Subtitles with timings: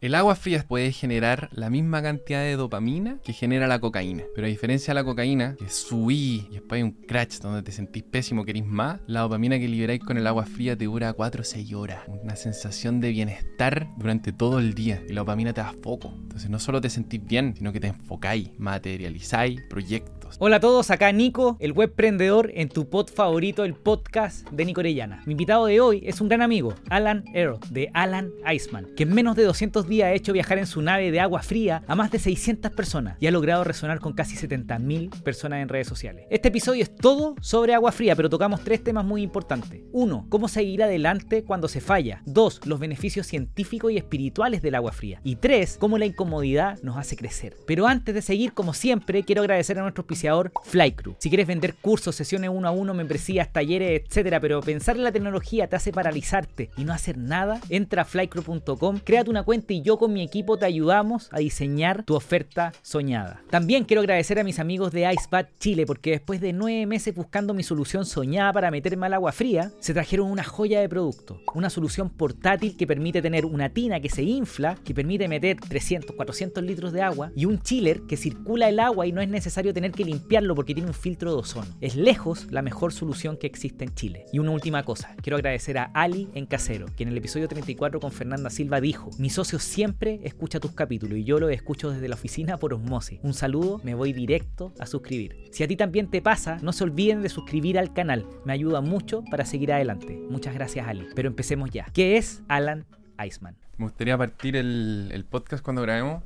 [0.00, 4.22] El agua fría puede generar la misma cantidad de dopamina que genera la cocaína.
[4.32, 7.72] Pero a diferencia de la cocaína, que subí y después hay un crash donde te
[7.72, 11.40] sentís pésimo, querís más, la dopamina que liberáis con el agua fría te dura 4
[11.40, 12.02] o 6 horas.
[12.06, 15.02] Una sensación de bienestar durante todo el día.
[15.08, 16.14] Y la dopamina te da foco.
[16.14, 20.36] Entonces no solo te sentís bien, sino que te enfocáis, materializáis proyectos.
[20.38, 24.80] Hola a todos, acá Nico, el webprendedor en tu pod favorito, el podcast de Nico
[24.80, 25.22] Orellana.
[25.26, 29.14] Mi invitado de hoy es un gran amigo, Alan Earl, de Alan Iceman, que en
[29.14, 32.10] menos de 200 días ha hecho viajar en su nave de agua fría a más
[32.10, 36.26] de 600 personas y ha logrado resonar con casi 70.000 personas en redes sociales.
[36.30, 39.82] Este episodio es todo sobre agua fría, pero tocamos tres temas muy importantes.
[39.92, 42.22] Uno, cómo seguir adelante cuando se falla.
[42.26, 45.20] Dos, los beneficios científicos y espirituales del agua fría.
[45.24, 47.56] Y tres, cómo la incomodidad nos hace crecer.
[47.66, 51.16] Pero antes de seguir, como siempre, quiero agradecer a nuestro auspiciador Flycrew.
[51.18, 55.12] Si quieres vender cursos, sesiones uno a uno, membresías, talleres, etcétera, pero pensar en la
[55.12, 59.77] tecnología te hace paralizarte y no hacer nada, entra a flycrew.com, créate una cuenta y
[59.82, 63.42] yo con mi equipo te ayudamos a diseñar tu oferta soñada.
[63.50, 67.54] También quiero agradecer a mis amigos de Icebat Chile porque después de nueve meses buscando
[67.54, 71.40] mi solución soñada para meterme al agua fría, se trajeron una joya de producto.
[71.54, 76.14] Una solución portátil que permite tener una tina que se infla, que permite meter 300,
[76.14, 79.74] 400 litros de agua y un chiller que circula el agua y no es necesario
[79.74, 81.68] tener que limpiarlo porque tiene un filtro de ozono.
[81.80, 84.24] Es lejos la mejor solución que existe en Chile.
[84.32, 88.00] Y una última cosa, quiero agradecer a Ali en Casero, que en el episodio 34
[88.00, 92.08] con Fernanda Silva dijo, mi socio siempre escucha tus capítulos y yo los escucho desde
[92.08, 93.20] la oficina por osmosis.
[93.22, 95.36] Un saludo, me voy directo a suscribir.
[95.52, 98.80] Si a ti también te pasa, no se olviden de suscribir al canal, me ayuda
[98.80, 100.18] mucho para seguir adelante.
[100.30, 101.06] Muchas gracias Ali.
[101.14, 101.86] Pero empecemos ya.
[101.92, 102.86] ¿Qué es Alan
[103.24, 103.56] Iceman?
[103.76, 106.24] Me gustaría partir el, el podcast cuando grabemos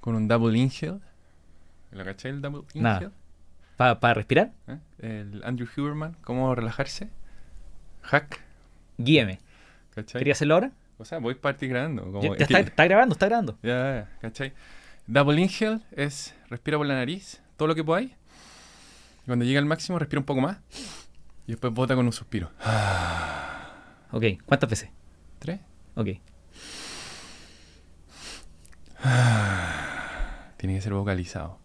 [0.00, 1.00] con un double inhale.
[1.90, 3.10] ¿Lo caché el double inhale?
[3.76, 4.00] Nada.
[4.00, 4.52] ¿Para respirar?
[4.68, 4.78] ¿Eh?
[5.00, 7.10] El Andrew Huberman, cómo relajarse.
[8.02, 8.40] Hack.
[8.96, 9.40] Guíeme.
[9.94, 10.20] ¿Cachai?
[10.20, 10.72] ¿Quería hacerlo ahora?
[10.98, 11.34] O sea, voy
[11.68, 12.04] grabando.
[12.04, 13.58] Como, Ya- ya es está, está grabando, está grabando.
[13.62, 14.52] Ya, ¿cachai?
[15.06, 18.10] Double inhale es respira por la nariz, todo lo que podáis.
[19.22, 20.58] Y cuando llega al máximo, respira un poco más.
[21.46, 22.50] Y después bota con un suspiro.
[24.12, 24.88] Ok, ¿cuántas veces?
[25.40, 25.58] ¿Tres?
[25.96, 26.06] Ok.
[30.56, 31.58] Tiene que ser vocalizado.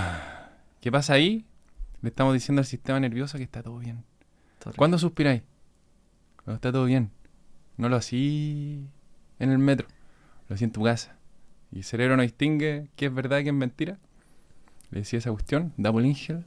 [0.84, 1.46] ¿Qué pasa ahí?
[2.02, 4.04] Le estamos diciendo al sistema nervioso que está todo bien.
[4.76, 5.40] ¿Cuándo suspiráis?
[6.44, 7.10] Cuando está todo bien.
[7.78, 8.86] No lo así
[9.38, 9.88] en el metro.
[10.46, 11.16] Lo así en tu casa.
[11.72, 13.96] Y el cerebro no distingue qué es verdad y qué es mentira.
[14.90, 16.44] Le decía esa cuestión, double inhale.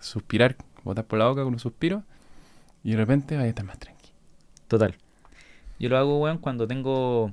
[0.00, 2.02] Suspirar, botar por la boca con un suspiro.
[2.82, 4.16] Y de repente vaya a estar más tranquilo.
[4.66, 4.96] Total.
[5.78, 7.30] Yo lo hago, weón, cuando tengo,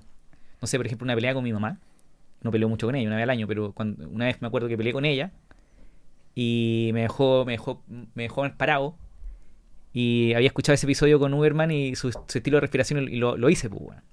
[0.62, 1.80] no sé, por ejemplo, una pelea con mi mamá.
[2.44, 4.68] No peleo mucho con ella, una vez al año, pero cuando, una vez me acuerdo
[4.68, 5.32] que peleé con ella
[6.36, 8.98] y me dejó, me dejó, me dejó parado.
[9.94, 13.38] Y había escuchado ese episodio con Uberman y su, su estilo de respiración y lo,
[13.38, 14.04] lo hice, pues, weón.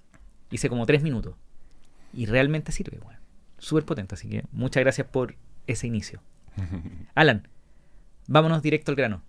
[0.51, 1.35] Hice como tres minutos.
[2.15, 3.21] Y realmente sirve, weón.
[3.59, 5.35] Súper potente, así que muchas gracias por
[5.67, 6.23] ese inicio.
[7.17, 7.49] Alan,
[8.29, 9.23] vámonos directo al grano.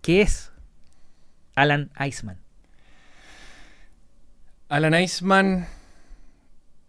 [0.00, 0.52] ¿Qué es
[1.54, 2.40] Alan Iceman?
[4.68, 5.66] Alan Iceman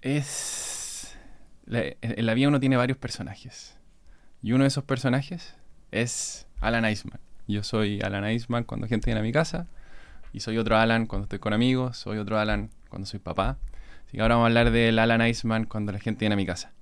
[0.02, 1.16] es...
[1.68, 3.78] en la vida uno tiene varios personajes.
[4.44, 5.56] Y uno de esos personajes
[5.92, 7.22] es Alan Iceman.
[7.48, 9.68] Yo soy Alan Iceman cuando gente viene a mi casa.
[10.34, 11.98] Y soy otro Alan cuando estoy con amigos.
[11.98, 13.58] Soy otro Alan cuando soy papá.
[14.06, 16.46] Así que ahora vamos a hablar del Alan Iceman cuando la gente viene a mi
[16.46, 16.74] casa.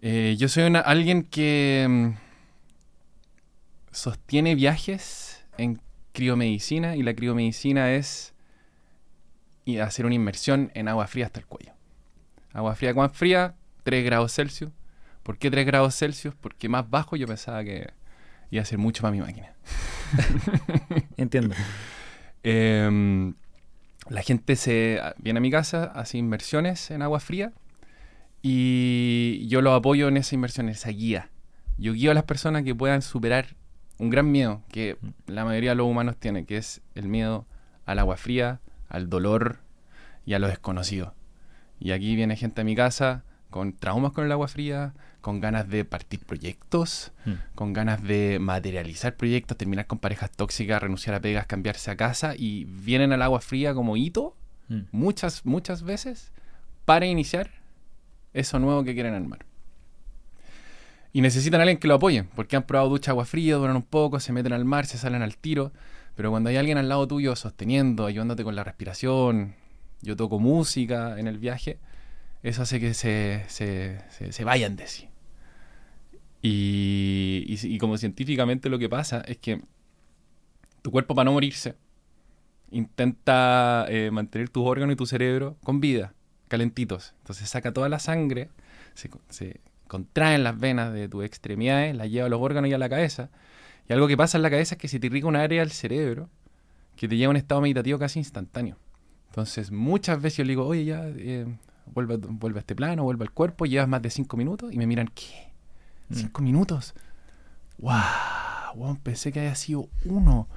[0.00, 2.08] Eh, yo soy alguien que mm,
[3.92, 6.96] sostiene viajes en criomedicina.
[6.96, 8.32] Y la criomedicina es
[9.82, 11.74] hacer una inmersión en agua fría hasta el cuello.
[12.54, 13.56] Agua fría, ¿cuán fría?
[13.82, 14.70] 3 grados Celsius.
[15.26, 16.36] ¿Por qué 3 grados Celsius?
[16.40, 17.90] Porque más bajo yo pensaba que
[18.52, 19.54] iba a ser mucho para mi máquina.
[21.16, 21.52] Entiendo.
[22.44, 23.34] Em,
[24.08, 27.52] la gente se viene a mi casa, hace inversiones en agua fría
[28.40, 31.28] y yo lo apoyo en esa inversión, en esa guía.
[31.76, 33.56] Yo guío a las personas que puedan superar
[33.98, 34.96] un gran miedo que
[35.26, 37.48] la mayoría de los humanos tienen, que es el miedo
[37.84, 39.58] al agua fría, al dolor
[40.24, 41.16] y a lo desconocido.
[41.80, 44.92] Y aquí viene gente a mi casa con traumas con el agua fría,
[45.26, 47.32] con ganas de partir proyectos, Mm.
[47.56, 52.34] con ganas de materializar proyectos, terminar con parejas tóxicas, renunciar a pegas, cambiarse a casa
[52.36, 54.36] y vienen al agua fría como hito
[54.68, 54.82] Mm.
[54.92, 56.30] muchas, muchas veces
[56.84, 57.50] para iniciar
[58.34, 59.40] eso nuevo que quieren armar.
[61.12, 63.82] Y necesitan a alguien que lo apoye, porque han probado ducha agua fría, duran un
[63.82, 65.72] poco, se meten al mar, se salen al tiro,
[66.14, 69.54] pero cuando hay alguien al lado tuyo sosteniendo, ayudándote con la respiración,
[70.02, 71.78] yo toco música en el viaje,
[72.42, 75.08] eso hace que se, se, se- se vayan de sí.
[76.42, 79.62] Y, como científicamente lo que pasa es que
[80.82, 81.74] tu cuerpo para no morirse
[82.70, 86.14] intenta eh, mantener tus órganos y tu cerebro con vida,
[86.48, 87.14] calentitos.
[87.18, 88.50] Entonces saca toda la sangre,
[88.94, 92.78] se, se contraen las venas de tus extremidades, las lleva a los órganos y a
[92.78, 93.30] la cabeza.
[93.88, 95.70] Y algo que pasa en la cabeza es que se te irriga un área del
[95.70, 96.28] cerebro
[96.96, 98.76] que te lleva a un estado meditativo casi instantáneo.
[99.28, 101.46] Entonces, muchas veces yo le digo, oye, ya, eh,
[101.92, 104.86] vuelve, vuelve a este plano, vuelve al cuerpo, llevas más de cinco minutos, y me
[104.86, 105.52] miran, ¿qué?
[106.08, 106.14] Mm.
[106.14, 106.94] ¿Cinco minutos?
[107.78, 107.92] ¡Wow!
[108.76, 108.98] wow!
[109.02, 110.48] Pensé que había sido uno.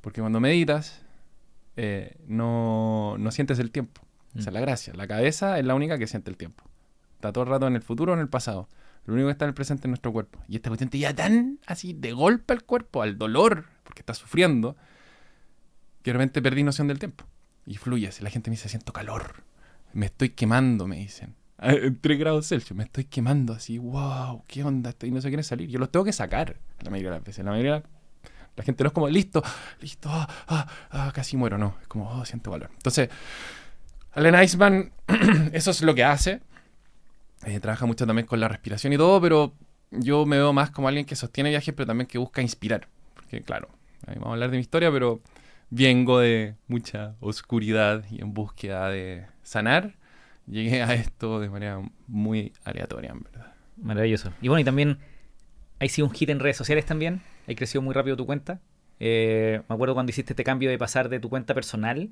[0.00, 1.02] Porque cuando meditas,
[1.76, 4.02] eh, no, no sientes el tiempo.
[4.34, 4.54] Esa es Mm.
[4.54, 4.92] la gracia.
[4.94, 6.64] La cabeza es la única que siente el tiempo.
[7.16, 8.68] Está todo el rato en el futuro o en el pasado.
[9.06, 10.38] Lo único que está en el presente es nuestro cuerpo.
[10.48, 14.18] Y esta cuestión te ya tan así de golpe al cuerpo, al dolor, porque estás
[14.18, 14.76] sufriendo,
[16.02, 17.24] que de repente perdí noción del tiempo.
[17.66, 18.20] Y fluyes.
[18.20, 19.42] Y la gente me dice, siento calor.
[19.92, 21.34] Me estoy quemando, me dicen.
[21.60, 22.76] A- En 3 grados Celsius.
[22.76, 23.78] Me estoy quemando así.
[23.78, 24.94] Wow, ¿qué onda?
[25.02, 25.68] Y no se quieren salir.
[25.68, 27.44] Yo los tengo que sacar la mayoría de las veces.
[27.44, 27.82] La mayoría
[28.56, 29.42] la gente no es como, listo,
[29.80, 31.56] listo, ah, ah, ah, casi muero.
[31.56, 32.68] No, es como, oh, siento valor.
[32.72, 33.08] Entonces,
[34.12, 34.92] Allen Iceman,
[35.52, 36.40] eso es lo que hace.
[37.46, 39.54] Eh, trabaja mucho también con la respiración y todo, pero
[39.90, 42.88] yo me veo más como alguien que sostiene viajes, pero también que busca inspirar.
[43.14, 43.68] Porque, claro,
[44.06, 45.20] ahí vamos a hablar de mi historia, pero
[45.70, 49.94] vengo de mucha oscuridad y en búsqueda de sanar,
[50.50, 53.54] llegué a esto de manera muy aleatoria, en verdad.
[53.76, 54.32] Maravilloso.
[54.42, 54.98] Y bueno, y también
[55.78, 57.22] hay sido un hit en redes sociales también.
[57.46, 58.60] Hay crecido muy rápido tu cuenta.
[58.98, 62.10] Eh, me acuerdo cuando hiciste este cambio de pasar de tu cuenta personal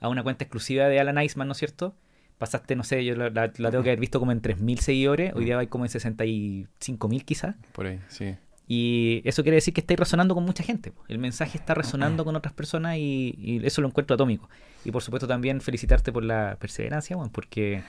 [0.00, 1.94] a una cuenta exclusiva de Alan Iceman, ¿no es cierto?
[2.38, 5.34] Pasaste, no sé, yo la, la- la tengo que haber visto como en 3.000 seguidores.
[5.34, 7.56] Hoy día hay como en 65.000 quizás.
[7.72, 8.34] Por ahí, sí.
[8.72, 10.92] Y eso quiere decir que estáis resonando con mucha gente.
[11.08, 14.48] El mensaje está resonando con otras personas y, y eso lo encuentro atómico.
[14.84, 17.82] Y por supuesto también felicitarte por la perseverancia, weón, porque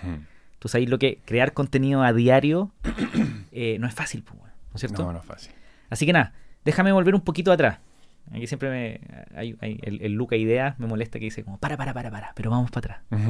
[0.58, 2.72] tú sabes lo que crear contenido a diario
[3.52, 5.04] eh, no es fácil, weón, ¿no es cierto?
[5.04, 5.52] No, no es fácil.
[5.92, 6.34] Así que nada,
[6.66, 7.78] déjame volver un poquito atrás.
[8.32, 9.02] Aquí siempre me,
[9.38, 12.34] hay, hay- el, el Luca Idea me molesta que dice como, para, para, para, para,
[12.36, 13.22] pero vamos para atrás.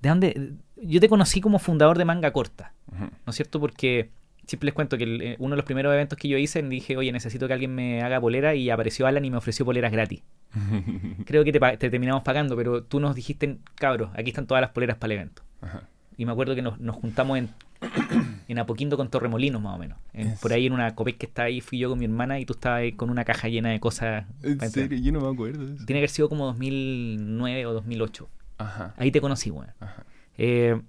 [0.00, 0.52] ¿De dónde?
[0.80, 3.58] Yo te conocí como fundador de Manga Corta, ¿no es cierto?
[3.58, 4.10] Porque
[4.46, 6.96] siempre les cuento que el- eh, uno de los primeros eventos que yo hice, dije,
[6.96, 10.22] oye, necesito que alguien me haga polera y apareció Alan y me ofreció poleras gratis.
[11.26, 14.96] Creo que te, terminamos pagando, pero tú nos dijiste, cabros, aquí están todas las poleras
[14.96, 15.42] para el evento.
[15.60, 15.82] Ajá.
[16.16, 17.50] Y me acuerdo que nos, nos juntamos en,
[18.48, 19.98] en Apoquindo con Torremolinos, más o menos.
[20.14, 22.46] En- por ahí en una copec que está ahí, fui yo con mi hermana y
[22.46, 24.24] tú estabas ahí con una caja llena de cosas.
[24.42, 24.98] ¿En serio?
[24.98, 25.84] Yo no me acuerdo de eso.
[25.84, 28.28] Tiene que haber sido como 2009 o 2008.
[28.58, 28.94] Ajá.
[28.96, 29.68] Ahí te conocí, weón.
[29.80, 30.04] Ajá.
[30.38, 30.80] Eh,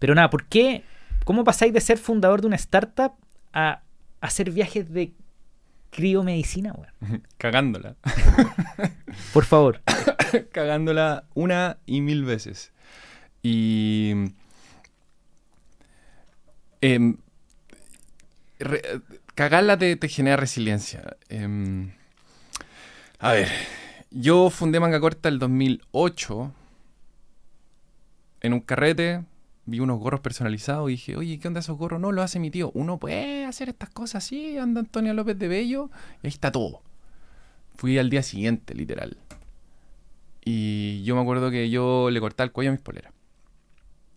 [0.00, 0.82] pero nada, ¿por qué?
[1.26, 3.14] ¿Cómo pasáis de ser fundador de una startup
[3.52, 3.82] a
[4.20, 5.12] hacer viajes de
[5.90, 7.24] criomedicina, weón?
[7.36, 7.96] Cagándola.
[9.32, 9.82] Por favor.
[10.52, 12.70] Cagándola una y mil veces.
[13.42, 14.12] Y.
[16.80, 17.16] em,
[18.60, 19.00] re-
[19.34, 21.16] cagarla te, te genera resiliencia.
[21.28, 21.90] Em,
[23.18, 23.48] a ver,
[24.12, 26.52] yo fundé Manga Corta el 2008
[28.42, 29.24] en un carrete.
[29.66, 32.00] Vi unos gorros personalizados y dije, oye, ¿qué onda esos gorros?
[32.00, 32.70] No, lo hace mi tío.
[32.74, 35.90] Uno puede hacer estas cosas así, anda Antonio López de Bello,
[36.22, 36.82] y ahí está todo.
[37.74, 39.18] Fui al día siguiente, literal.
[40.44, 43.12] Y yo me acuerdo que yo le cortaba el cuello a mis poleras.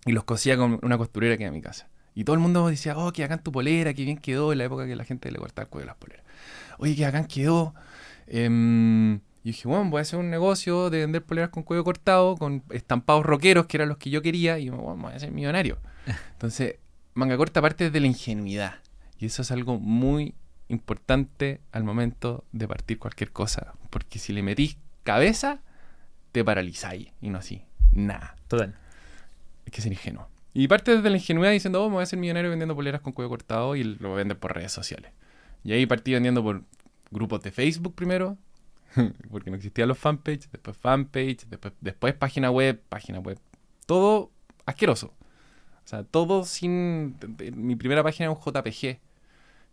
[0.06, 1.90] Y los cosía con una costurera que era en mi casa.
[2.14, 4.66] Y todo el mundo decía, oh, que bacán tu polera, que bien quedó, en la
[4.66, 6.26] época que la gente le cortaba el cuello a las poleras.
[6.78, 7.74] Oye, que bacán quedó.
[8.28, 12.36] Em, y dije, bueno, voy a hacer un negocio de vender poleras con cuello cortado,
[12.36, 15.78] con estampados rockeros, que eran los que yo quería, y bueno, voy a ser millonario.
[16.34, 16.76] Entonces,
[17.14, 18.76] manga corta parte de la ingenuidad.
[19.18, 20.36] Y eso es algo muy
[20.68, 23.74] importante al momento de partir cualquier cosa.
[23.90, 25.62] Porque si le metís cabeza,
[26.32, 27.12] te paralizáis.
[27.22, 27.64] Y no así.
[27.94, 28.36] Nada.
[28.48, 28.76] Total.
[29.66, 30.28] Hay que ser ingenuo.
[30.54, 33.14] Y parte desde la ingenuidad diciendo, oh, me voy a hacer millonario vendiendo poleras con
[33.14, 35.12] cuello cortado y lo voy a vender por redes sociales.
[35.64, 36.64] Y ahí partí vendiendo por
[37.12, 38.38] grupos de Facebook primero,
[39.32, 43.40] porque no existían los fanpage, después fanpage, después, después página web, página web.
[43.86, 44.32] Todo
[44.66, 45.14] asqueroso.
[45.84, 47.16] O sea, todo sin...
[47.56, 49.00] Mi primera página era un JPG.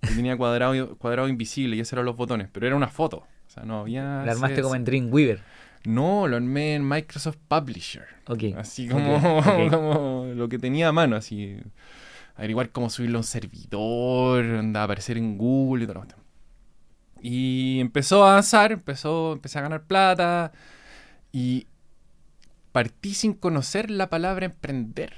[0.01, 3.19] Que tenía cuadrado, cuadrado invisible y esos eran los botones, pero era una foto.
[3.19, 4.25] O sea, no había...
[4.25, 5.43] La armaste como en Dreamweaver.
[5.85, 8.07] No, lo armé en Microsoft Publisher.
[8.27, 8.57] Ok.
[8.57, 11.59] Así como, lo que tenía a mano, así.
[12.35, 16.26] Averiguar cómo subirlo a un servidor, onda, aparecer en Google y todo lo demás.
[17.21, 20.53] Y empezó a avanzar, empezó, empecé a ganar plata
[21.33, 21.67] y
[22.73, 25.15] partí sin conocer la palabra emprender.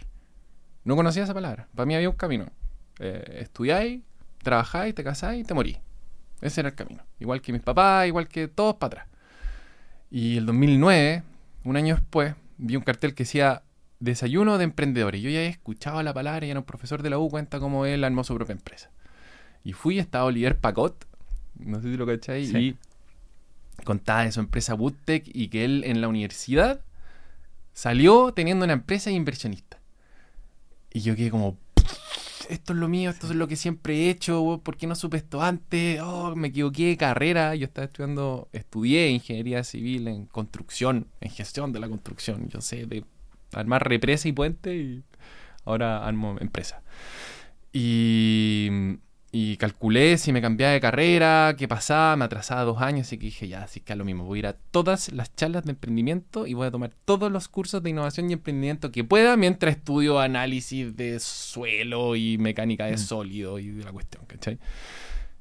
[0.85, 1.69] No conocía esa palabra.
[1.75, 2.47] Para mí había un camino.
[2.99, 4.02] Eh, estudiáis,
[4.43, 5.78] trabajáis, te casáis y te morís.
[6.40, 7.05] Ese era el camino.
[7.19, 9.19] Igual que mis papás, igual que todos para atrás.
[10.11, 11.23] Y el 2009,
[11.64, 13.62] un año después, vi un cartel que decía
[14.00, 15.21] Desayuno de emprendedores.
[15.21, 17.85] Yo ya he escuchado la palabra y era un profesor de la U cuenta cómo
[17.85, 18.90] él armó su propia empresa.
[19.64, 21.05] Y fui, estaba Oliver Pacot,
[21.61, 22.77] no sé si lo cacháis, Sí.
[23.81, 26.81] y contaba de su empresa Boottech y que él en la universidad
[27.73, 29.79] salió teniendo una empresa inversionista.
[30.93, 31.57] Y yo quedé como,
[32.49, 35.19] esto es lo mío, esto es lo que siempre he hecho, ¿por qué no supe
[35.19, 36.00] esto antes?
[36.00, 37.55] Oh, me equivoqué de carrera.
[37.55, 42.49] Yo estaba estudiando, estudié ingeniería civil en construcción, en gestión de la construcción.
[42.49, 43.05] Yo sé de
[43.53, 45.05] armar represa y puente y
[45.65, 46.83] ahora armo empresa.
[47.73, 48.71] Y,
[49.30, 53.26] y calculé si me cambiaba de carrera, qué pasaba, me atrasaba dos años, así que
[53.26, 55.73] dije, ya, así que es lo mismo, voy a ir a todas las charlas de
[55.73, 59.76] emprendimiento y voy a tomar todos los cursos de innovación y emprendimiento que pueda mientras
[59.76, 62.99] estudio análisis de suelo y mecánica de Mm.
[62.99, 64.58] sólido y de la cuestión, ¿cachai?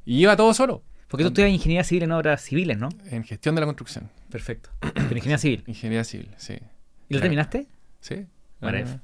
[0.05, 2.89] Y iba todo solo, Porque tú estudias ingeniería civil en obras civiles, ¿no?
[3.09, 4.69] en gestión de la construcción, Perfecto.
[4.81, 5.63] Pero ingeniería civil.
[5.65, 6.53] ingeniería civil, sí.
[6.53, 6.61] ¿Y lo
[7.07, 7.21] Claro.
[7.21, 7.67] terminaste?
[8.01, 8.25] ¿Sí?
[8.61, 8.99] Ah,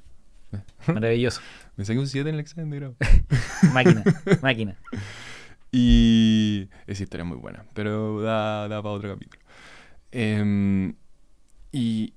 [0.86, 1.40] Maravilloso.
[1.76, 2.96] me saqué un 7 en el examen de grado.
[3.72, 4.04] Máquina,
[4.42, 4.76] máquina.
[5.76, 9.42] Y esa historia es muy buena, pero da, da para otro capítulo.
[10.12, 10.94] Em,
[11.72, 12.12] y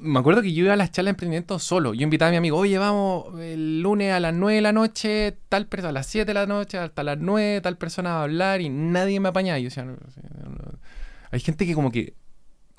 [0.00, 1.94] me acuerdo que yo iba a las charlas de emprendimiento solo.
[1.94, 5.36] Yo invitaba a mi amigo, oye, vamos el lunes a las 9 de la noche,
[5.48, 8.22] tal persona, a las 7 de la noche, hasta las 9, tal persona va a
[8.24, 9.58] hablar y nadie me apañaba.
[9.58, 10.78] Y yo decía, no, no, no.
[11.30, 12.14] hay gente que como que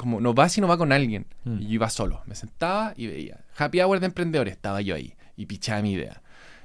[0.01, 1.27] como no va si no va con alguien.
[1.46, 1.60] Mm.
[1.62, 2.22] Y yo iba solo.
[2.25, 3.39] Me sentaba y veía.
[3.58, 5.13] Happy Hour de emprendedores, estaba yo ahí.
[5.38, 6.22] Y pichaba mi idea.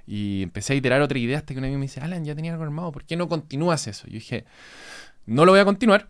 [0.07, 2.53] Y empecé a iterar otra idea hasta que un amigo me dice, Alan, ya tenía
[2.53, 4.07] algo armado, ¿por qué no continúas eso?
[4.07, 4.45] Yo dije,
[5.27, 6.09] no lo voy a continuar.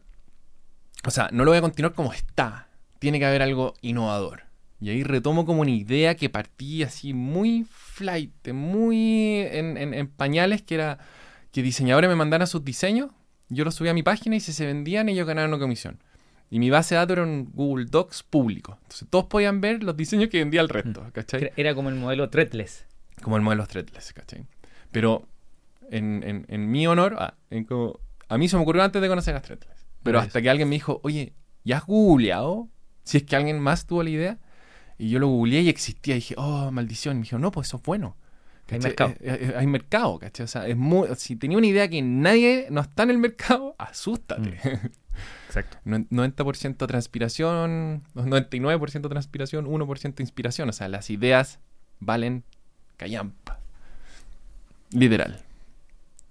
[1.04, 2.68] O sea, no lo voy a continuar como está.
[2.98, 4.42] Tiene que haber algo innovador.
[4.80, 10.06] Y ahí retomo como una idea que partí así muy flight, muy en, en- en
[10.08, 10.98] pañales, que era
[11.50, 13.10] que diseñadores me mandaran sus diseños,
[13.48, 16.02] yo los subía a mi página y si se vendían ellos ganaban una comisión.
[16.50, 18.78] Y mi base de datos era un Google Docs público.
[18.82, 21.52] Entonces todos podían ver los diseños que vendía el resto, ¿cachai?
[21.56, 22.86] Era- como el modelo Threadless.
[23.22, 24.44] Como el modelo Threadless, ¿cachai?
[24.92, 25.26] Pero
[25.90, 27.98] en, en- en mi honor, ah, en como-
[28.28, 29.86] a mí se me ocurrió antes de conocer a Threadless.
[30.02, 31.32] Pero hasta que alguien me dijo, oye,
[31.64, 32.68] ¿ya has googleado?
[33.02, 34.38] Si es que alguien más tuvo la idea.
[34.98, 36.14] Y yo lo googleé y existía.
[36.14, 37.16] Y dije, oh, maldición.
[37.16, 38.16] Y me dijo, no, pues eso es bueno.
[38.70, 39.10] Hay mercado.
[39.20, 40.44] Eh, eh, hay mercado, ¿cachai?
[40.44, 43.74] O sea, es muy, si tenía una idea que nadie no está en el mercado,
[43.78, 44.58] asústate.
[45.46, 45.78] Exacto.
[45.84, 50.68] No- 90% transpiración, 99% transpiración, 1% inspiración.
[50.68, 51.58] O sea, las ideas
[52.00, 52.44] valen
[52.96, 53.60] callampa.
[54.90, 55.40] Literal.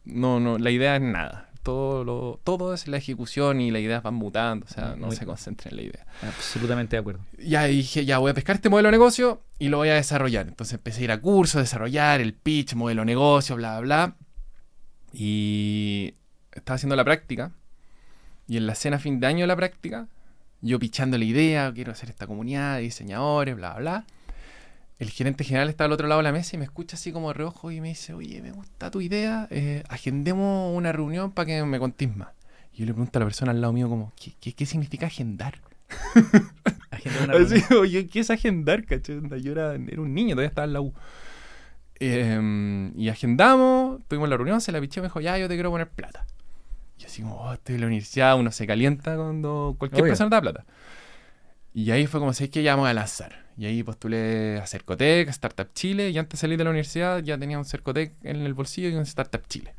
[0.05, 1.49] No, no, la idea es nada.
[1.63, 4.67] Todo, lo, todo es la ejecución y las ideas van mutando.
[4.67, 6.05] O sea, no Muy- se concentren en la idea.
[6.21, 7.21] Absolutamente de acuerdo.
[7.39, 10.47] Ya dije, ya voy a pescar este modelo de negocio y lo voy a desarrollar.
[10.47, 14.15] Entonces empecé a ir a cursos, desarrollar el pitch, modelo de negocio, bla, bla, bla.
[15.11, 16.13] Y
[16.51, 17.51] estaba haciendo la práctica.
[18.47, 20.07] Y en la cena fin de año de la práctica,
[20.61, 24.05] yo pichando la idea, quiero hacer esta comunidad de diseñadores, bla, bla, bla.
[24.97, 27.33] El gerente general está al otro lado de la mesa y me escucha así como
[27.33, 31.63] reojo y me dice, oye, me gusta tu idea, eh, agendemos una reunión para que
[31.65, 32.29] me contéis más.
[32.71, 35.07] Y yo le pregunto a la persona al lado mío como, ¿qué, qué, qué significa
[35.07, 35.59] agendar?
[36.91, 37.47] Así, reunión.
[37.79, 38.85] oye, ¿qué es agendar?
[38.85, 39.17] ¿cachai?
[39.17, 40.93] Onda, Yo era, era un niño, todavía estaba en la U.
[41.99, 45.71] Eh, y agendamos, tuvimos la reunión, se la piché, me dijo, ya, yo te quiero
[45.71, 46.25] poner plata.
[46.97, 50.11] Y yo así como, oh, estoy en la universidad, uno se calienta cuando cualquier Obvio.
[50.11, 50.65] persona da plata.
[51.73, 52.63] Y ahí fue como, ¿sabes qué?
[52.63, 53.45] Ya vamos a lanzar.
[53.57, 57.21] Y ahí postulé a Cercotec, a Startup Chile, y antes de salir de la universidad
[57.23, 59.73] ya tenía un Cercotec en el bolsillo y un Startup Chile.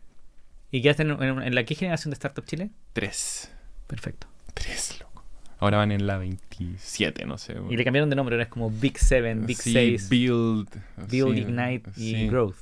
[0.71, 2.71] ¿Y quedaste en, en- en la qué generación de Startup Chile?
[2.93, 3.51] Tres.
[3.87, 4.27] Perfecto.
[4.53, 5.23] Tres, loco.
[5.59, 7.55] Ahora van en la 27, no sé.
[7.71, 10.69] Y le cambiaron de nombre, ahora es como Big Seven, Big Sí, Six, Build.
[11.09, 12.29] Build, sí, Ignite y.
[12.29, 12.57] Growth.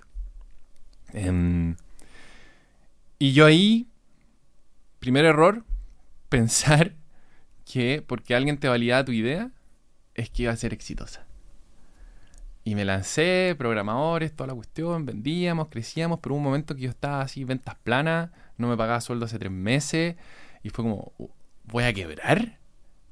[1.13, 1.75] Em,
[3.19, 3.87] y yo ahí,
[5.05, 5.65] primer error,
[6.31, 6.95] pensar
[7.67, 9.51] que porque alguien te validaba tu idea,
[10.15, 11.27] es que iba a ser exitosa.
[12.65, 16.91] Y me lancé, programadores, toda la cuestión, vendíamos, crecíamos, pero hubo un momento que yo
[16.91, 20.17] estaba así, ventas planas, no me pagaba sueldo hace tres meses,
[20.63, 21.29] y fue como, "Uh,
[21.65, 22.59] ¿voy a quebrar?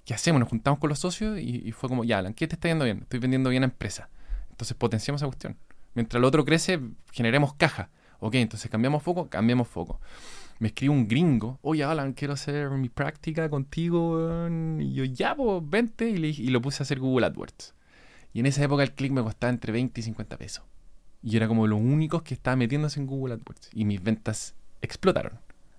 [0.06, 0.40] ¿Qué hacemos?
[0.40, 2.86] Nos juntamos con los socios y, y fue como, ya, Alan, ¿qué te está yendo
[2.86, 3.00] bien?
[3.02, 4.08] Estoy vendiendo bien a empresa.
[4.50, 5.58] Entonces potenciamos esa cuestión.
[5.94, 6.80] Mientras el otro crece,
[7.12, 7.90] generemos caja.
[8.20, 10.00] Ok, entonces cambiamos foco, cambiamos foco.
[10.62, 14.14] Me escribe un gringo, oye Alan, quiero hacer mi práctica contigo.
[14.14, 14.80] weón".
[14.80, 16.08] Y yo, ya, pues, vente.
[16.08, 17.74] Y, le dije- y lo puse a hacer Google AdWords.
[18.32, 20.64] Y en esa época el click me costaba entre 20 y 50 pesos.
[21.20, 23.70] Y era como los únicos que estaba metiéndose en Google AdWords.
[23.74, 25.32] Y mis ventas explotaron.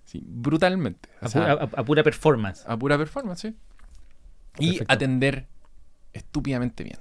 [0.04, 1.08] Sí, brutalmente.
[1.22, 2.64] O A, pura performance.
[2.68, 3.56] a pura performance, sí.
[4.60, 5.48] Y atender
[6.12, 7.00] estúpidamente bien.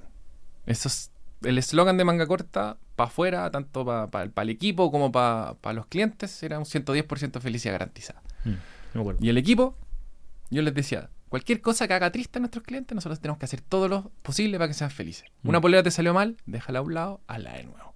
[0.65, 1.11] Eso es
[1.43, 6.41] el eslogan de manga corta para afuera, tanto para el equipo como para los clientes,
[6.43, 8.21] era un 110% felicidad garantizada.
[8.45, 9.23] Mm.
[9.23, 9.75] Y el equipo,
[10.49, 13.61] yo les decía, cualquier cosa que haga triste a nuestros clientes, nosotros tenemos que hacer
[13.61, 15.25] todo lo posible para que sean felices.
[15.41, 15.49] Mm.
[15.49, 17.93] Una polera te salió mal, déjala a un lado, hazla de nuevo.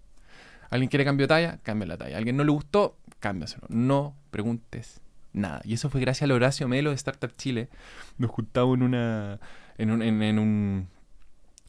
[0.70, 1.60] ¿Alguien quiere cambio de talla?
[1.64, 2.18] Cambia la talla.
[2.18, 2.98] ¿Alguien no le gustó?
[3.20, 3.68] Cámbiaselo.
[3.70, 5.02] No preguntes
[5.34, 5.62] nada.
[5.64, 7.70] Y eso fue gracias al Horacio Melo de Startup Chile.
[8.18, 9.40] Nos juntamos en una.
[9.78, 10.90] en un, en, en un,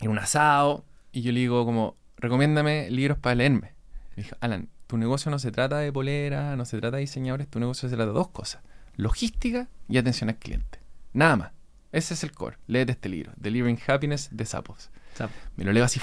[0.01, 0.85] en un asado.
[1.19, 3.73] Y yo le digo como, recomiéndame libros para leerme.
[4.17, 7.49] Me dijo, Alan, tu negocio no se trata de polera, no se trata de diseñadores,
[7.49, 8.63] tu negocio se trata de dos cosas.
[8.95, 10.79] Logística y atención al cliente.
[11.13, 11.53] Nada más.
[11.91, 12.57] Ese es el core.
[12.69, 14.91] Léete este libro, Delivering Happiness de Sapos.
[15.15, 15.35] Sapo.
[15.57, 16.01] Me lo leo así.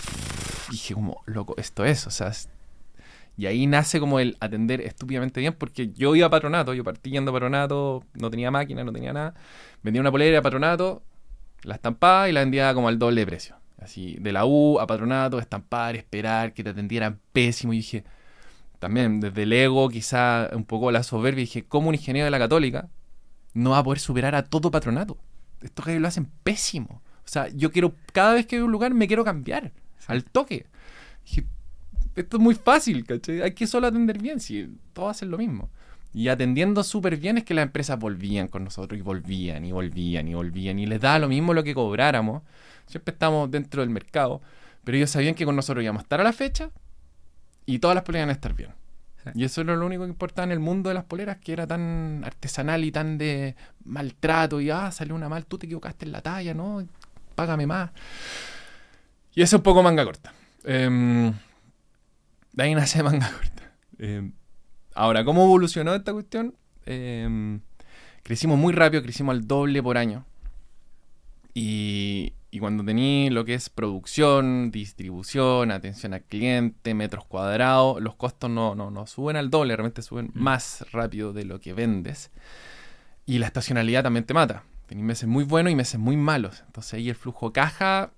[0.67, 2.27] y dije como, loco, esto es, o sea...
[2.27, 2.49] es-
[3.37, 7.11] Y ahí nace como el atender estúpidamente bien, porque yo iba a patronato, yo partí
[7.11, 9.33] yendo a patronato, no tenía máquina, no tenía nada.
[9.81, 11.03] Vendía una polera a patronato,
[11.63, 13.55] la estampaba y la vendía como al doble de precio.
[13.85, 17.71] Así, de la U a patronato, estampar, esperar, que te atendieran pésimo.
[17.71, 18.03] Y dije,
[18.79, 22.39] también desde el ego, quizá un poco la soberbia, dije, ¿cómo un ingeniero de la
[22.39, 22.89] católica
[23.53, 25.17] no va a poder superar a todo patronato?
[25.61, 27.01] Estos gallos lo hacen pésimo.
[27.19, 29.71] O sea, yo quiero, cada vez que veo un lugar, me quiero cambiar.
[30.07, 30.65] Al toque.
[31.23, 31.45] Dije,
[32.15, 33.41] esto es muy fácil, ¿cachai?
[33.41, 35.69] Hay que solo atender bien, si todos hacen lo mismo.
[36.11, 40.27] Y atendiendo súper bien es que las empresas volvían con nosotros y volvían y volvían
[40.27, 42.41] y volvían y les daba lo mismo lo que cobráramos.
[42.87, 44.41] Siempre estamos dentro del mercado,
[44.83, 46.69] pero ellos sabían que con nosotros íbamos a estar a la fecha
[47.65, 48.71] y todas las poleras iban a estar bien.
[49.23, 49.29] Sí.
[49.35, 51.65] Y eso era lo único que importaba en el mundo de las poleras, que era
[51.65, 54.61] tan artesanal y tan de maltrato.
[54.61, 56.87] Y ah, salió una mal, tú te equivocaste en la talla, ¿no?
[57.33, 57.91] Págame más.
[59.33, 60.33] Y eso es un poco manga corta.
[60.63, 61.33] Em,
[62.53, 63.71] de ahí nace manga corta.
[63.99, 64.31] Em,
[64.93, 66.55] ahora, ¿cómo evolucionó esta cuestión?
[66.85, 67.59] Em,
[68.23, 70.25] crecimos muy rápido, crecimos al doble por año.
[71.53, 78.15] Y, y cuando tení lo que es producción, distribución, atención al cliente, metros cuadrados, los
[78.15, 80.39] costos no, no, no suben al doble, realmente suben Mm.
[80.41, 82.31] más rápido de lo que vendes.
[83.25, 84.63] Y la estacionalidad también te mata.
[84.85, 86.63] Tenís meses muy buenos y meses muy malos.
[86.67, 88.11] Entonces ahí el flujo caja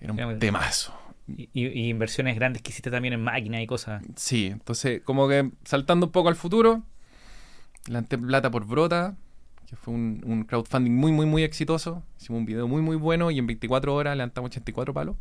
[0.00, 0.94] era un muy- temazo.
[1.26, 4.02] Y, y- y inversiones grandes que hiciste también en máquinas y cosas.
[4.16, 6.82] Sí, entonces como que saltando un poco al futuro,
[7.88, 9.16] levanté plata por Brota,
[9.68, 12.02] que fue un, un crowdfunding muy, muy, muy exitoso.
[12.18, 15.16] Hicimos un video muy, muy bueno y en 24 horas levantamos 84 palos.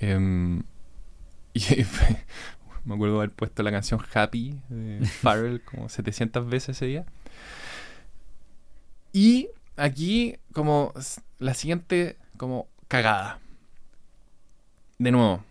[0.00, 0.62] Em,
[1.54, 1.62] y
[2.84, 7.06] me acuerdo haber puesto la canción Happy de Pharrell como 700 veces ese día.
[9.14, 10.92] Y aquí como
[11.38, 13.38] la siguiente como cagada.
[14.98, 15.42] De nuevo,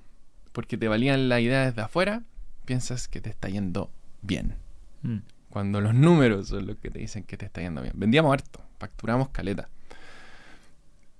[0.52, 2.22] porque te valían la idea desde afuera,
[2.66, 3.90] piensas que te está yendo
[4.22, 4.56] bien.
[5.02, 5.18] Mm.
[5.52, 7.94] Cuando los números son los que te dicen que te está yendo bien.
[7.96, 9.70] Vendíamos harto, facturamos caleta.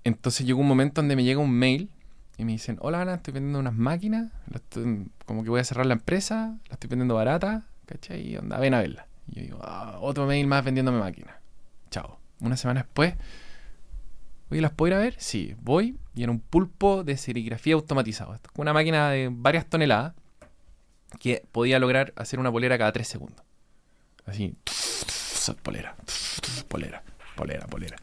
[0.04, 1.92] Entonces llegó un momento donde me llega un mail
[2.38, 4.32] y me dicen, hola Ana, estoy vendiendo unas máquinas,
[5.26, 8.36] como que voy a cerrar la empresa, la estoy vendiendo barata, ¿cachai?
[8.38, 9.06] Onda, ven a verla.
[9.28, 11.36] Y yo digo, "Ah, otro mail más vendiéndome máquinas.
[11.92, 12.20] Chao.
[12.40, 13.14] Una semana después,
[14.50, 15.16] oye, ¿las puedo ir a ver?
[15.20, 18.40] Sí, voy y era un pulpo de serigrafía automatizado.
[18.56, 20.14] Una máquina de varias toneladas
[21.20, 23.46] que podía lograr hacer una polera cada tres segundos.
[24.26, 24.56] Así,
[25.64, 25.96] polera,
[26.68, 27.04] polera,
[27.36, 27.98] polera, polera.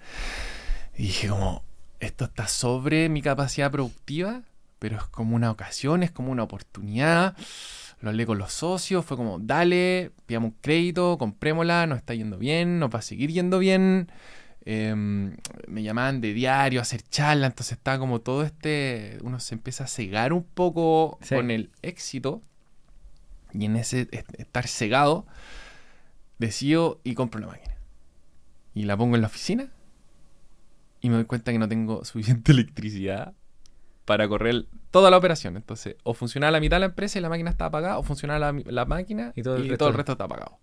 [0.97, 1.63] Y dije como,
[2.01, 4.43] esto está sobre mi capacidad productiva,
[4.79, 7.37] pero es como una ocasión, es como una oportunidad.
[8.01, 12.39] Lo hablé con los socios, fue como, dale, pidamos un crédito, comprémosla, nos está yendo
[12.39, 14.11] bien, nos va a seguir yendo bien.
[14.65, 19.55] Em, me llamaban de diario a hacer charlas, entonces estaba como todo este, uno se
[19.55, 21.35] empieza a cegar un poco Sí.
[21.37, 22.43] con el éxito
[23.55, 25.27] y en ese est- estar cegado,
[26.39, 27.77] decido y compro la máquina.
[28.75, 29.71] Y la pongo en la oficina
[31.01, 33.35] y me doy cuenta que no tengo suficiente electricidad
[34.05, 35.57] para correr toda la operación.
[35.57, 38.53] Entonces, o funcionaba la mitad de la empresa y la máquina estaba apagada, o funcionaba
[38.53, 40.59] la, la máquina Y y todo todo el el, resto- resto estaba apagado.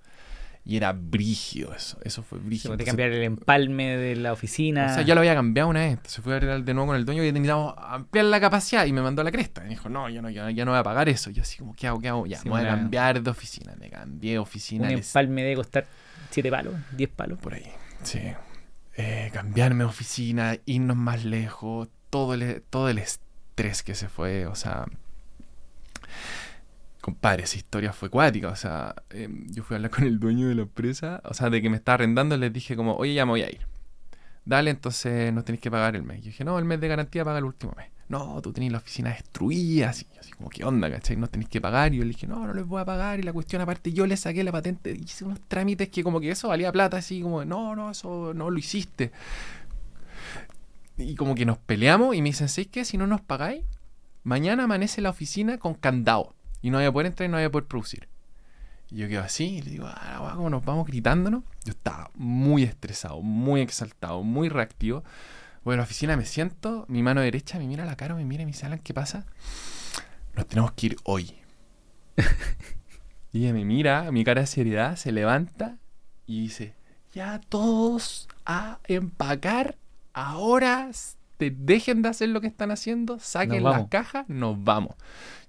[0.67, 2.73] Y era brígido eso, eso fue Se brígido.
[2.73, 4.87] puede cambiar el empalme de la oficina.
[4.87, 5.91] o sea, ya lo había cambiado una vez.
[5.91, 8.83] Entonces fui a hablar de nuevo con el dueño y necesitamos ampliar la capacidad.
[8.87, 9.61] Y me mandó a la cresta.
[9.61, 11.29] Y me dijo, no, yo no, ya, ya no voy a pagar eso.
[11.29, 11.99] Yo así como, ¿qué hago?
[12.01, 12.25] ¿Qué hago?
[12.25, 13.75] Ya, Sí, me voy a cambiar de oficina.
[13.79, 14.87] Me cambié de oficina.
[14.87, 15.85] un les- empalme debe costar
[16.31, 17.37] 7 palos, 10 palos.
[17.37, 18.21] Por ahí, sí.
[18.97, 24.47] Eh, cambiarme de oficina, irnos más lejos, todo el, todo el estrés que se fue,
[24.47, 24.85] o sea...
[27.05, 30.47] Compadre, esa historia fue cuática, o sea, eh, yo fui a hablar con el dueño
[30.47, 33.27] de la empresa, o sea, de que me estaba arrendando, les dije como, oye, ya
[33.27, 33.67] me voy a ir.
[34.43, 36.21] Dale, entonces no tenéis que pagar el mes.
[36.21, 37.91] Yo dije, no, el mes de garantía paga el último mes.
[38.09, 41.15] No, tú tenés la oficina destruida, así, así como, ¿qué onda, cachai?
[41.15, 41.93] No tenéis que pagar.
[41.93, 43.19] Y yo le dije, no, no les voy a pagar.
[43.19, 46.31] Y la cuestión, aparte, yo le saqué la patente, hice unos trámites que como que
[46.31, 49.11] eso valía plata, así como, no, no, eso no lo hiciste.
[50.97, 52.83] Y como que nos peleamos y me dicen, ¿sabes qué?
[52.83, 53.63] Si no nos pagáis,
[54.23, 56.34] mañana amanece la oficina con candado.
[56.65, 58.07] Y no voy a poder entrar y no voy a poder producir.
[58.89, 61.43] Y yo quedo así y le digo, ah, guau, como nos vamos gritándonos.
[61.63, 65.03] Yo estaba muy estresado, muy exaltado, muy reactivo.
[65.63, 68.41] Voy a la oficina, me siento, mi mano derecha me mira la cara, me mira
[68.41, 69.27] y me dice, ¿qué pasa?
[70.33, 71.35] Nos tenemos que ir hoy.
[73.31, 75.77] y ella me mira, mi cara de seriedad, se levanta
[76.25, 76.73] y dice,
[77.13, 79.77] ya todos a empacar,
[80.13, 80.89] ahora
[81.37, 84.95] te dejen de hacer lo que están haciendo, saquen las cajas, nos vamos.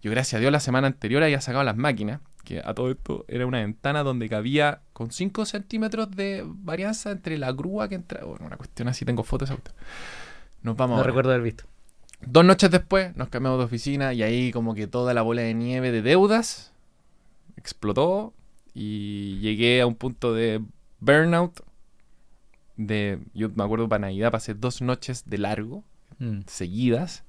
[0.02, 3.24] Yo gracias a Dios la semana anterior había sacado las máquinas, que a todo esto
[3.28, 8.24] era una ventana donde cabía con 5 centímetros de varianza entre la grúa que entra,
[8.24, 9.60] bueno, una cuestión así, tengo fotos esa.
[10.62, 11.08] Nos vamos No ahora.
[11.08, 11.64] recuerdo haber visto.
[12.20, 15.54] Dos noches después nos cambiamos de oficina y ahí como que toda la bola de
[15.54, 16.72] nieve de deudas
[17.56, 18.32] explotó
[18.74, 20.62] y llegué a un punto de
[21.00, 21.60] burnout.
[22.76, 25.84] De, yo me acuerdo para Navidad pasé dos noches de largo,
[26.18, 26.40] Mm.
[26.46, 27.24] seguidas.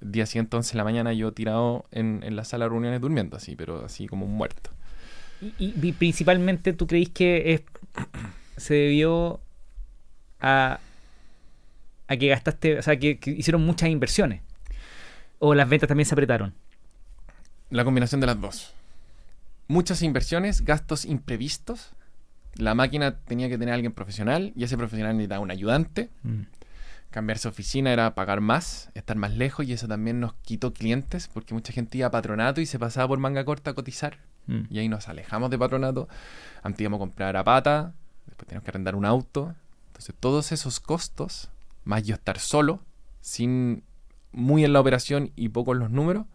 [0.00, 3.36] Día siguiente, 11 de la mañana, yo tirado en, en la sala de reuniones durmiendo
[3.36, 4.70] así, pero así como un muerto.
[5.40, 7.62] Y, y- y principalmente tú creís que es,
[8.58, 9.40] se debió
[10.40, 10.80] a,
[12.08, 14.42] a que gastaste, o sea, que, que hicieron muchas inversiones.
[15.38, 16.52] O las ventas también se apretaron.
[17.70, 18.74] La combinación de las dos.
[19.68, 21.92] Muchas inversiones, gastos imprevistos.
[22.58, 26.10] La máquina tenía que tener a alguien profesional y ese profesional necesitaba un ayudante.
[27.10, 31.28] Cambiarse de oficina era pagar más, estar más lejos y eso también nos quitó clientes
[31.32, 34.60] porque mucha gente iba a patronato y se pasaba por manga corta a cotizar Mm.
[34.70, 36.08] y ahí nos alejamos de patronato.
[36.62, 37.92] Antes íbamos a comprar a pata,
[38.26, 39.54] después teníamos que arrendar un auto.
[39.88, 41.48] Entonces todos esos costos,
[41.84, 42.80] más yo estar solo,
[43.20, 43.82] sin
[44.32, 46.26] muy en la operación y poco en los números,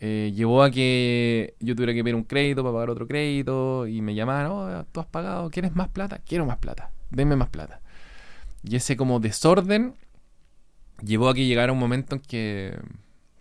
[0.00, 4.00] eh, llevó a que yo tuviera que pedir un crédito para pagar otro crédito y
[4.00, 6.20] me llamaban, oh, tú has pagado, ¿quieres más plata?
[6.24, 7.80] Quiero más plata, denme más plata.
[8.62, 9.94] Y ese como desorden
[11.02, 12.78] llevó a que llegara un momento en que,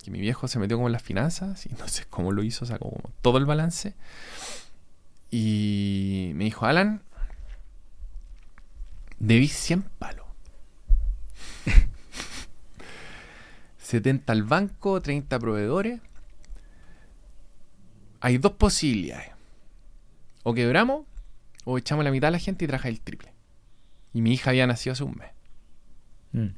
[0.08, 2.98] mi viejo se metió como en las finanzas y no sé cómo lo hizo, sacó
[3.22, 3.94] todo el balance
[5.30, 7.02] y me dijo, Alan,
[9.20, 10.26] debí 100 palos.
[13.80, 16.00] 70 al banco, 30 proveedores.
[18.20, 19.32] Hay dos posibilidades.
[20.44, 21.06] O quebramos
[21.66, 23.34] o echamos la mitad a la gente y traje el triple.
[24.14, 25.32] Y mi hija había nacido hace un mes.
[26.32, 26.56] Mm.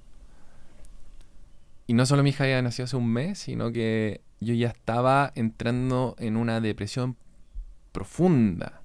[1.87, 5.31] Y no solo mi hija había nacido hace un mes, sino que yo ya estaba
[5.35, 7.17] entrando en una depresión
[7.91, 8.81] profunda.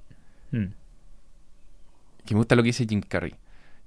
[0.51, 0.73] Mm.
[2.25, 3.35] Que me gusta lo que dice Jim Carrey.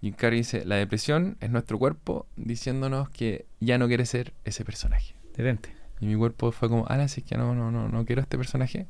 [0.01, 4.63] Jim Carrey dice, la depresión es nuestro cuerpo diciéndonos que ya no quiere ser ese
[4.63, 5.15] personaje.
[5.35, 5.76] Detente.
[5.99, 8.37] Y mi cuerpo fue como, ah, si es que no, no, no, no quiero este
[8.37, 8.87] personaje.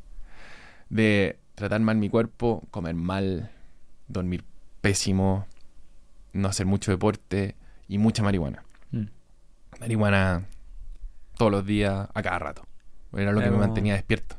[0.90, 3.52] De tratar mal mi cuerpo, comer mal,
[4.08, 4.44] dormir
[4.82, 5.48] pésimo,
[6.34, 7.56] no hacer mucho deporte
[7.88, 8.64] y mucha marihuana.
[8.92, 9.06] Mm.
[9.80, 10.46] Marihuana
[11.38, 12.64] todos los días, a cada rato.
[13.14, 14.38] Era lo Era que me mantenía despierto.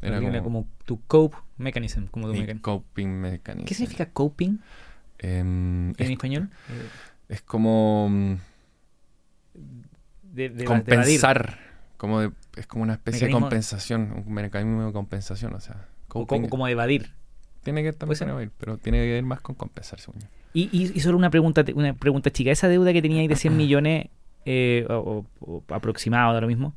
[0.00, 3.66] Era Era como, tu cope mechanism, como tu mecan- coping mechanism.
[3.66, 4.58] ¿Qué significa coping
[5.20, 6.50] Em, en es, español?
[7.28, 8.34] es como mm,
[10.22, 11.58] De, de compensar.
[11.98, 15.52] Como de- es como una especie Mecanismo- de compensación, un mecanismo de compensación.
[15.54, 17.12] O sea, O coping como, como evadir.
[17.62, 20.28] tiene que también con evadir, pero tiene que ver más con compensar, según yo.
[20.54, 22.50] Y, y, y solo una pregunta, una pregunta chica.
[22.50, 24.06] Esa deuda que teníais de 100 millones,
[24.46, 26.74] eh, o, o- o aproximado de lo mismo,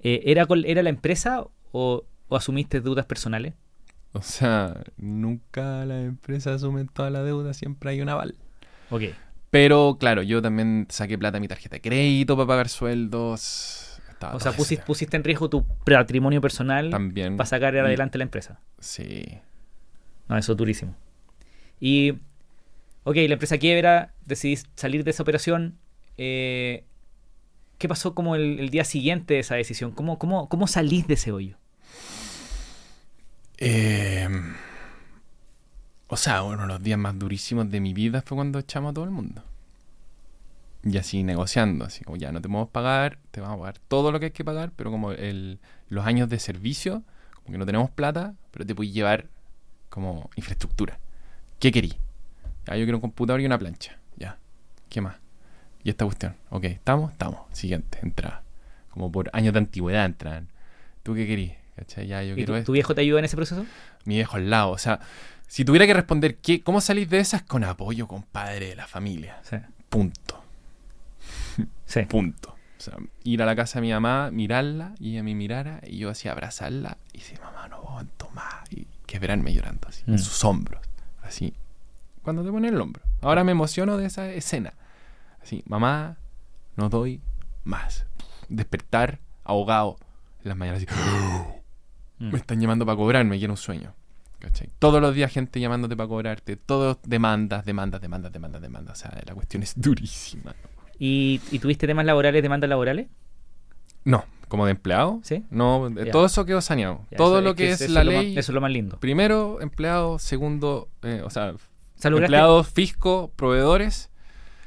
[0.00, 3.54] eh, ¿era, con- ¿era la empresa o, o asumiste deudas personales?
[4.12, 8.36] O sea, nunca las empresas asumen toda la deuda, siempre hay un aval.
[8.90, 9.02] Ok.
[9.50, 13.83] Pero claro, yo también saqué plata de mi tarjeta de crédito para pagar sueldos.
[14.26, 17.36] Estaba O sea, pusiste, pusiste en riesgo tu patrimonio personal también.
[17.36, 18.60] para sacar Y- adelante la empresa.
[18.78, 19.24] Sí.
[20.28, 20.94] No, eso es durísimo.
[21.80, 22.12] Y,
[23.04, 25.78] ok, la empresa quiebra, decidís salir de esa operación.
[26.16, 26.84] eh,
[27.78, 29.90] ¿Qué pasó como el, el día siguiente de esa decisión?
[29.90, 31.56] ¿Cómo, cómo, ¿Cómo salís de ese hoyo?
[33.58, 34.28] Eh,
[36.08, 38.94] o sea, uno de los días más durísimos de mi vida fue cuando echamos a
[38.94, 39.42] todo el mundo.
[40.84, 44.12] Y así negociando, así como ya no te podemos pagar, te vamos a pagar todo
[44.12, 47.02] lo que hay que pagar, pero como el, los años de servicio,
[47.34, 49.28] como que no tenemos plata, pero te puedes llevar
[49.88, 50.98] como infraestructura.
[51.58, 51.94] ¿Qué querí?
[52.66, 53.98] Ya, yo quiero un computador y una plancha.
[54.16, 54.38] Ya.
[54.88, 55.16] ¿Qué más?
[55.82, 56.34] Y esta cuestión.
[56.50, 57.12] Ok, ¿estamos?
[57.12, 57.40] Estamos.
[57.52, 58.42] Siguiente, entrada.
[58.90, 60.48] Como por años de antigüedad entran.
[61.02, 61.52] ¿Tú qué querís?
[61.76, 62.06] ¿Cachai?
[62.06, 63.66] Ya, yo ¿Y quiero tu, esto tu viejo te ayuda en ese proceso?
[64.04, 64.70] mi viejo al lado.
[64.70, 65.00] O sea,
[65.46, 69.38] si tuviera que responder qué, cómo salís de esas con apoyo, compadre, de la familia.
[69.42, 69.56] Sí.
[69.88, 70.43] Punto.
[71.86, 72.02] Sí.
[72.02, 72.50] Punto.
[72.78, 75.98] O sea, ir a la casa de mi mamá, mirarla y ella me mirara y
[75.98, 78.70] yo así abrazarla y decir, mamá, no aguanto más.
[78.70, 80.12] Y quebrarme llorando así, Mm.
[80.12, 80.82] en sus hombros.
[81.22, 81.54] Así.
[82.22, 83.02] Cuando te pone el hombro.
[83.22, 84.74] Ahora me emociono de esa escena.
[85.42, 86.16] Así, mamá,
[86.76, 87.20] no doy
[87.64, 88.06] más.
[88.48, 89.96] Despertar ahogado
[90.42, 91.00] en las mañanas así.
[92.18, 92.30] Mm.
[92.32, 93.94] Me están llamando para cobrarme, quiero un sueño.
[94.38, 94.68] ¿Cachai?
[94.78, 98.98] Todos los días gente llamándote para cobrarte, todos demandas, demandas, demandas, demandas, demandas.
[98.98, 100.54] O sea, la cuestión es durísima.
[100.98, 103.08] ¿Y, y tuviste temas laborales, demandas laborales?
[104.04, 105.20] No, como de empleado.
[105.22, 105.44] ¿Sí?
[105.50, 106.10] No, Ya.
[106.10, 107.00] todo eso quedó saneado.
[107.10, 108.32] Ya, todo eso- lo que es, la lo más- ley.
[108.38, 108.98] eso es lo más lindo.
[109.00, 110.18] Primero, empleado.
[110.18, 111.54] Segundo, eh, o sea,
[112.02, 114.10] empleados, fisco, proveedores.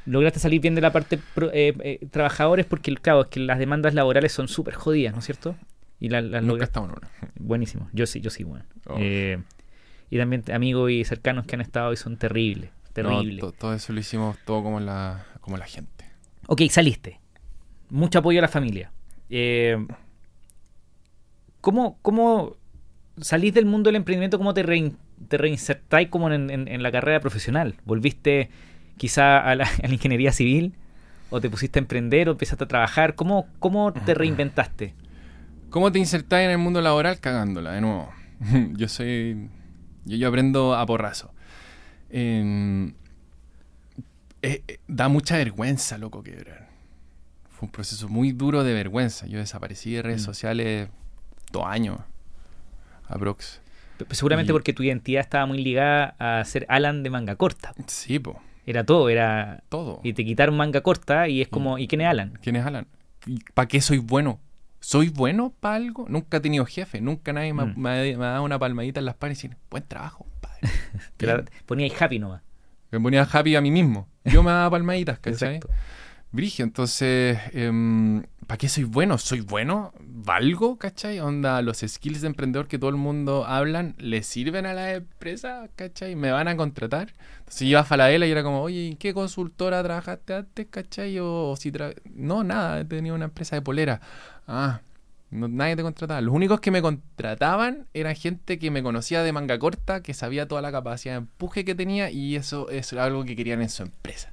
[0.06, 1.20] lograste salir bien de la parte
[1.52, 5.26] eh, eh, trabajadores porque, claro, es que las demandas laborales son súper jodidas, ¿no es
[5.26, 5.56] cierto?
[6.00, 6.64] Y la- las Nunca lograste.
[6.80, 7.12] estamos en una.
[7.36, 7.90] Buenísimo.
[7.92, 8.64] Yo sí, yo sí, bueno.
[8.88, 8.96] Oh.
[9.00, 9.38] Eh,
[10.10, 12.70] y también amigos y cercanos que han estado y son terribles.
[12.72, 13.40] No, Terribles.
[13.42, 16.06] to- todo eso lo hicimos todo como la, como la gente.
[16.48, 17.20] Ok, saliste.
[17.90, 18.92] Mucho apoyo a la familia.
[19.30, 19.78] Eh,
[21.62, 22.56] ¿cómo, ¿Cómo
[23.20, 24.38] salís del mundo del emprendimiento?
[24.38, 27.76] ¿Cómo te, rein- te reinsertáis como en, en- en la carrera profesional?
[27.86, 28.50] ¿Volviste
[28.98, 30.74] quizá a la, a la ingeniería civil?
[31.30, 33.16] ¿O te pusiste a emprender o empezaste a trabajar?
[33.16, 34.94] ¿Cómo, cómo te reinventaste?
[35.70, 37.20] ¿Cómo te insertás en el mundo laboral?
[37.20, 38.10] Cagándola, de nuevo.
[38.76, 39.50] yo soy.
[40.06, 41.34] Yo, yo aprendo a porrazo.
[42.10, 42.94] Em,
[44.48, 46.68] eh, eh, da mucha vergüenza, loco, quebrar.
[47.50, 49.26] Fue un proceso muy duro de vergüenza.
[49.28, 50.26] Yo desaparecí de redes Mm.
[50.26, 50.90] sociales
[51.52, 52.00] dos años.
[53.08, 53.62] Aprox.
[53.98, 57.74] P- Seguramente Y- porque tu identidad estaba muy ligada a ser Alan de manga corta.
[57.88, 58.40] Sí, po.
[58.66, 59.64] Era todo, era...
[59.70, 60.02] Todo.
[60.04, 61.78] Y te quitaron manga corta y es como...
[61.78, 62.38] ¿Y quién es Alan?
[62.42, 62.88] ¿Quién es Alan?
[63.54, 64.40] ¿Para qué soy bueno?
[64.82, 66.06] ¿Soy bueno para algo?
[66.10, 67.02] Nunca he tenido jefe.
[67.02, 67.80] Nunca nadie me, ha- Mm.
[67.80, 70.60] me ha, me ha dado una palmadita en las pares y decir, buen trabajo, compadre.
[71.18, 72.42] Te la- ponía ahí happy nomás.
[72.92, 74.08] Me ponía happy a mí mismo.
[74.26, 75.56] Yo me daba palmaditas, ¿cachai?
[75.56, 75.70] Exacto.
[76.32, 77.40] Brigio, entonces,
[78.48, 79.18] ¿para qué soy bueno?
[79.18, 79.94] ¿Soy bueno?
[80.00, 80.78] ¿Valgo?
[80.78, 81.20] ¿Cachai?
[81.22, 85.70] Onda, los skills de emprendedor que todo el mundo hablan, ¿le sirven a la empresa?
[85.78, 86.16] ¿Cachai?
[86.16, 87.14] ¿Me van a contratar?
[87.40, 90.68] Entonces iba a Falabella y era como, oye, ¿en qué consultora trabajaste antes?
[90.70, 91.18] ¿Cachai?
[91.20, 94.02] O, o si tra- No, nada, he tenido una empresa de polera.
[94.48, 94.82] Ah,
[95.30, 96.22] nadie te contrataba.
[96.22, 100.48] Los únicos que me contrataban eran gente que me conocía de manga corta, que sabía
[100.48, 103.84] toda la capacidad de empuje que tenía y eso, era algo que querían en su
[103.84, 104.32] empresa.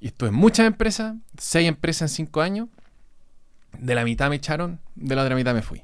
[0.00, 2.68] Y estuve en muchas empresas, seis empresas en cinco años.
[3.78, 5.82] De la mitad me echaron, de la otra mitad me fui.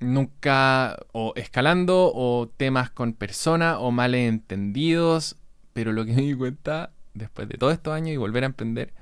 [0.00, 5.36] Nunca, o escalando, o temas con personas, o males entendidos.
[5.72, 8.92] Pero lo que me di cuenta, después de todos estos años y volver a emprender,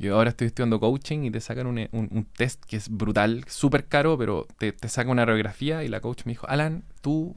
[0.00, 3.44] yo ahora estoy estudiando coaching y te sacan un, un- un test que es brutal,
[3.48, 7.36] súper caro, pero te, te saca una radiografía y la coach me dijo, Alan, tú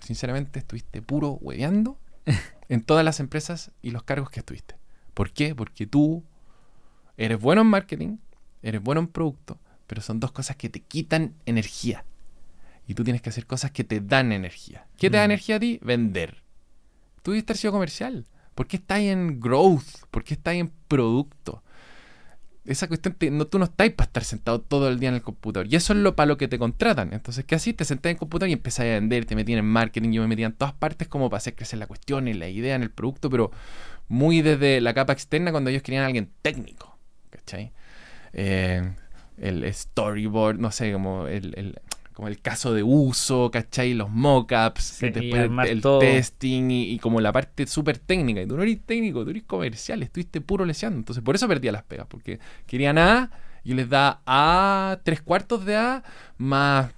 [0.00, 1.98] sinceramente estuviste puro hueveando
[2.68, 4.76] en todas las empresas y los cargos que estuviste.
[5.14, 5.54] ¿Por qué?
[5.54, 6.22] Porque tú
[7.16, 8.16] eres bueno en marketing,
[8.62, 12.04] eres bueno en producto, pero son dos cosas que te quitan energía.
[12.86, 14.86] Y tú tienes que hacer cosas que te dan energía.
[14.98, 15.30] ¿Qué te da Mm.
[15.30, 15.78] energía a ti?
[15.82, 16.42] Vender.
[17.22, 18.26] Tú haber sido comercial.
[18.54, 20.04] ¿Por qué estás en growth?
[20.10, 21.62] ¿Por qué estás en producto?
[22.64, 25.66] Esa cuestión, no, tú no estás para estar sentado todo el día en el computador.
[25.68, 27.12] Y eso es lo para lo que te contratan.
[27.12, 27.72] Entonces, ¿qué así?
[27.72, 30.28] Te sentás en el computador y empezás a vender, te metían en marketing, yo me
[30.28, 32.90] metía en todas partes como para hacer crecer la cuestión, en la idea, en el
[32.90, 33.50] producto, pero
[34.08, 36.96] muy desde la capa externa cuando ellos querían a alguien técnico.
[37.30, 37.72] ¿Cachai?
[38.32, 38.92] Eh,
[39.38, 41.80] el storyboard, no sé, como el, el-
[42.12, 43.94] como el caso de uso, ¿cachai?
[43.94, 48.42] Los mockups, Sí, después el testing y, y como la parte súper técnica.
[48.42, 50.98] Y tú no eres técnico, tú eres comercial, estuviste puro leseando.
[50.98, 53.30] Entonces por eso perdía las pegas, porque querían A
[53.64, 56.02] y les da A, tres cuartos de A
[56.38, 56.90] más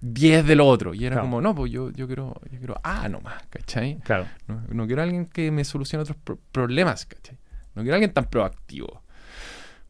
[0.00, 0.94] 10 de lo otro.
[0.94, 1.22] Y era Claro.
[1.28, 3.98] como, no, pues yo, yo quiero yo quiero A nomás, ¿cachai?
[4.00, 4.26] Claro.
[4.48, 7.38] No, no quiero a alguien que me solucione otros pro- problemas, ¿cachai?
[7.74, 9.01] No quiero a alguien tan proactivo.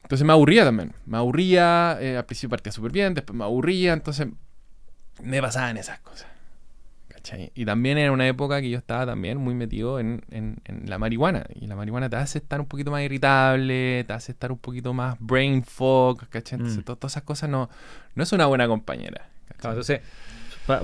[0.03, 0.93] Entonces me aburría también.
[1.07, 4.29] Me aburría, eh, al principio partía súper bien, después me aburría, entonces
[5.23, 6.27] me pasaban esas cosas.
[7.09, 7.53] ¿Cachai?
[7.55, 10.99] Y también era una época que yo estaba también muy metido en, en- en la
[10.99, 11.45] marihuana.
[11.55, 14.93] Y la marihuana te hace estar un poquito más irritable, te hace estar un poquito
[14.93, 16.57] más brain fog, ¿cachai?
[16.59, 16.85] Entonces Mm.
[16.85, 17.71] to- todas esas cosas no,
[18.15, 19.29] no es una buena compañera.
[19.51, 20.01] entonces,
[20.67, 20.83] pa-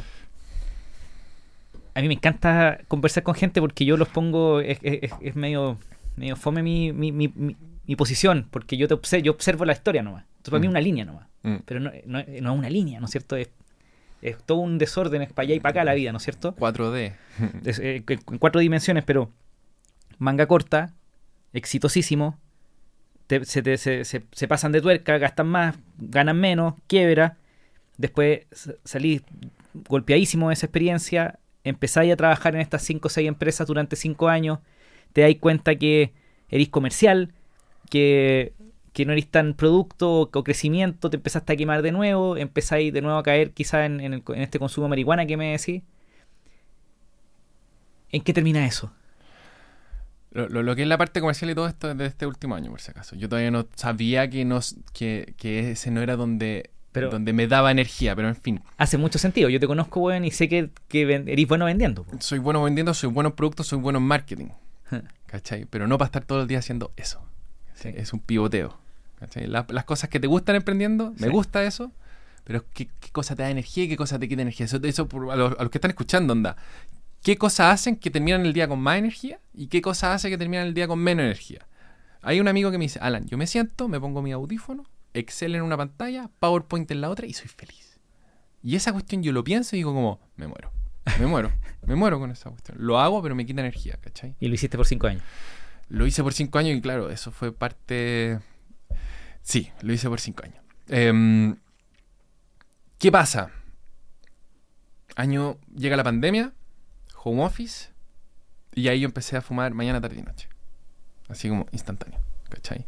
[1.94, 5.78] a mí me encanta conversar con gente porque yo los pongo, es, es- es medio,
[6.16, 7.56] medio fome mi, mi, mi, mi-
[7.88, 10.24] mi posición, porque yo te observo, yo observo la historia nomás.
[10.36, 10.72] Entonces para mí es Mm.
[10.72, 11.56] una línea nomás, Mm.
[11.64, 13.34] pero no, no, no es una línea, ¿no es cierto?
[13.34, 13.48] Es,
[14.22, 16.54] es todo un desorden, es para allá y para acá la vida, ¿no es cierto?
[16.56, 17.14] 4D.
[17.64, 19.30] Es, eh, en cuatro dimensiones, pero
[20.18, 20.92] manga corta,
[21.52, 22.38] exitosísimo,
[23.26, 27.36] te- se, te- se- se- se pasan de tuerca, gastan más, ganan menos, quiebra,
[27.96, 28.46] después
[28.84, 29.22] salís
[29.88, 34.28] golpeadísimo de esa experiencia, empezáis a trabajar en estas 5 o 6 empresas durante 5
[34.28, 34.58] años,
[35.12, 36.12] te dais cuenta que
[36.48, 37.32] eres comercial,
[37.88, 38.52] que,
[38.92, 43.00] que no eres tan producto o, crecimiento, te empezaste a quemar de nuevo, empezáis de
[43.02, 45.82] nuevo a caer quizá en, en en este consumo de marihuana que me decís.
[48.10, 48.92] ¿En qué termina eso?
[50.30, 52.54] Lo, lo- lo que es la parte comercial y todo esto es de este último
[52.54, 53.16] año, por si acaso.
[53.16, 57.46] Yo todavía no sabía que, nos, que, que ese no era donde, Pero- donde me
[57.46, 58.60] daba energía, pero en fin.
[58.76, 59.48] Hace mucho sentido.
[59.48, 62.06] Yo te conozco, weón, y sé que, que eres bueno vendiendo.
[62.20, 64.48] Soy bueno vendiendo, soy bueno en productos, soy bueno en marketing.
[65.26, 65.66] ¿Cachai?
[65.66, 67.22] Pero no para estar todo el día haciendo eso.
[67.80, 67.90] Sí.
[67.94, 68.78] Es un pivoteo.
[69.46, 71.92] las cosas que te gustan emprendiendo, me gusta eso,
[72.44, 74.66] pero ¿qué, qué cosa te da energía y qué cosa te quita energía?
[74.66, 76.56] Eso, eso por- a, los, a los que están escuchando, onda.
[77.22, 80.38] ¿Qué cosas hacen que terminan el día con más energía y qué cosas hacen que
[80.38, 81.66] terminan el día con menos energía?
[82.22, 85.54] Hay un amigo que me dice, Alan, yo me siento, me pongo mi audífono, Excel
[85.56, 87.98] en una pantalla, PowerPoint en la otra y soy feliz.
[88.62, 90.70] Y esa cuestión yo lo pienso y digo como, me muero,
[91.18, 91.50] me muero,
[91.86, 92.76] me muero con esa cuestión.
[92.80, 94.34] Lo hago, pero me quita energía, ¿cachai?
[94.40, 95.22] Y lo hiciste por cinco años.
[95.88, 98.40] Lo hice por cinco años y claro, eso fue parte...
[99.42, 100.58] Sí, lo hice por cinco años.
[100.88, 101.56] Em,
[102.98, 103.50] ¿Qué pasa?
[105.16, 106.52] Año, llega la pandemia,
[107.22, 107.90] home office,
[108.74, 110.48] y ahí yo empecé a fumar mañana, tarde y noche.
[111.28, 112.86] Así como instantáneo, ¿cachai?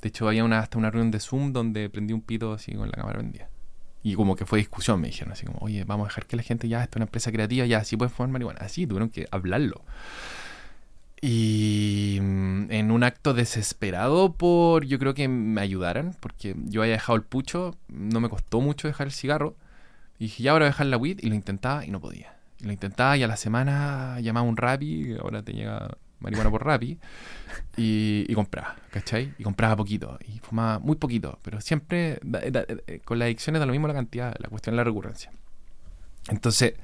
[0.00, 2.88] De hecho, había una, hasta una reunión de Zoom donde prendí un pito así con
[2.88, 3.48] la cámara prendida.
[4.02, 6.42] Y como que fue discusión, me dijeron así como, oye, vamos a dejar que la
[6.42, 8.60] gente ya, esta es una empresa creativa, ya, así pueden fumar marihuana.
[8.60, 9.82] Así, tuvieron que hablarlo.
[11.24, 16.94] Y mm, en un acto desesperado por, yo creo que me ayudaran, porque yo había
[16.94, 19.56] dejado el pucho, no me costó mucho dejar el cigarro.
[20.18, 22.36] Y dije, ya ahora voy a dejar la weed, y lo intentaba y no podía.
[22.60, 26.64] Y lo intentaba y a la semana llamaba un Rappi, ahora te llega marihuana por
[26.66, 26.98] Rappi,
[27.76, 29.32] y, y compraba, ¿cachai?
[29.38, 33.72] Y compraba poquito, y fumaba muy poquito, pero siempre, eh, con las adicciones da lo
[33.72, 35.30] mismo la cantidad, la cuestión es la recurrencia.
[36.28, 36.74] Entonces,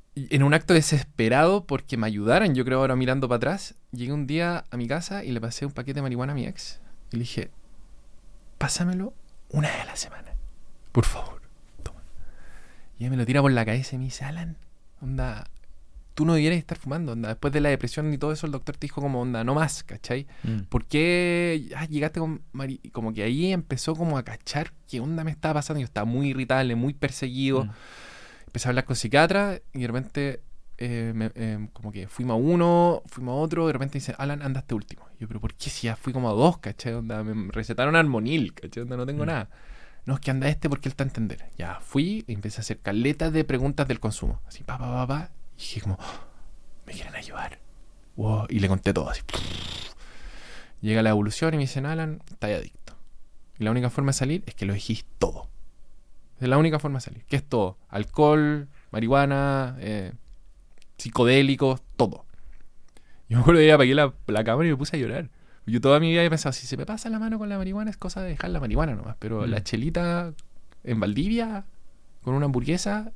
[0.15, 4.27] en un acto desesperado porque me ayudaran, yo creo ahora mirando para atrás, llegué un
[4.27, 7.17] día a mi casa y le pasé un paquete de marihuana a mi ex, y
[7.17, 7.51] le dije,
[8.57, 9.13] pásamelo
[9.49, 10.33] una vez a la semana,
[10.91, 11.41] por favor,
[11.83, 12.01] toma.
[12.97, 14.57] Y ella me lo tira por la cabeza y me dice, Alan,
[15.01, 15.45] onda,
[16.13, 18.75] tú no debieras estar fumando, onda, después de la depresión y todo eso, el doctor
[18.75, 20.27] te dijo como, onda, no más, ¿cachai?
[20.43, 20.63] Mm.
[20.69, 22.79] ¿Por qué ah, llegaste con Mari?
[22.91, 25.79] Como que ahí empezó como a cachar qué onda me estaba pasando.
[25.79, 27.65] Yo estaba muy irritable, muy perseguido.
[27.65, 27.71] Mm.
[28.51, 30.41] Empecé a hablar con psiquiatra y de repente
[30.77, 34.41] eh, me- eh, como que fuimos a uno, fuimos a otro, de repente dice, Alan,
[34.41, 35.05] anda este último.
[35.17, 36.93] Y yo, pero ¿por qué si ya fui como a dos, cachai?
[36.95, 38.83] Onda, me recetaron armonil, cachai?
[38.83, 39.27] Onda, no tengo Mm.
[39.27, 39.49] nada.
[40.05, 41.45] No, es que anda este porque él está a entender.
[41.57, 44.41] Ya fui y empecé a hacer caletas de preguntas del consumo.
[44.47, 45.29] Así, pa, pa, pa, pa.
[45.55, 47.59] Y dije como, "Oh, me quieren ayudar.
[48.17, 49.21] Wow, Y le conté todo así.
[50.81, 52.95] Llega la evolución y me dicen, Alan, estás adicto.
[53.59, 55.47] Y la única forma de salir es que lo dijís todo.
[56.41, 57.23] Es la única forma de salir.
[57.25, 57.77] ¿Qué es todo?
[57.87, 60.11] Alcohol, marihuana, eh,
[60.97, 62.25] psicodélicos, todo.
[63.29, 65.29] Yo me acuerdo de ir apagué la, la cámara y me puse a llorar.
[65.67, 67.91] Yo toda mi vida he pensado, si se me pasa la mano con la marihuana
[67.91, 69.15] es cosa de dejar la marihuana nomás.
[69.19, 69.49] Pero Mm.
[69.51, 70.33] la chelita
[70.83, 71.65] en Valdivia,
[72.23, 73.11] con una hamburguesa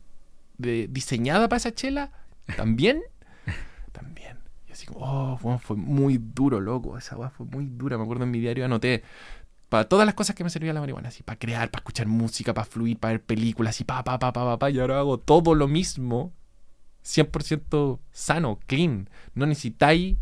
[0.58, 2.12] de, diseñada para esa chela,
[2.56, 3.02] también,
[3.92, 4.38] también.
[4.70, 6.98] Y así como, oh, fue muy duro, loco.
[6.98, 7.98] Esa weá fue muy dura.
[7.98, 9.04] Me acuerdo en mi diario anoté
[9.76, 12.54] para todas las cosas que me servía la marihuana, así, para crear, para escuchar música,
[12.54, 15.18] para fluir, para ver películas, y pa, pa, pa, pa, pa, pa, y ahora hago
[15.18, 16.32] todo lo mismo,
[17.04, 19.10] 100% sano, clean.
[19.34, 20.16] No necesitáis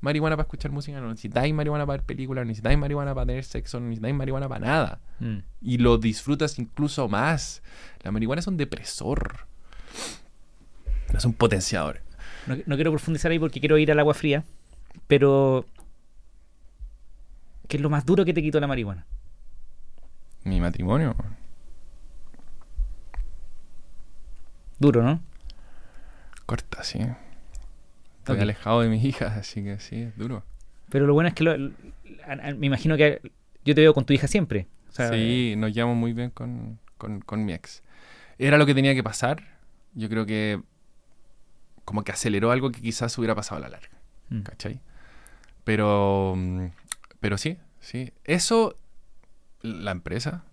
[0.00, 3.44] marihuana para escuchar música, no necesitáis marihuana para ver películas, no necesitáis marihuana para tener
[3.44, 5.00] sexo, no necesitáis marihuana para nada.
[5.20, 5.38] Mm.
[5.60, 7.62] Y lo disfrutas incluso más.
[8.02, 9.46] La marihuana es un depresor.
[11.12, 12.00] No es un potenciador.
[12.48, 14.42] No, no quiero profundizar ahí porque quiero ir al agua fría,
[15.06, 15.64] pero
[17.70, 19.06] ¿qué es lo más duro que te quitó la marihuana?
[20.44, 21.14] Mi matrimonio.
[24.78, 25.20] Duro, ¿no?
[26.46, 26.98] Corta, sí.
[28.18, 28.42] Estoy Ok.
[28.42, 30.42] alejado de mis hijas, así que sí, es duro.
[30.90, 31.72] Pero lo bueno es que lo- l-
[32.26, 33.20] a- a- me imagino que
[33.64, 34.66] yo te veo con tu hija siempre.
[34.88, 37.82] O sea, sí, nos llevamos muy bien con, con- con mi ex.
[38.38, 39.42] Era lo que tenía que pasar.
[39.94, 40.60] Yo creo que
[41.84, 43.88] como que aceleró algo que quizás hubiera pasado a la larga.
[44.30, 44.40] mm.
[44.42, 44.80] ¿Cachai?
[45.64, 46.66] Pero, mm,
[47.20, 48.12] pero sí, sí.
[48.24, 48.76] Eso,
[49.62, 50.44] la empresa,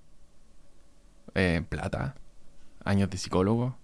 [1.35, 2.15] eh, plata,
[2.83, 3.75] años de psicólogo.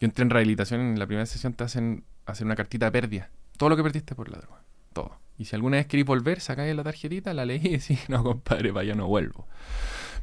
[0.00, 3.30] Yo entré en rehabilitación en la primera sesión te hacen hacer una cartita de pérdida.
[3.56, 4.60] Todo lo que perdiste por la droga.
[4.92, 5.18] Todo.
[5.38, 8.70] Y si alguna vez querés volver, sacáis la tarjetita, la leí y decís, no, compadre,
[8.72, 9.46] para allá no vuelvo.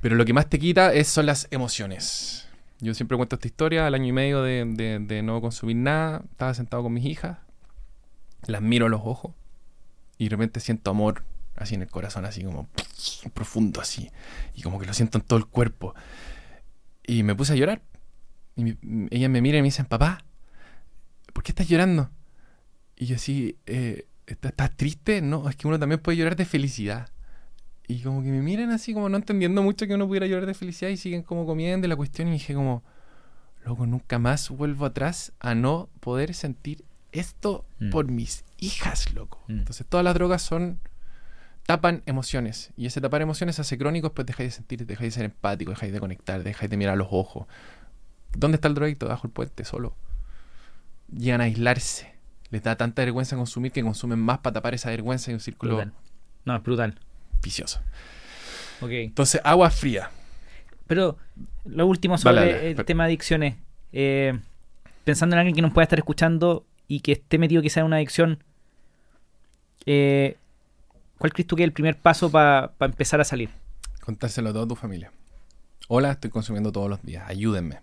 [0.02, 2.48] Pero lo que más te quita es, son las emociones.
[2.80, 6.24] Yo siempre cuento esta historia, al año y medio de, de- de no consumir nada,
[6.32, 7.38] estaba sentado con mis hijas,
[8.48, 9.34] las miro a los ojos
[10.18, 11.24] y de repente siento amor
[11.64, 12.68] así en el corazón, así como
[13.34, 14.10] profundo así,
[14.56, 15.94] y como que lo siento en todo el cuerpo.
[17.06, 17.82] Y me puse a llorar.
[18.56, 20.24] Y mi- ella me mira y me dicen, papá,
[21.34, 22.10] ¿por qué estás llorando?
[22.96, 25.22] Y yo así, eh, ¿estás, estás triste?
[25.22, 27.10] No, es que uno también puede llorar de felicidad.
[27.88, 30.54] Y como que me miran así como no entendiendo mucho que uno pudiera llorar de
[30.54, 32.84] felicidad y siguen como comiendo la cuestión y dije como,
[33.66, 37.90] loco, nunca más vuelvo atrás a no poder sentir esto Mm.
[37.90, 39.44] por mis hijas, loco.
[39.48, 39.60] Mm.
[39.60, 40.80] Entonces todas las drogas son
[41.66, 45.26] tapan emociones y ese tapar emociones hace crónicos, pues dejáis de sentir, dejáis de ser
[45.26, 47.48] empático, dejáis de conectar, dejáis de mirar a los ojos.
[48.36, 49.08] ¿Dónde está el drogadicto?
[49.08, 49.96] Bajo el puente, solo.
[51.16, 52.14] Llegan a aislarse.
[52.50, 55.76] Les da tanta vergüenza consumir que consumen más para tapar esa vergüenza y un círculo
[55.76, 55.94] Brutal.
[56.46, 57.00] No, es brutal.
[57.44, 57.82] Vicioso.
[58.82, 58.92] Ok.
[58.92, 60.10] Entonces, agua fría.
[60.88, 61.18] Pero
[61.66, 63.56] lo último sobre el tema de adicciones.
[63.94, 64.38] eh,
[65.04, 67.96] pensando en alguien que nos pueda estar escuchando y que esté metido quizá en una
[67.98, 68.44] adicción,
[69.86, 70.38] eh,
[71.22, 73.52] ¿cuál crees tú que es el primer paso para empezar a salir?
[74.04, 75.12] Contárselo a toda tu familia.
[75.88, 77.24] Hola, estoy consumiendo todos los días.
[77.28, 77.80] Ayúdenme.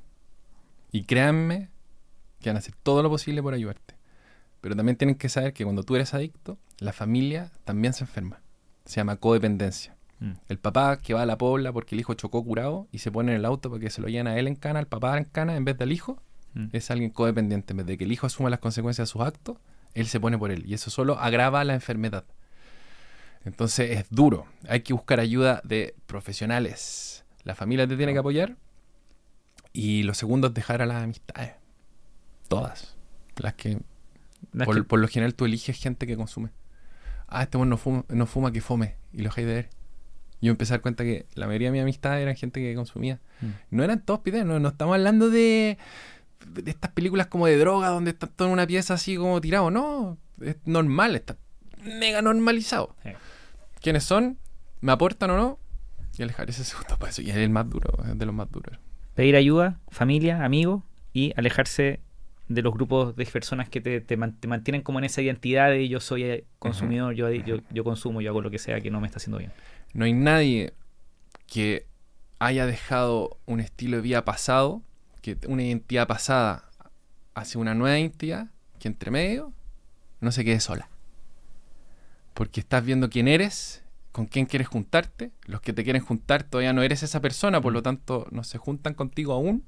[0.90, 1.68] Y créanme
[2.40, 3.94] que van a hacer todo lo posible por ayudarte.
[4.60, 8.40] Pero también tienen que saber que cuando tú eres adicto, la familia también se enferma.
[8.84, 9.94] Se llama codependencia.
[10.18, 10.32] Mm.
[10.48, 13.30] El papá que va a la pobla porque el hijo chocó curado y se pone
[13.30, 15.54] en el auto porque se lo llena a él en cana, al papá en cana
[15.56, 16.20] en vez del hijo,
[16.54, 16.68] Mm.
[16.72, 17.72] es alguien codependiente.
[17.72, 19.58] En vez de que el hijo asuma las consecuencias de sus actos,
[19.94, 20.64] él se pone por él.
[20.66, 22.24] Y eso solo agrava la enfermedad.
[23.48, 24.46] Entonces es duro.
[24.68, 27.24] Hay que buscar ayuda de profesionales.
[27.44, 28.56] La familia te tiene que apoyar.
[29.72, 31.52] Y lo segundo es dejar a las amistades.
[32.48, 32.96] Todas.
[33.36, 33.78] Las que
[34.64, 36.50] por, que- por lo general tú eliges gente que consume.
[37.26, 38.96] Ah, este bueno no fuma, no fuma que fome.
[39.12, 39.68] Y lo dejáis de ver.
[40.40, 43.20] Yo empecé a dar cuenta que la mayoría de mis amistades eran gente que consumía.
[43.40, 43.46] Mm.
[43.70, 45.78] No eran todos piteros, no, no estamos hablando de,
[46.46, 49.70] de estas películas como de droga donde están todos en una pieza así como tirado.
[49.70, 51.36] No, es normal, está
[51.82, 52.94] mega normalizado.
[53.02, 53.10] Sí.
[53.80, 54.38] ¿Quiénes son?
[54.80, 55.58] ¿Me aportan o no?
[56.16, 57.22] Y alejar ese segundo paso.
[57.22, 58.78] Y es el más duro, es de los más duros.
[59.14, 62.00] Pedir ayuda, familia, amigos y alejarse
[62.48, 65.70] de los grupos de personas que te, te man- te mantienen como en esa identidad
[65.70, 68.90] de yo soy eh, consumidor, yo, yo, yo consumo, yo hago lo que sea que
[68.90, 69.52] no me está haciendo bien.
[69.92, 70.72] No hay nadie
[71.46, 71.86] que
[72.38, 74.82] haya dejado un estilo de vida pasado,
[75.20, 76.64] que una identidad pasada
[77.34, 78.48] hacia una nueva identidad,
[78.78, 79.52] que entre medio
[80.20, 80.88] no se quede sola.
[82.38, 83.82] Porque estás viendo quién eres,
[84.12, 85.32] con quién quieres juntarte.
[85.46, 88.58] Los que te quieren juntar todavía no eres esa persona, por lo tanto no se
[88.58, 89.64] juntan contigo aún.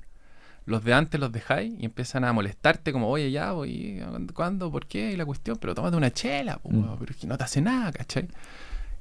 [0.67, 4.01] Los de antes los dejáis y empiezan a molestarte como, oye, ya, voy,
[4.35, 4.71] ¿cuándo?
[4.71, 5.11] ¿Por qué?
[5.11, 6.97] Y la cuestión, pero tómate una chela, po, Mm.
[7.01, 8.29] pero es que no te hace nada, ¿cachai?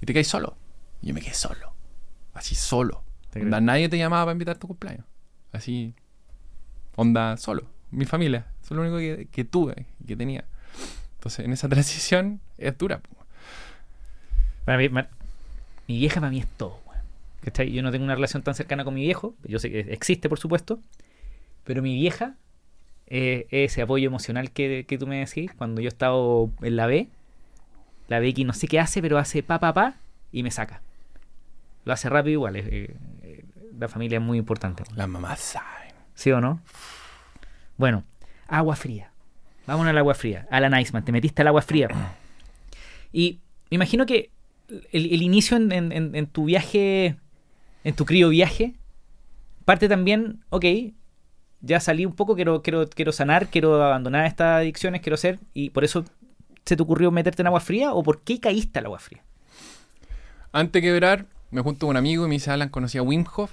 [0.02, 0.58] Y te caes solo.
[1.04, 1.72] Y yo me quedé solo.
[2.34, 3.04] Así solo.
[3.30, 5.06] Te Onda, nadie te llamaba para invitar a tu cumpleaños.
[5.52, 5.94] Así.
[6.96, 7.68] Onda, solo.
[7.92, 8.48] Mi familia.
[8.64, 10.46] Eso es lo único que, que tuve, que tenía.
[11.18, 13.00] Entonces, en esa transición es dura.
[13.00, 13.19] po.
[14.70, 15.08] Para mí, ma-
[15.88, 16.80] mi vieja para mí es todo.
[16.88, 17.02] weón.
[17.42, 17.72] ¿Cachai?
[17.72, 19.34] Yo no tengo una relación tan cercana con mi viejo.
[19.48, 20.80] Yo sé que existe, por supuesto.
[21.64, 22.36] Pero mi vieja,
[23.08, 26.16] eh, ese apoyo emocional que, que tú me decís, cuando yo estaba
[26.62, 27.08] en la B,
[28.10, 29.96] la Becky no sé qué hace, pero hace pa, pa, pa,
[30.32, 30.82] y me saca.
[31.86, 32.56] Lo hace rápido igual.
[32.58, 33.46] eh, eh,
[33.80, 34.84] la familia es muy importante.
[34.84, 34.98] weón.
[35.00, 35.94] Las mamás saben.
[36.14, 36.62] ¿Sí o no?
[37.76, 38.04] Bueno,
[38.48, 39.10] agua fría.
[39.66, 40.46] Vámonos al agua fría.
[40.52, 41.88] Alan Iceman, te metiste al agua fría.
[43.12, 43.40] Y
[43.72, 44.30] me imagino que
[44.92, 47.18] el, el inicio en, en- en- en tu viaje,
[47.84, 48.76] en tu crío viaje,
[49.66, 50.66] parte también, ok,
[51.62, 55.70] ya salí un poco, quiero, quiero, quiero sanar, quiero abandonar estas adicciones, quiero ser, y
[55.72, 56.06] por eso
[56.66, 59.24] se te ocurrió meterte en agua fría, o por qué caíste al agua fría?
[60.52, 63.26] Antes de quebrar, me junto con un amigo y me dice, Alan, conocí a Wim
[63.36, 63.52] Hof.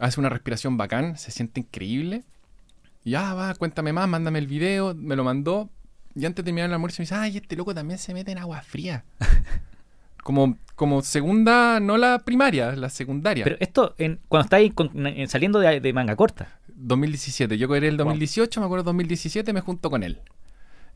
[0.00, 2.22] Hace una respiración bacán, se siente increíble.
[3.04, 4.94] Y ya, va, cuéntame más, mándame el video.
[4.94, 5.68] Me lo mandó.
[6.14, 8.38] Y antes de terminar el almuerzo me dice, ay, este loco también se mete en
[8.38, 9.04] agua fría.
[10.22, 13.44] como, como segunda, no la primaria, la secundaria.
[13.44, 14.72] Pero esto, en, cuando estáis
[15.30, 16.58] saliendo de, de manga corta.
[16.68, 17.58] 2017.
[17.58, 20.20] Yo quebré el 2018, me acuerdo 2017, me junto con él.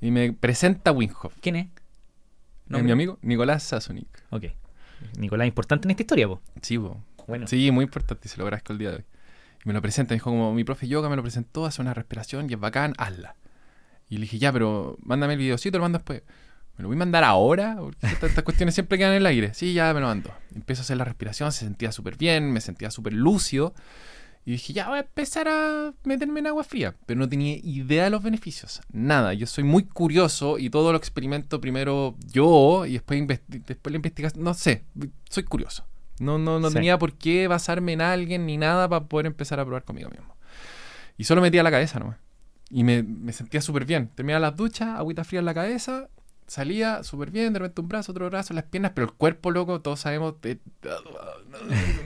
[0.01, 1.35] Y me presenta Wim Hof.
[1.41, 1.67] ¿Quién es?
[2.71, 4.07] Es mi amigo Nicolás Sasonic.
[4.31, 4.47] Ok.
[5.19, 6.41] Nicolás, importante en esta historia, po.
[6.63, 7.03] Sí, po.
[7.27, 7.47] Bueno.
[7.47, 9.05] Sí, muy importante, y se lo agradezco el día de hoy.
[9.65, 11.95] Y me lo presenta, me dijo como mi profe yoga me lo presentó, hace una
[11.95, 13.37] respiración y es bacán, hazla.
[14.09, 16.23] Y le dije, ya, pero mándame el videocito, lo mando después.
[16.77, 17.77] ¿Me lo voy a mandar ahora?
[17.79, 19.53] Porque estas, estas cuestiones siempre quedan en el aire.
[19.55, 20.31] Sí, ya me lo mando.
[20.55, 23.75] Empiezo a hacer la respiración, se sentía súper bien, me sentía súper lúcido.
[24.45, 26.97] Y dije, ya voy a empezar a meterme en agua fría.
[27.07, 28.81] Pero no tenía idea de los beneficios.
[28.91, 29.35] Nada.
[29.35, 34.43] Yo soy muy curioso y todo lo experimento primero yo y después, después la investigación.
[34.43, 34.85] No sé,
[35.31, 35.85] soy curioso.
[36.19, 36.75] No, no, no Sí.
[36.75, 40.35] tenía por qué basarme en alguien ni nada para poder empezar a probar conmigo mismo.
[41.17, 42.17] Y solo metía la cabeza nomás.
[42.71, 44.09] Y me, me sentía súper bien.
[44.15, 46.09] Terminaba las duchas, agüita fría en la cabeza,
[46.53, 49.81] salía súper bien, de repente un brazo, otro brazo, las piernas, pero el cuerpo, loco,
[49.81, 50.61] todos sabemos, te-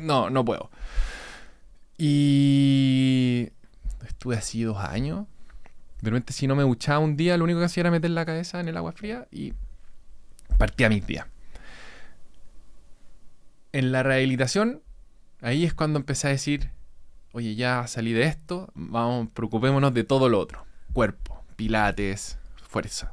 [0.02, 0.70] no, no puedo.
[1.98, 3.48] Y
[4.06, 5.26] estuve así dos años.
[6.00, 8.24] De repente, si no me duchaba un día, lo único que hacía era meter la
[8.24, 9.52] cabeza en el agua fría y
[10.58, 11.26] partía mis días.
[13.72, 14.80] En la rehabilitación,
[15.40, 16.70] ahí es cuando empecé a decir,
[17.32, 20.64] oye, ya salí de esto, vamos, preocupémonos de todo lo otro.
[20.92, 22.38] Cuerpo, pilates,
[22.68, 23.12] fuerza,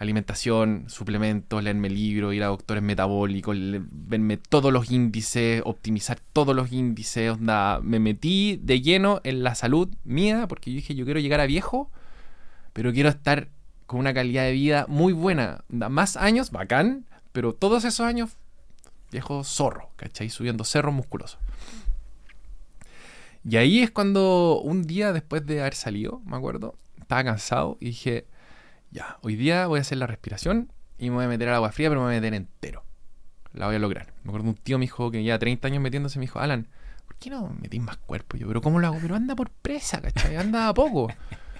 [0.00, 6.72] alimentación, suplementos, leerme libros, ir a doctores metabólicos, verme todos los índices, optimizar todos los
[6.72, 11.20] índices, onda, me metí de lleno en la salud mía, porque yo dije, yo quiero
[11.20, 11.90] llegar a viejo,
[12.72, 13.48] pero quiero estar
[13.84, 18.30] con una calidad de vida muy buena, onda, más años, bacán, pero todos esos años
[19.12, 20.30] viejo zorro, ¿cachai?
[20.30, 21.38] Subiendo cerros musculosos.
[23.44, 27.86] Y ahí es cuando un día después de haber salido, me acuerdo, estaba cansado y
[27.86, 28.24] dije,
[28.90, 31.72] ya, hoy día voy a hacer la respiración y me voy a meter al agua
[31.72, 32.84] fría, pero me voy a meter entero.
[33.52, 34.12] La voy a lograr.
[34.22, 36.68] Me acuerdo un tío me dijo que ya 30 años metiéndose, me dijo, Alan,
[37.06, 38.36] ¿por qué no metís más cuerpo?
[38.36, 38.98] Y yo, pero ¿cómo lo hago?
[39.00, 40.36] Pero anda por presa, ¿cachai?
[40.36, 41.08] Anda a poco.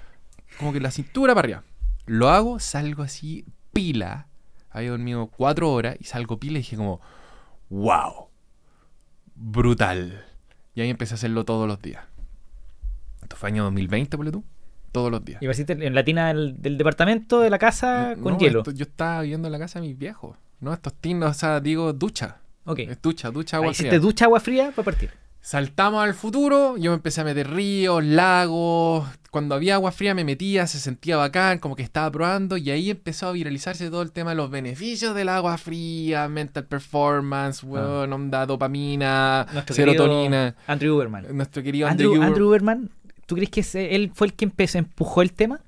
[0.59, 1.65] Como que la cintura para arriba.
[2.07, 4.27] Lo hago, salgo así, pila.
[4.71, 7.01] Había dormido cuatro horas y salgo pila y dije como,
[7.71, 8.29] wow,
[9.35, 10.25] brutal.
[10.75, 12.05] Y ahí empecé a hacerlo todos los días.
[13.23, 14.45] Esto fue año 2020, por tú.
[14.93, 15.41] Todos los días.
[15.43, 18.59] ¿Y vas en la tina del, del departamento, de la casa, No, con no, hielo?
[18.61, 20.37] esto- yo estaba viviendo en la casa de mis viejos.
[20.61, 22.39] No, estos tinos, o sea, digo, ducha.
[22.65, 22.81] Ok.
[22.81, 24.01] Es ducha, ducha, Ahí agua hiciste fría.
[24.01, 25.11] ducha agua fría para partir.
[25.43, 29.09] Saltamos al futuro, yo me empecé a meter ríos, lagos.
[29.31, 32.59] Cuando había agua fría me metía, se sentía bacán, como que estaba probando.
[32.59, 36.65] Y ahí empezó a viralizarse todo el tema de los beneficios del agua fría, mental
[36.67, 39.47] performance, weón, onda, dopamina, Ah.
[39.53, 40.57] Nuestro serotonina.
[40.67, 41.27] Andrew Uberman.
[41.35, 42.91] Nuestro querido Andrew, Andrew, Andrew Uberman,
[43.31, 45.61] ¿tú crees que él fue el que empezó, empujó el tema?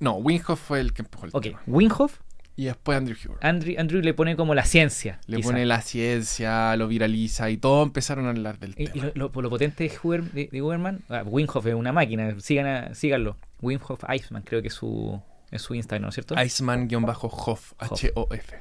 [0.00, 1.62] No, Winhoff fue el que empujó el Ok, tema.
[1.66, 2.18] Winhoff,
[2.56, 3.38] Y después Andrew Huber.
[3.42, 5.20] Andrew, Andrew le pone como la ciencia.
[5.26, 5.48] Le quizá.
[5.48, 9.10] pone la ciencia, lo viraliza y todos empezaron a hablar del Y, tema.
[9.14, 12.66] y lo, lo- potente de, Huber- de, de Uberman, ah, Winhoff es una máquina, sigan
[12.66, 13.36] a- síganlo.
[13.62, 15.20] Winhoff Iceman, creo que es su,
[15.50, 16.34] es su Instagram, ¿no es cierto?
[16.34, 18.56] Iceman-Hoff, H-O-F.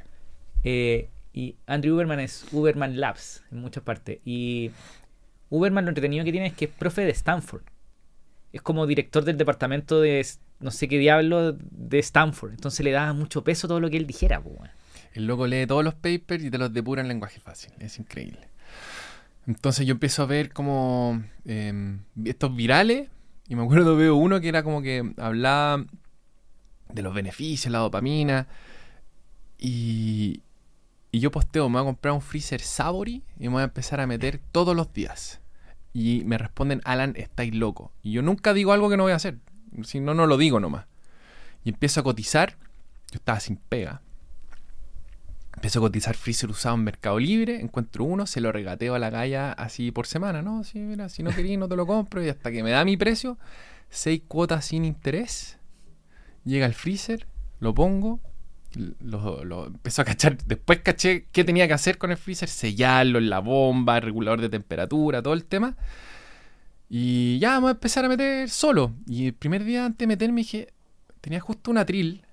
[0.63, 4.19] Eh, y Andrew Uberman es Uberman Labs en muchas partes.
[4.25, 4.71] Y
[5.49, 7.61] Uberman lo entretenido que tiene es que es profe de Stanford.
[8.51, 10.25] Es como director del departamento de
[10.59, 12.51] no sé qué diablo de Stanford.
[12.51, 14.41] Entonces le da mucho peso todo lo que él dijera.
[14.41, 14.69] po, weón.
[15.13, 17.71] El loco lee todos los papers y te los depura en lenguaje fácil.
[17.79, 18.49] Es increíble.
[19.47, 23.09] Entonces yo empiezo a ver como eh, estos virales.
[23.47, 25.83] Y me acuerdo, veo uno que era como que hablaba
[26.93, 28.47] de los beneficios, la dopamina.
[29.57, 30.41] Y,
[31.11, 33.99] y yo posteo, me voy a comprar un freezer Savory y me voy a empezar
[33.99, 35.38] a meter todos los días.
[35.93, 37.91] Y me responden, Alan, estáis loco.
[38.03, 39.37] Y yo nunca digo algo que no voy a hacer.
[39.83, 40.85] Si no, no lo digo nomás.
[41.63, 42.57] Y empiezo a cotizar.
[43.11, 44.01] Yo estaba sin pega.
[45.55, 49.09] Empiezo a cotizar freezer usado en Mercado Libre, encuentro uno, se lo regateo a la
[49.09, 50.63] galla así por semana, ¿no?
[50.63, 52.95] Sí, mira, si no quería no te lo compro y hasta que me da mi
[52.95, 53.37] precio,
[53.89, 55.57] seis cuotas sin interés,
[56.45, 57.27] llega al freezer,
[57.59, 58.21] lo pongo,
[58.75, 63.19] lo, lo empiezo a cachar, después caché qué tenía que hacer con el freezer, sellarlo
[63.19, 65.75] en la bomba, el regulador de temperatura, todo el tema.
[66.89, 68.93] Y ya vamos a empezar a meter solo.
[69.07, 70.73] Y el primer día antes de meterme dije,
[71.21, 72.23] tenía justo un atril.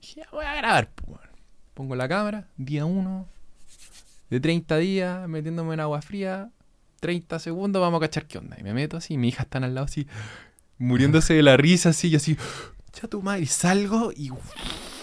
[0.00, 1.20] Dije, voy a grabar, pues.
[1.74, 3.28] Pongo la cámara, día 1
[4.30, 6.50] de 30 días, metiéndome en agua fría,
[7.00, 8.56] 30 segundos, vamos a cachar qué onda.
[8.58, 10.06] Y me meto así, mi hija está al lado así,
[10.78, 12.36] muriéndose de la risa, así, y así,
[13.00, 14.30] ya tu madre, salgo y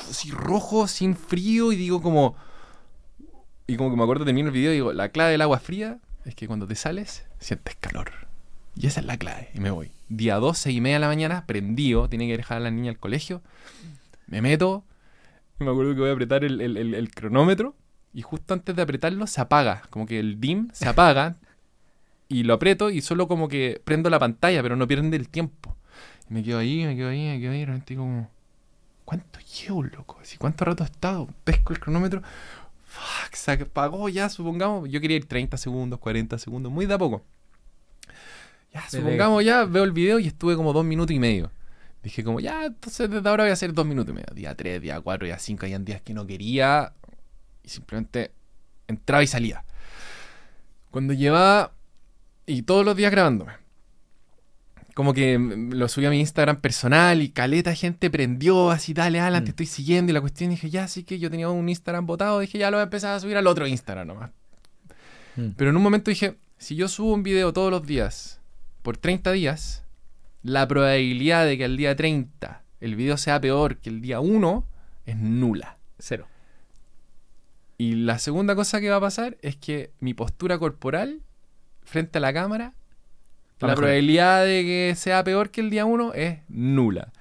[0.09, 2.35] así rojo, sin frío, y digo como,
[3.67, 5.99] y como que me acuerdo, termino el video y digo, la clave del agua fría
[6.25, 8.11] es que cuando te sales, sientes calor.
[8.75, 9.91] Y esa es la clave, y me voy.
[10.09, 12.91] Día 2, 6 y media de la mañana, prendido, tiene que dejar a la niña
[12.91, 13.41] al colegio,
[14.27, 14.83] me meto,
[15.59, 17.75] y me acuerdo que voy a apretar el, cronómetro
[18.13, 21.35] y justo antes de apretarlo se apaga, como que el dim se apaga
[22.29, 25.75] y lo aprieto y solo como que prendo la pantalla, pero no pierde el tiempo.
[26.29, 28.29] Y me quedo ahí, me quedo ahí, me quedo ahí, y como,
[29.07, 30.19] ¿cuánto llevo, loco?
[30.21, 31.29] Así, ¿Cuánto rato he estado?
[31.45, 32.21] Pesco el cronómetro,
[32.85, 36.97] fuck, se apagó ya, supongamos, yo quería ir 30 segundos, 40 segundos, muy de a
[36.97, 37.23] poco.
[38.73, 41.49] Ya, Desde- supongamos ya, veo el video y estuve como dos minutos y medio.
[42.03, 44.33] Dije como, ya, entonces desde ahora voy a hacer dos minutos y medio.
[44.35, 46.91] Día 3, día 4, día 5, habían días que no quería
[47.63, 48.31] y simplemente
[48.87, 49.63] entraba y salía.
[50.91, 51.71] Cuando llevaba,
[52.45, 53.53] y todos los días grabándome,
[54.97, 59.43] como que lo subí a mi Instagram personal y caleta gente prendió así, dale Alan,
[59.43, 59.51] te Mm.
[59.51, 62.57] estoy siguiendo y la cuestión dije, ya, sí que yo tenía un Instagram botado, dije,
[62.57, 64.31] ya lo voy a empezar a subir al otro Instagram nomás.
[65.35, 65.49] Mm.
[65.55, 68.41] Pero en un momento dije, si yo subo un video todos los días
[68.81, 69.83] por 30 días,
[70.41, 74.65] la probabilidad de que el día 30 el video sea peor que el día 1
[75.05, 75.77] es nula.
[75.99, 76.25] Cero.
[77.77, 81.21] Y la segunda cosa que va a pasar es que mi postura corporal
[81.83, 82.73] frente a la cámara,
[83.59, 83.83] la mejor.
[83.83, 87.11] probabilidad de que sea peor que el día 1 es nula.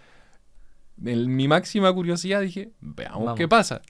[1.05, 3.39] En mi máxima curiosidad dije, veamos Vamos.
[3.39, 3.83] qué pasa.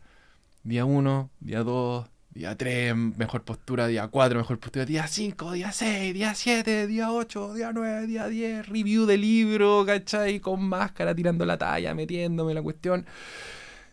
[0.64, 5.70] Día 1, día 2, día 3, mejor postura, día 4, mejor postura, día 5, día
[5.70, 10.40] 6, día 7, día 8, día 9, día 10, review de libro, ¿cachai?
[10.40, 13.06] Con máscara, tirando la talla, metiéndome la cuestión.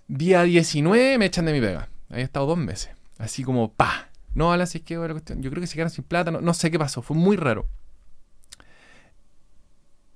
[0.08, 1.90] Día 19 me echan de mi pega.
[2.10, 2.90] Ahí he estado dos meses.
[3.20, 4.10] Así como, pa.
[4.34, 5.42] No, Alan, si es que la cuestión.
[5.44, 6.32] Yo creo que se quedaron sin plata.
[6.32, 7.02] No, no sé qué pasó.
[7.04, 7.68] Fue muy raro.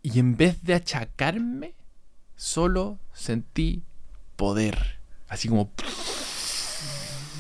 [0.08, 1.76] Y en vez de achacarme,
[2.38, 3.84] solo sentí
[4.38, 5.02] poder.
[5.28, 5.70] Así como.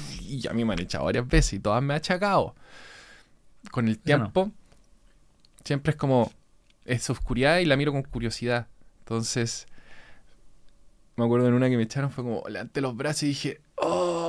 [0.10, 2.56] sí, a mí me han echado varias veces y todas me ha achacado.
[3.72, 4.02] Con el no.
[4.02, 4.52] tiempo,
[5.64, 6.30] siempre es como
[6.84, 8.68] esa oscuridad y la miro con curiosidad.
[9.00, 9.66] Entonces,
[11.16, 14.27] me acuerdo en una que me echaron, fue como, levanté los brazos y dije, oh,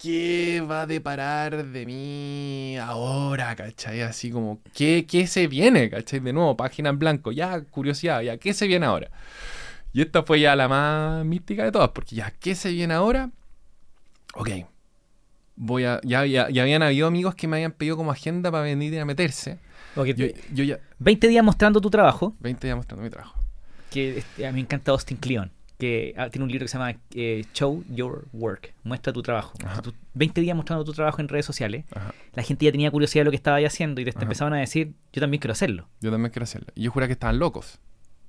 [0.00, 3.54] ¿qué va a deparar de mí ahora?
[3.56, 4.02] ¿Cachai?
[4.02, 5.90] Así como, ¿qué, qué se viene?
[5.90, 6.20] ¿Cachai?
[6.20, 9.10] De nuevo, página en blanco, ya, curiosidad, ya, ¿qué se viene ahora?
[9.92, 13.30] Y esta fue ya la más mística de todas, porque ya, ¿qué se viene ahora?
[14.34, 14.50] Ok.
[15.56, 16.00] Voy a.
[16.02, 19.04] Ya, ya, ya habían habido amigos que me habían pedido como agenda para venir a
[19.04, 19.58] meterse.
[19.94, 20.80] Ok, Yo, yo ya.
[20.98, 23.38] 20 días mostrando tu trabajo, 20 días mostrando mi trabajo.
[23.90, 26.78] que este, a mí me encanta Austin Kleon, que ah, tiene un libro que se
[26.78, 29.52] llama eh, Show Your Work, muestra tu trabajo.
[29.82, 32.14] Tú- 20 días mostrando tu trabajo en redes sociales, Ajá.
[32.34, 34.58] la gente ya tenía curiosidad de lo que estaba ahí haciendo y te, empezaban a
[34.58, 35.88] decir, yo también quiero hacerlo.
[36.00, 36.68] Yo también quiero hacerlo.
[36.74, 37.80] Y yo juraba que estaban locos.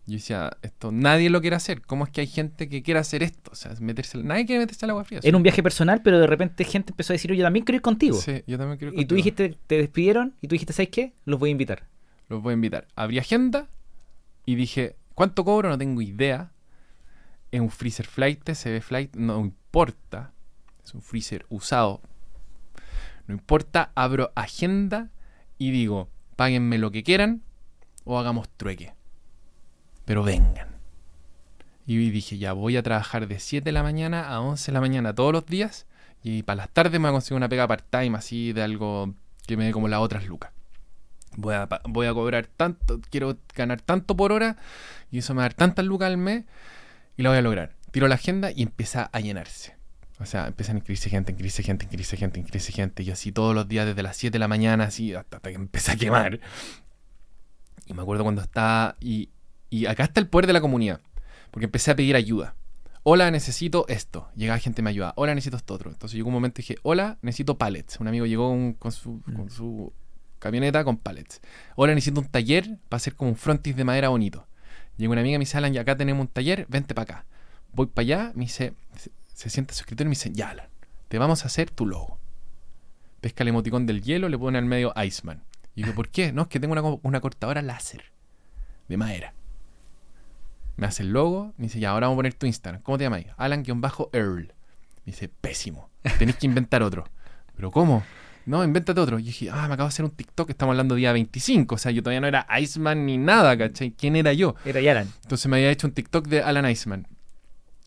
[0.08, 1.82] Yo decía, esto nadie lo quiere hacer.
[1.82, 3.50] ¿Cómo es que hay gente que quiere hacer esto?
[3.52, 5.20] O sea, meterse, nadie quiere meterse al agua fría.
[5.24, 7.82] Era un viaje personal, pero de repente gente empezó a decir, yo también quiero ir
[7.82, 8.16] contigo.
[8.18, 9.18] Sí, yo también quiero ir Y tú contigo.
[9.18, 11.14] dijiste, te despidieron y tú dijiste, ¿sabes qué?
[11.26, 11.84] Los voy a invitar.
[12.30, 12.88] Los voy a invitar.
[12.96, 13.68] Abrí agenda
[14.46, 15.70] y dije, ¿cuánto cobro?
[15.70, 16.52] No tengo idea.
[17.56, 20.34] Es un freezer flight, se ve flight, no importa.
[20.84, 22.02] Es un freezer usado.
[23.28, 25.10] No importa, abro agenda
[25.58, 27.44] y digo, páguenme lo que quieran
[28.04, 28.94] o hagamos trueque.
[30.04, 30.68] Pero vengan.
[31.88, 34.82] Y dije, ya voy a trabajar de 7 de la mañana a 11 de la
[34.82, 35.86] mañana todos los días.
[36.24, 39.14] Y para las tardes me voy a conseguir una pega part-time así de algo
[39.48, 40.52] que me dé como las otras lucas.
[41.38, 44.58] Voy a, voy a cobrar tanto, quiero ganar tanto por hora
[45.10, 46.44] y eso me va a dar tantas lucas al mes
[47.18, 47.76] y lo voy a lograr.
[47.92, 49.76] Tiro la agenda y empieza a llenarse.
[50.20, 53.04] O sea, empiezan a inscribirse gente, inscribirse gente, inscribirse gente, inscribirse gente.
[53.04, 55.56] Y así todos los días desde las 7 de la mañana, así hasta, hasta que
[55.56, 56.40] empieza a quemar.
[57.86, 58.96] Y me acuerdo cuando estaba...
[59.00, 59.30] Y,
[59.70, 61.02] y acá está el poder de la comunidad.
[61.52, 62.56] Porque empecé a pedir ayuda.
[63.04, 64.30] Hola, necesito esto.
[64.36, 65.14] Llegaba gente me ayuda.
[65.16, 65.92] Hola, necesito esto otro.
[65.92, 68.00] Entonces llegó un momento y dije, hola, necesito pallets.
[68.00, 69.94] Un amigo llegó con, con su, con su
[70.40, 71.42] camioneta con pallets.
[71.76, 74.48] Hola, necesito un taller para hacer como un frontis de madera bonito.
[74.98, 77.26] Llegó una amiga y me dice, Alan, ya acá tenemos un taller, vente para acá.
[77.74, 78.74] Voy para allá, me dice,
[79.34, 80.68] se, sienta su y me dice, ya, Alan,
[81.08, 82.20] te vamos a hacer tu logo.
[83.22, 85.44] Pesca el emoticón del hielo, le pone al medio Iceman.
[85.76, 86.32] Y digo, ¿por qué?
[86.32, 88.06] No, es que tengo una cortadora láser
[88.88, 89.34] de madera.
[90.78, 92.82] Me hace el logo, me dice, ya, ahora vamos a poner tu Instagram.
[92.82, 93.26] ¿Cómo te llamas?
[93.38, 94.48] Alan-Earl.
[95.06, 97.06] Me dice, pésimo, tenés que inventar otro.
[97.56, 98.04] ¿Pero cómo?
[98.46, 99.20] No, invéntate otro.
[99.20, 101.76] Y dije, ah, me acabo de hacer un TikTok, estamos hablando día 25.
[101.76, 103.92] O sea, yo todavía no era Iceman ni nada, ¿cachai?
[103.92, 104.56] ¿Quién era yo?
[104.66, 105.08] Era Yaran.
[105.24, 107.08] Entonces me había hecho un TikTok de Alan Iceman.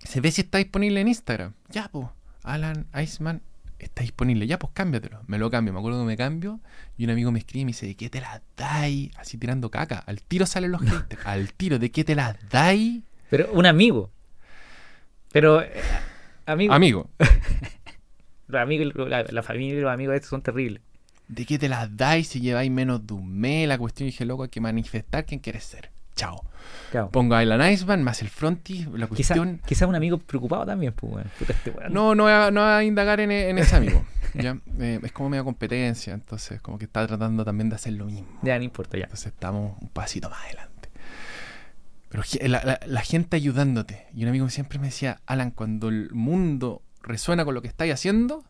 [0.02, 1.52] Se ve si está disponible en Instagram.
[1.68, 2.06] Ya, pues.
[2.42, 3.42] Alan Iceman
[3.78, 4.46] está disponible.
[4.46, 5.22] Ya, pues cámbiatelo.
[5.26, 5.72] Me lo cambio.
[5.72, 6.60] Me acuerdo que me cambio.
[6.96, 9.10] Y un amigo me escribe y me dice, ¿de qué te las dais?
[9.16, 9.98] Así tirando caca.
[9.98, 11.24] Al tiro salen los haters.
[11.24, 13.02] Al tiro, ¿de qué te las dais?
[13.30, 14.10] Pero un amigo.
[15.30, 15.70] Pero, eh,
[16.46, 17.10] amigo, Amigo,
[18.48, 20.82] los amigos, la, la familia y los amigos estos son terribles.
[21.28, 23.68] ¿de qué te las dais si lleváis menos de un mes?
[23.68, 25.90] La cuestión, dije, loco, hay que manifestar quién quieres ser.
[26.16, 26.42] Chao.
[26.90, 27.10] Claro.
[27.10, 29.60] Pongo a Alan Iceman, más el frontis, la cuestión...
[29.66, 31.74] quizá un amigo preocupado también, pues, este.
[31.90, 34.04] No, no voy a, no voy a indagar en, en ese amigo.
[34.34, 34.58] ¿ya?
[34.80, 38.26] Eh, es como media competencia, entonces como que está tratando también de hacer lo mismo.
[38.42, 39.04] Ya, no importa, ya.
[39.04, 40.88] Entonces estamos un pasito más adelante.
[42.08, 44.06] Pero la- la gente ayudándote.
[44.14, 47.92] Y un amigo siempre me decía, Alan, cuando el mundo resuena con lo que estáis
[47.92, 48.44] haciendo,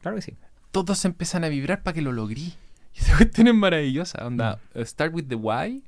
[0.00, 0.36] Claro que sí.
[0.70, 2.54] todos se empiezan a vibrar para que lo logrí.
[2.94, 4.26] Y esa cuestión es maravillosa.
[4.26, 4.80] Onda, Mm.
[4.80, 5.82] uh, start with the why.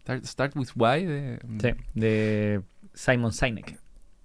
[0.00, 1.04] Start, start with why.
[1.04, 2.62] De, Sí, de
[2.94, 3.78] Simon Sinek.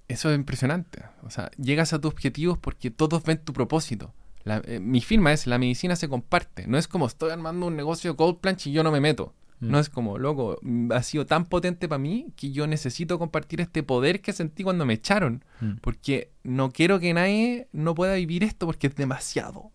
[0.07, 1.03] Eso es impresionante.
[1.23, 4.13] O sea, llegas a tus objetivos porque todos ven tu propósito.
[4.45, 6.67] La- eh, mi firma es, la medicina se comparte.
[6.67, 9.33] No es como estoy armando un negocio de cold planch y yo no me meto.
[9.59, 9.71] Mm.
[9.71, 13.61] No es como, loco, mm, ha sido tan potente para mí que yo necesito compartir
[13.61, 15.43] este poder que sentí cuando me echaron.
[15.61, 15.73] Mm.
[15.81, 19.71] Porque no quiero que nadie no pueda vivir esto porque es demasiado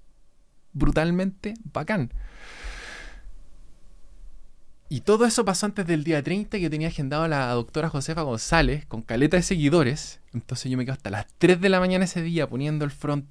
[0.73, 2.13] brutalmente bacán.
[4.91, 8.23] Y todo eso pasó antes del día 30 que tenía agendado a la doctora Josefa
[8.23, 10.21] González con caleta de seguidores.
[10.33, 13.29] Entonces yo me quedo hasta las 3 de la mañana ese día poniendo el front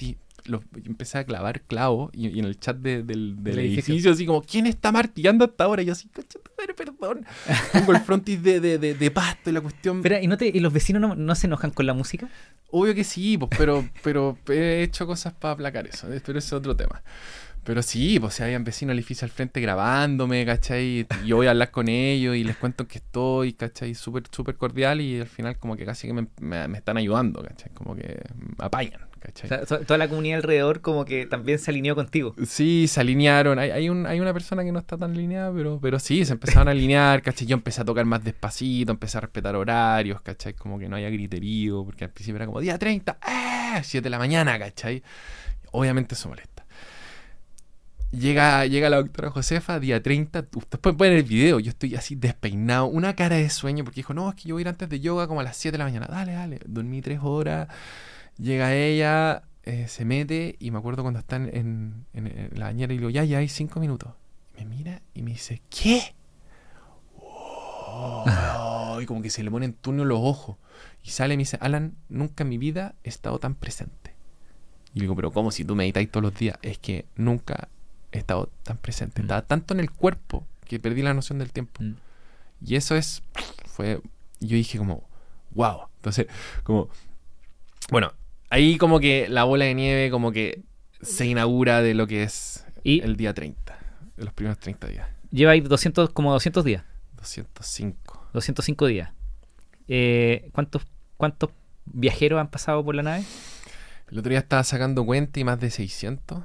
[0.86, 3.94] empecé a clavar clavos y, y en el chat de- del, del edificio.
[3.94, 4.12] edificio.
[4.12, 5.82] así como, ¿quién está martillando hasta ahora?
[5.82, 7.26] Y yo así, "Concha tu madre, perdón.
[7.74, 9.98] Pongo el frontis de, de, de, de pasto y la cuestión...
[9.98, 12.30] Espera, ¿y, no te, ¿y los vecinos no, no se enojan con la música?
[12.72, 16.54] Obvio que sí, pues, pero, pero he hecho cosas para aplacar eso, pero ese es
[16.54, 17.02] otro tema.
[17.64, 21.06] Pero sí, pues si habían vecinos del edificio al frente grabándome, ¿cachai?
[21.24, 23.94] Y yo voy a hablar con ellos y les cuento que estoy, ¿cachai?
[23.94, 27.44] Súper, súper cordial y al final como que casi que me, me- me están ayudando,
[27.44, 27.74] ¿cachai?
[27.74, 29.02] Como que me apañan,
[29.86, 32.36] Toda la comunidad alrededor como que también se alineó contigo.
[32.46, 33.60] Sí, se alinearon.
[33.60, 36.34] Hay, hay, un, hay una persona que no está tan alineada, pero, pero sí, se
[36.34, 37.48] empezaron a alinear, ¿cachai?
[37.48, 40.54] Yo empecé a tocar más despacito, empecé a respetar horarios, ¿cachai?
[40.54, 43.82] Como que no haya griterío, porque al principio era como día 30, ¡eh!
[43.84, 45.04] 7 de la mañana, ¿cachai?
[45.72, 46.58] Obviamente eso molesta.
[48.12, 50.46] Llega, llega la doctora Josefa, día 30.
[50.56, 51.60] Ustedes pueden ver el video.
[51.60, 54.62] Yo estoy así despeinado, una cara de sueño, porque dijo: No, es que yo voy
[54.62, 56.08] a ir antes de yoga como a las 7 de la mañana.
[56.10, 56.60] Dale, dale.
[56.66, 57.68] Dormí 3 horas.
[58.38, 62.94] Llega ella, eh, se mete, y me acuerdo cuando están en, en- en la bañera
[62.94, 64.12] y le digo: Ya, ya hay 5 minutos.
[64.58, 66.14] Me mira y me dice: ¿Qué?
[67.20, 70.58] Oh, y como que se le ponen turno los ojos.
[71.04, 74.14] Y sale y me dice: Alan, nunca en mi vida he estado tan presente.
[74.94, 76.58] Y digo, pero ¿cómo si tú meditáis todos los días?
[76.62, 77.68] Es que nunca
[78.12, 79.22] he estado tan presente.
[79.22, 79.26] Mm.
[79.26, 81.84] Estaba tanto en el cuerpo que perdí la noción del tiempo.
[81.84, 81.96] Mm.
[82.66, 83.22] Y eso es,
[83.66, 84.02] fue,
[84.40, 85.04] yo dije como,
[85.52, 85.82] wow.
[85.98, 86.28] Entonces,
[86.64, 86.90] como,
[87.92, 88.12] bueno,
[88.50, 90.62] ahí como que la bola de nieve como que
[91.02, 93.78] se inaugura de lo que es Y el día 30,
[94.18, 95.08] de los primeros 30 días.
[95.32, 96.84] lleva ahí 200, como 200 días,
[97.18, 98.30] 205.
[98.34, 99.12] 205 días.
[99.88, 100.84] Eh, ¿cuántos,
[101.18, 101.50] ¿Cuántos
[101.86, 103.24] viajeros han pasado por la nave?
[104.12, 106.44] El otro día estaba sacando cuenta y más de 600.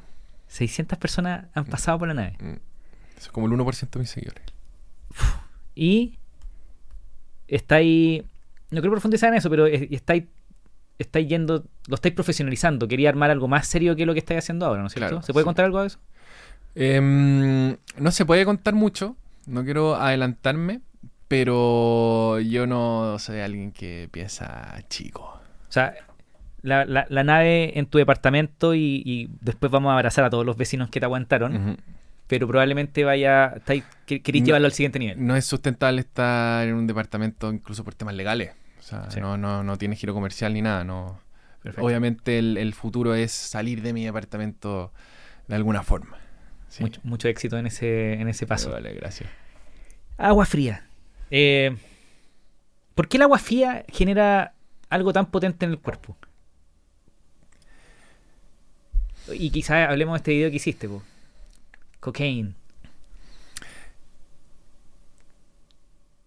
[0.49, 2.37] 600 personas han pasado por la nave.
[2.41, 2.53] Mm.
[3.17, 4.43] Eso es como el 1% de mis seguidores.
[5.75, 6.19] Y
[7.49, 8.23] estáis,
[8.71, 10.25] no quiero profundizar en eso, pero es- estáis,
[10.99, 12.87] estáis yendo, lo estáis profesionalizando.
[12.89, 15.09] Quería armar algo más serio que lo que estáis haciendo ahora, ¿no es cierto?
[15.11, 15.47] Claro, ¿Se puede sí.
[15.47, 15.99] contar algo de eso?
[16.75, 19.17] Em, no se puede contar mucho,
[19.47, 20.81] no quiero adelantarme,
[21.29, 25.23] pero yo no soy alguien que piensa chico.
[25.69, 25.95] O sea,
[26.63, 30.47] la, la- la nave en tu departamento y, y después vamos a abrazar a todos
[30.47, 31.79] los vecinos que te aguantaron,
[32.27, 33.55] pero probablemente vaya,
[34.07, 34.47] queréis No.
[34.47, 35.27] llevarlo al siguiente nivel.
[35.27, 38.53] No es sustentable estar en un departamento incluso por temas legales.
[38.83, 39.21] O sea, Sí.
[39.21, 40.83] no, no, no tiene giro comercial ni nada.
[40.85, 41.21] No.
[41.63, 41.87] Perfecto.
[41.87, 44.93] Obviamente el, el futuro es salir de mi departamento
[45.47, 46.19] de alguna forma.
[46.69, 46.83] Sí.
[46.83, 48.71] Mucho, mucho éxito en ese, en ese paso.
[48.73, 49.31] Vale, gracias.
[50.19, 50.85] Agua fría.
[51.31, 51.77] Eh,
[52.97, 54.55] ¿Por qué el agua fría genera
[54.91, 56.17] algo tan potente en el cuerpo?
[59.33, 61.03] Y quizás hablemos de este video que hiciste, po.
[62.01, 62.55] Cocaine.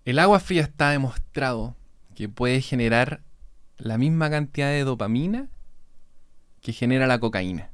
[0.05, 1.75] El agua fría está demostrado
[2.15, 3.21] que puede generar
[3.77, 5.47] la misma cantidad de dopamina
[6.61, 7.69] que genera la cocaína.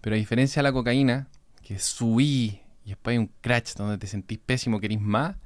[0.00, 1.28] Pero a diferencia de la cocaína,
[1.62, 5.36] que subí y después hay un crash donde te sentís pésimo, querís más,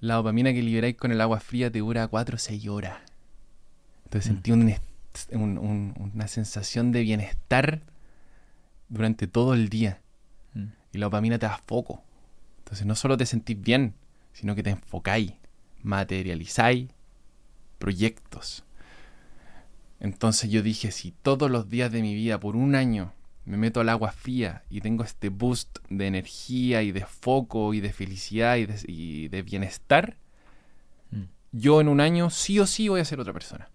[0.00, 2.98] la dopamina que liberáis con el agua fría te dura 4 o 6 horas.
[4.04, 4.34] Entonces Mm.
[4.34, 7.80] sentí un est- un- un- una sensación de bienestar
[8.88, 10.00] durante todo el día.
[10.52, 10.64] Mm.
[10.92, 12.02] Y la dopamina te da foco.
[12.58, 13.94] Entonces no solo te sentís bien,
[14.32, 15.32] sino que te enfocáis,
[15.84, 16.88] materializáis
[17.78, 18.64] proyectos.
[20.00, 23.12] Entonces yo dije, si todos los días de mi vida por un año
[23.44, 27.80] me meto al agua fría y tengo este boost de energía y de foco y
[27.80, 30.16] de felicidad y de, y de bienestar,
[31.10, 31.22] Mm.
[31.52, 33.68] yo en un año sí o sí voy a ser otra persona.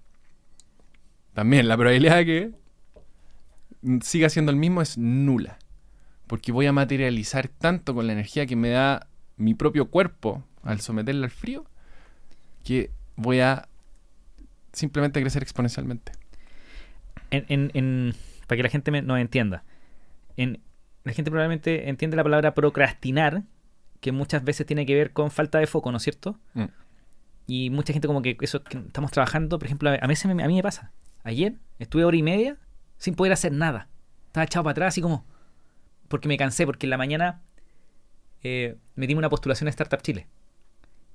[1.33, 2.51] También la probabilidad de que
[4.01, 5.57] siga siendo el mismo es nula.
[6.27, 9.07] Porque voy a materializar tanto con la energía que me da
[9.37, 11.65] mi propio cuerpo al someterla al frío,
[12.63, 13.67] que voy a
[14.73, 16.11] simplemente crecer exponencialmente.
[17.31, 18.15] En, en- en-
[18.47, 19.63] para que la gente me- nos entienda.
[20.37, 20.61] En,
[21.03, 23.43] la gente probablemente entiende la palabra procrastinar,
[23.99, 26.39] que muchas veces tiene que ver con falta de foco, ¿no es cierto?
[26.53, 26.63] Mm.
[27.47, 30.55] Y mucha gente como que eso que estamos trabajando, por ejemplo, a me, a mí
[30.55, 30.91] me pasa.
[31.23, 32.57] Ayer estuve hora y media
[32.97, 33.87] sin poder hacer nada.
[34.27, 35.25] Estaba echado para atrás así como...
[36.07, 37.41] Porque me cansé, porque en la mañana
[38.43, 40.27] eh, metimos una postulación a Startup Chile.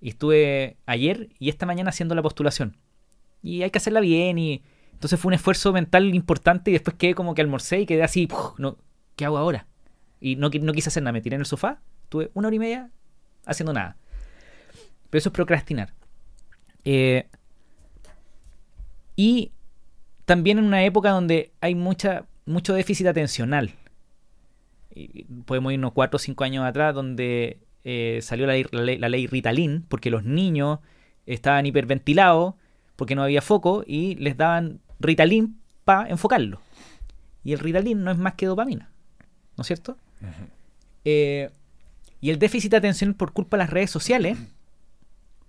[0.05, 2.77] Y estuve ayer y esta mañana haciendo la postulación.
[3.43, 4.63] Y hay que hacerla bien y...
[4.93, 8.27] Entonces fue un esfuerzo mental importante y después quedé como que almorcé y quedé así,
[8.27, 8.77] "Puf, no,
[9.17, 9.67] ¿qué hago ahora?
[10.21, 12.59] Y no, no quise hacer nada, me tiré en el sofá, estuve una hora y
[12.59, 12.91] media
[13.47, 13.97] haciendo nada.
[15.09, 15.95] Pero eso es procrastinar.
[16.85, 17.27] Eh,
[19.17, 19.53] y
[20.27, 23.75] también en una época donde hay mucha, mucho déficit atencional.
[25.47, 29.09] Podemos irnos cuatro o cinco años atrás donde eh, salió la ley, la ley- la
[29.09, 30.79] ley Ritalin porque los niños
[31.27, 32.55] estaban hiperventilados
[32.97, 36.61] porque no había foco y les daban Ritalin para enfocarlo.
[37.43, 38.91] Y el Ritalin no es más que dopamina,
[39.57, 39.97] ¿no es cierto?
[41.05, 41.51] Eh,
[42.21, 44.39] y el déficit atencional por culpa de las redes sociales,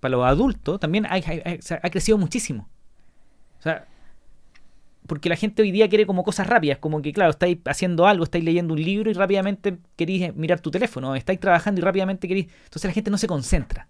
[0.00, 2.68] para los adultos, también ha, ha- ha- se ha crecido muchísimo.
[3.58, 3.86] O sea,
[5.06, 8.24] porque la gente hoy día quiere como cosas rápidas, como que, claro, estáis haciendo algo,
[8.24, 12.28] estáis leyendo un libro y rápidamente queréis eh, mirar tu teléfono, estáis trabajando y rápidamente
[12.28, 12.46] queréis...
[12.64, 13.88] Entonces la gente no se concentra.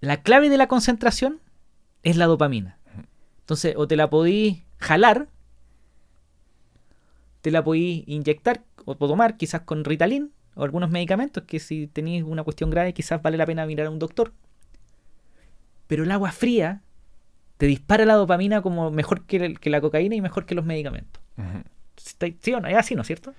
[0.00, 1.40] La clave de la concentración
[2.02, 2.78] es la dopamina.
[3.40, 5.28] Entonces, o te la podéis jalar,
[7.42, 11.86] te la podéis inyectar o, o tomar quizás con Ritalin o algunos medicamentos que si
[11.86, 14.32] tenéis una cuestión grave quizás vale la pena mirar a un doctor.
[15.86, 16.82] Pero el agua fría
[17.58, 20.64] te dispara la dopamina como mejor que, el- que la cocaína y mejor que los
[20.64, 21.22] medicamentos.
[21.38, 21.62] Ujú.
[21.96, 22.68] ¿Está- ¿Sí o no?
[22.68, 23.32] Es así, ¿no es cierto?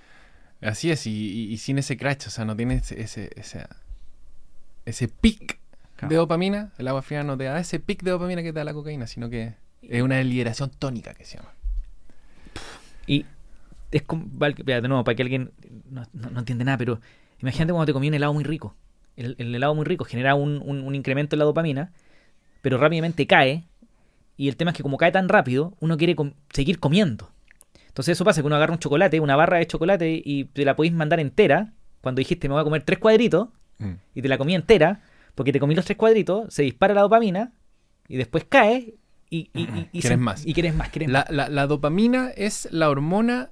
[0.60, 3.66] Así es, y, y- y sin ese crash, o sea, no tienes ese, ese,
[4.84, 5.58] ese, pic
[5.96, 6.10] Claro.
[6.10, 6.72] de dopamina.
[6.78, 9.06] El agua fría no te da ese pic de dopamina que te da la cocaína,
[9.06, 11.52] sino que es una liberación tónica que se llama.
[13.06, 13.24] Y
[13.90, 15.52] es como, de nuevo, para que alguien
[15.90, 17.00] no, no- no entiende nada, pero
[17.40, 18.74] imagínate cuando te comí un helado muy rico.
[19.16, 21.90] El, el helado muy rico genera un, un- un incremento en la dopamina,
[22.62, 23.64] pero rápidamente cae.
[24.38, 27.30] Y el tema es que como cae tan rápido, uno quiere com- seguir comiendo.
[27.88, 30.74] Entonces eso pasa que uno agarra un chocolate, una barra de chocolate, y te la
[30.76, 31.72] podéis mandar entera.
[32.00, 33.48] Cuando dijiste me voy a comer tres cuadritos,
[33.80, 33.92] Mm.
[34.14, 35.02] y te la comí entera,
[35.34, 37.52] porque te comí los tres cuadritos, se dispara la dopamina,
[38.08, 38.94] y después cae,
[39.30, 40.46] y, y, y- y Quieres más.
[40.46, 41.26] Y quieres más, quieres más.
[41.28, 43.50] La, la- la dopamina es la hormona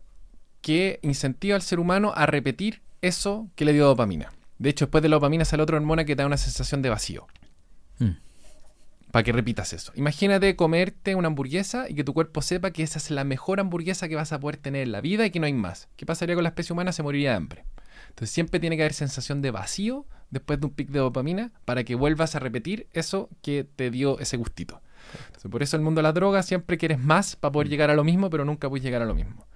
[0.63, 4.33] que incentiva al ser humano a repetir eso que le dio dopamina.
[4.59, 6.89] De hecho, después de la dopamina sale otra hormona que te da una sensación de
[6.91, 7.27] vacío.
[7.99, 8.11] Mm.
[9.17, 9.93] Para que repitas eso.
[9.95, 14.11] Imagínate comerte una hamburguesa y que tu cuerpo sepa que esa es la mejor hamburguesa
[14.11, 15.89] que vas a poder tener en la vida y que no hay más.
[15.97, 16.93] ¿Qué pasaría con la especie humana?
[16.93, 17.65] Se moriría de hambre.
[18.11, 21.83] Entonces siempre tiene que haber sensación de vacío después de un pic de dopamina para
[21.83, 24.83] que vuelvas a repetir eso que te dio ese gustito.
[25.29, 27.95] Entonces, por eso el mundo de la droga siempre quieres más para poder llegar a
[27.95, 29.47] lo mismo, pero nunca puedes llegar a lo mismo.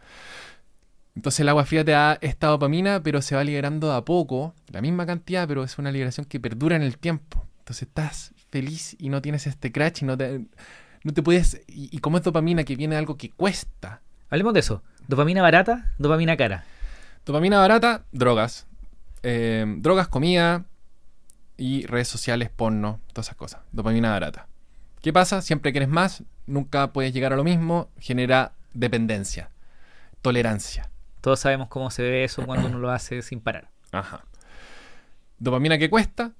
[1.14, 4.54] Entonces el agua fría te da esta dopamina, pero se va liberando de a poco,
[4.68, 7.46] la misma cantidad, pero es una liberación que perdura en el tiempo.
[7.58, 10.46] Entonces estás feliz y no tienes este crash y no te,
[11.04, 11.60] no te puedes...
[11.66, 14.02] Y, y como es dopamina que viene de algo que cuesta.
[14.28, 14.82] Hablemos de eso.
[15.08, 16.64] Dopamina barata, dopamina cara.
[17.26, 18.66] Dopamina barata, drogas.
[19.22, 20.64] Eh, drogas, comida
[21.56, 23.60] y redes sociales, porno, todas esas cosas.
[23.72, 24.46] Dopamina barata.
[25.02, 25.42] ¿Qué pasa?
[25.42, 29.50] Siempre quieres más, nunca puedes llegar a lo mismo, genera dependencia,
[30.22, 30.90] tolerancia.
[31.20, 33.70] Todos sabemos cómo se ve eso cuando uno lo hace sin parar.
[33.92, 34.24] Ajá.
[35.38, 36.32] Dopamina que cuesta,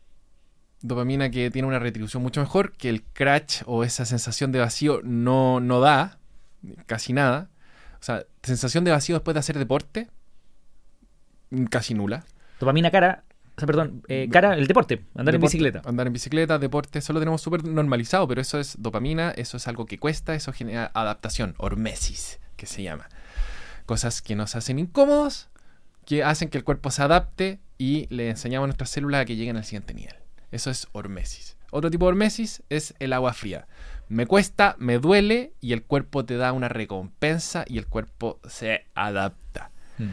[0.82, 5.00] dopamina que tiene una retribución mucho mejor, que el crash o esa sensación de vacío
[5.04, 6.18] no, no da,
[6.86, 7.50] casi nada.
[8.00, 10.08] O sea, sensación de vacío después de hacer deporte,
[11.50, 12.24] mm, casi nula.
[12.58, 13.24] Dopamina cara,
[13.56, 15.82] o sea, perdón, eh, cara, el deporte, andar en bicicleta.
[15.84, 19.68] Andar en bicicleta, deporte, eso lo tenemos súper normalizado, pero eso es dopamina, eso es
[19.68, 23.08] algo que cuesta, eso genera adaptación, hormesis, que se llama.
[23.84, 25.48] Cosas que nos hacen incómodos,
[26.06, 29.36] que hacen que el cuerpo se adapte y le enseñamos a nuestras células a que
[29.36, 30.19] lleguen al siguiente nivel.
[30.50, 31.56] Eso es hormesis.
[31.70, 33.66] Otro tipo de hormesis es el agua fría.
[34.08, 38.86] Me cuesta, me duele y el cuerpo te da una recompensa y el cuerpo se
[38.94, 39.70] adapta.
[39.98, 40.10] Mm.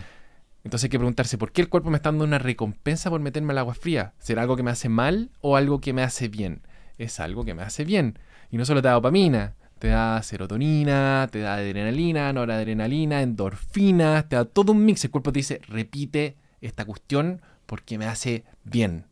[0.64, 3.54] Entonces hay que preguntarse, ¿por qué el cuerpo me está dando una recompensa por meterme
[3.54, 4.14] al agua fría?
[4.20, 6.62] ¿Será algo que me hace mal o algo que me hace bien?
[6.98, 8.20] Es algo que me hace bien.
[8.52, 14.36] Y no solo te da dopamina, te da serotonina, te da adrenalina, noradrenalina, endorfinas, te
[14.36, 15.04] da todo un mix.
[15.06, 19.06] El cuerpo te dice, repite esta cuestión porque me hace bien.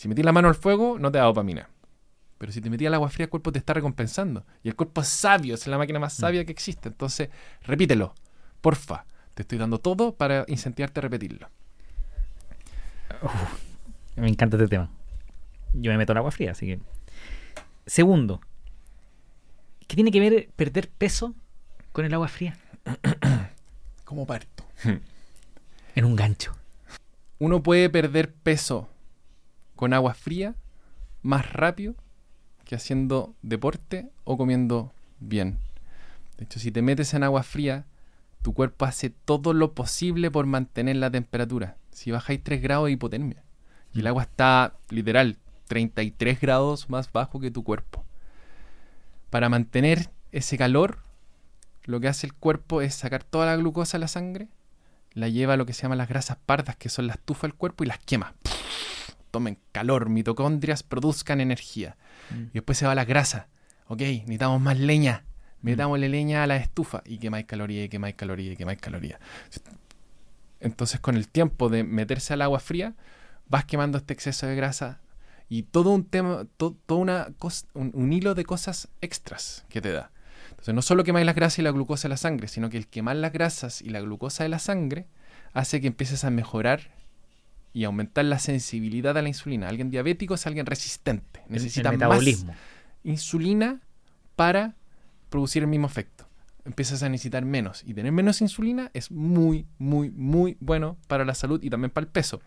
[0.00, 1.68] Si metí la mano al fuego, no te da dopamina.
[2.38, 4.46] Pero si te metí al agua fría, el cuerpo te está recompensando.
[4.62, 6.88] Y el cuerpo es sabio, es la máquina más sabia que existe.
[6.88, 7.28] Entonces,
[7.64, 8.14] repítelo,
[8.62, 9.04] porfa.
[9.34, 11.50] Te estoy dando todo para incentivarte a repetirlo.
[14.16, 14.88] Me encanta este tema.
[15.74, 16.80] Yo me meto en agua fría, así que.
[17.84, 18.40] Segundo,
[19.86, 21.34] ¿qué tiene que ver perder peso
[21.92, 22.56] con el agua fría?
[24.06, 24.64] ¿Cómo parto?
[25.94, 26.56] En un gancho.
[27.38, 28.88] Uno puede perder peso
[29.80, 30.54] con agua fría
[31.22, 31.94] más rápido
[32.66, 35.56] que haciendo deporte o comiendo bien.
[36.36, 37.86] De hecho, si te metes en agua fría,
[38.42, 41.78] tu cuerpo hace todo lo posible por mantener la temperatura.
[41.92, 43.42] Si bajáis 3 grados de hipotermia.
[43.94, 48.04] Y el agua está literal 33 grados más bajo que tu cuerpo.
[49.30, 50.98] Para mantener ese calor,
[51.84, 54.48] lo que hace el cuerpo es sacar toda la glucosa de la sangre,
[55.14, 57.54] la lleva a lo que se llama las grasas pardas, que son la estufa del
[57.54, 58.34] cuerpo, y las quema.
[59.30, 61.96] Tomen calor, mitocondrias produzcan energía.
[62.30, 62.42] Mm.
[62.44, 63.48] Y después se va la grasa.
[63.88, 65.24] Ok, necesitamos más leña.
[65.62, 69.20] Metámosle leña a la estufa y quemáis calorías y quemáis calorías y quemáis calorías.
[70.60, 72.94] Entonces, con el tiempo de meterse al agua fría,
[73.48, 75.00] vas quemando este exceso de grasa
[75.48, 79.80] y todo un tema, to- toda una cos- un, un hilo de cosas extras que
[79.80, 80.10] te da.
[80.50, 82.86] Entonces, no solo quemáis las grasas y la glucosa de la sangre, sino que el
[82.88, 85.06] quemar las grasas y la glucosa de la sangre
[85.52, 86.90] hace que empieces a mejorar
[87.72, 89.68] y aumentar la sensibilidad a la insulina.
[89.68, 91.42] Alguien diabético es alguien resistente.
[91.48, 92.54] Necesita el más metabolismo.
[93.04, 93.80] insulina
[94.36, 94.76] para
[95.28, 96.28] producir el mismo efecto.
[96.64, 97.82] Empiezas a necesitar menos.
[97.86, 102.04] Y tener menos insulina es muy, muy, muy bueno para la salud y también para
[102.04, 102.40] el peso.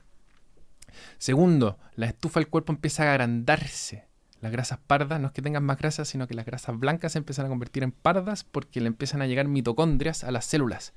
[1.17, 4.07] Segundo, la estufa del cuerpo empieza a agrandarse.
[4.41, 7.17] Las grasas pardas no es que tengan más grasas, sino que las grasas blancas se
[7.17, 10.93] empiezan a convertir en pardas porque le empiezan a llegar mitocondrias a las células.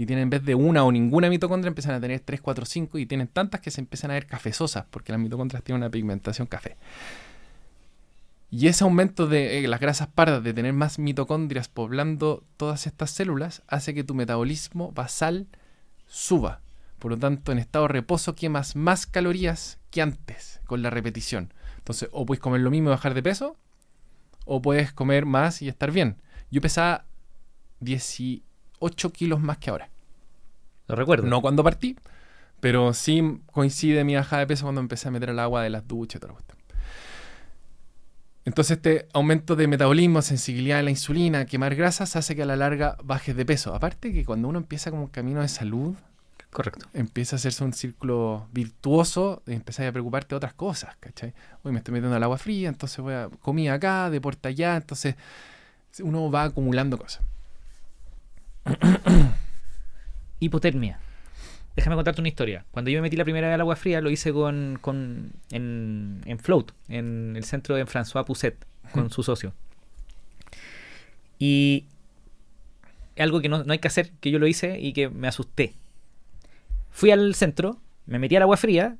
[0.00, 2.96] Y tienen en vez de una o ninguna mitocondria, empiezan a tener 3, 4, 5
[2.96, 6.46] y tienen tantas que se empiezan a ver cafezosas porque las mitocondrias tienen una pigmentación
[6.46, 6.78] café.
[8.50, 13.10] Y ese aumento de eh, las grasas pardas, de tener más mitocondrias poblando todas estas
[13.10, 15.48] células, hace que tu metabolismo basal
[16.06, 16.62] suba.
[16.98, 21.52] Por lo tanto, en estado de reposo quemas más calorías que antes con la repetición.
[21.76, 23.58] Entonces, o puedes comer lo mismo y bajar de peso,
[24.46, 26.16] o puedes comer más y estar bien.
[26.50, 27.04] Yo pesaba
[28.80, 29.90] 18 kilos más que ahora.
[30.88, 31.26] Lo recuerdo.
[31.26, 31.96] No cuando partí,
[32.60, 35.86] pero sí coincide mi bajada de peso cuando empecé a meter al agua de las
[35.86, 36.38] duchas y todo lo
[38.44, 42.56] Entonces este aumento de metabolismo, sensibilidad a la insulina, quemar grasas, hace que a la
[42.56, 43.74] larga bajes de peso.
[43.74, 45.94] Aparte que cuando uno empieza como un camino de salud,
[46.50, 46.86] Correcto.
[46.94, 51.32] empieza a hacerse un círculo virtuoso y empiezas a preocuparte de otras cosas, ¿cachai?
[51.62, 55.14] Hoy me estoy metiendo al agua fría, entonces voy a comida acá, deporte allá, entonces
[56.02, 57.22] uno va acumulando cosas.
[60.40, 60.98] Hipotermia.
[61.76, 62.64] Déjame contarte una historia.
[62.70, 66.20] Cuando yo me metí la primera vez al agua fría, lo hice con, con en,
[66.26, 68.56] en Float, en el centro de François Pousset,
[68.92, 69.52] con su socio.
[71.38, 71.86] Y
[73.16, 75.74] algo que no, no hay que hacer, que yo lo hice y que me asusté.
[76.90, 78.96] Fui al centro, me metí al agua fría,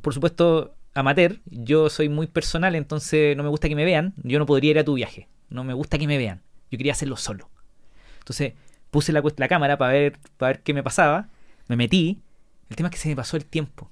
[0.00, 4.38] por supuesto amateur, yo soy muy personal, entonces no me gusta que me vean, yo
[4.38, 7.16] no podría ir a tu viaje, no me gusta que me vean, yo quería hacerlo
[7.16, 7.48] solo.
[8.18, 8.54] Entonces
[8.92, 11.30] puse la, la cámara para ver, para ver qué me pasaba,
[11.66, 12.20] me metí,
[12.68, 13.90] el tema es que se me pasó el tiempo,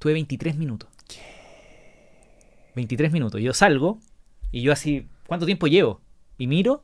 [0.00, 0.90] tuve 23 minutos.
[2.74, 4.00] 23 minutos, yo salgo
[4.50, 6.00] y yo así, ¿cuánto tiempo llevo?
[6.36, 6.82] Y miro,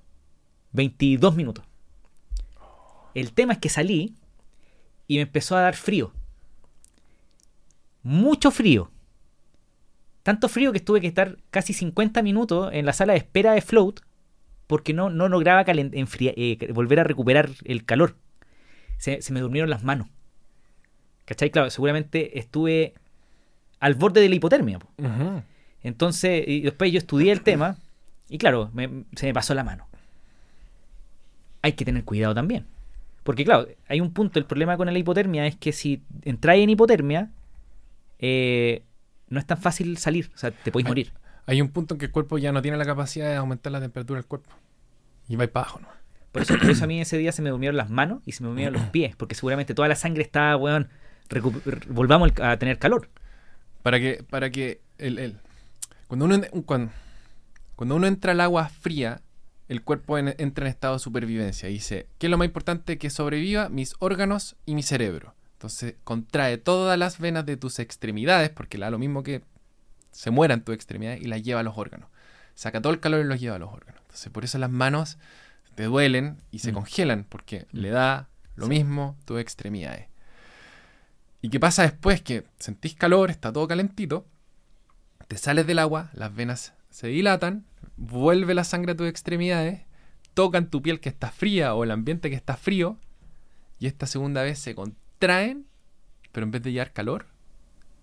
[0.73, 1.65] 22 minutos.
[3.15, 4.15] El tema es que salí
[5.09, 6.13] y me empezó a dar frío.
[8.05, 8.93] Mucho frío.
[10.23, 13.61] Tanto frío que tuve que estar casi 50 minutos en la sala de espera de
[13.61, 14.06] Float
[14.67, 18.17] porque no, no lograba enfria- eh, volver a recuperar el calor.
[18.99, 20.09] Se, se me durmieron las manos.
[21.25, 21.51] ¿Cachai?
[21.51, 22.95] Claro, seguramente estuve
[23.81, 24.79] al borde de la hipotermia.
[24.79, 24.89] po.
[25.83, 27.77] Entonces, y después yo estudié el tema
[28.29, 29.87] y claro, me- se me pasó la mano.
[31.63, 32.67] Hay que tener cuidado también.
[33.23, 36.71] Porque claro, hay un punto, el problema con la hipotermia es que si entráis en
[36.71, 37.31] hipotermia,
[38.21, 38.83] eh,
[39.29, 41.13] no es tan fácil salir, o sea, te podéis morir.
[41.47, 43.81] Hay un punto en que el cuerpo ya no tiene la capacidad de aumentar la
[43.81, 44.51] temperatura del cuerpo.
[45.29, 45.89] Y va para abajo, ¿no?
[46.33, 48.43] Por eso, por eso a mí ese día se me durmieron las manos y se
[48.43, 50.89] me durmieron los pies, porque seguramente toda la sangre estaba, weón,
[51.89, 53.09] volvamos a tener calor.
[53.83, 55.37] Para que, para que el, el-
[56.09, 56.93] cuando, uno, cuando,
[57.77, 59.21] cuando uno entra al agua fría,
[59.69, 61.69] el cuerpo en- entra en estado de supervivencia.
[61.69, 62.99] Y dice, ¿qué es lo más importante?
[62.99, 65.35] Que sobreviva mis órganos y mi cerebro.
[65.55, 69.43] Entonces contrae todas las venas de tus extremidades, porque le da lo mismo que
[70.17, 72.09] se mueran tus extremidades, y las lleva a los órganos.
[72.55, 74.01] Saca todo el calor y los lleva a los órganos.
[74.03, 75.19] Entonces por eso las manos
[75.75, 76.75] te duelen y se Mm.
[76.75, 77.77] congelan, porque Mm.
[77.79, 78.71] le da lo Sí.
[78.71, 80.09] mismo tus extremidades.
[81.43, 82.23] ¿Y qué pasa después?
[82.23, 84.27] Que sentís calor, está todo calentito,
[85.29, 87.67] te sales del agua, las venas se dilatan,
[87.99, 89.83] vuelve la sangre a tus extremidades,
[90.33, 92.99] tocan tu piel que está fría o el ambiente que está frío,
[93.79, 95.67] y esta segunda vez se contraen,
[96.33, 97.27] pero en vez de llevar calor,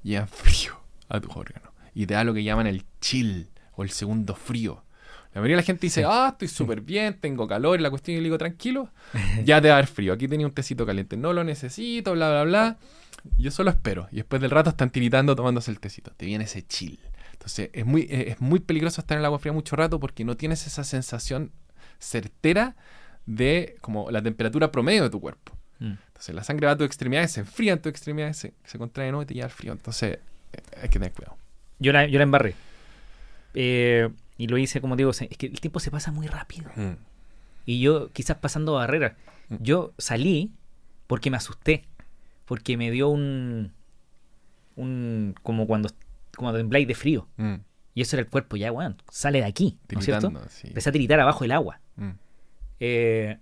[0.04, 1.73] llevan frío a tus órganos.
[1.94, 4.84] Y te da lo que llaman el chill o el segundo frío.
[5.34, 8.18] La mayoría de la gente dice, ah, estoy súper bien, tengo calor, y la cuestión
[8.18, 8.90] y le digo, tranquilo,
[9.44, 10.14] ya te va a dar frío.
[10.14, 12.78] Aquí tenía un tecito caliente, no lo necesito, bla, bla, bla.
[13.38, 14.08] Yo solo espero.
[14.12, 16.12] Y después del rato están tiritando tomándose el tecito.
[16.16, 17.00] Te viene ese chill.
[17.32, 20.24] Entonces es muy, eh, es muy peligroso estar en el agua fría mucho rato porque
[20.24, 21.52] no tienes esa sensación
[22.00, 22.76] certera
[23.26, 25.58] de como la temperatura promedio de tu cuerpo.
[25.80, 25.94] Mm.
[26.08, 29.08] Entonces la sangre va a tus extremidades, se enfría en tus extremidades, se, se contrae
[29.08, 29.72] de nuevo y te lleva al frío.
[29.72, 30.20] Entonces
[30.54, 31.38] eh, hay que tener cuidado.
[31.84, 32.56] Yo la, yo la embarré.
[33.54, 36.72] Eh, y lo hice, como digo, es que el tiempo se pasa muy rápido.
[37.66, 39.14] Y yo, quizás pasando barreras,
[39.50, 39.56] Mm.
[39.60, 40.52] yo salí
[41.08, 41.84] porque me asusté.
[42.46, 43.72] Porque me dio un.
[44.76, 45.90] un como cuando
[46.36, 47.28] como tembláis de frío.
[47.38, 47.56] Mm.
[47.96, 50.32] Y eso era el cuerpo, ya, weón, sale de aquí, ¿no es cierto?
[50.50, 50.68] Sí.
[50.70, 51.80] Empecé a tiritar abajo del agua.
[51.96, 52.10] Mm.
[52.80, 53.38] Eh,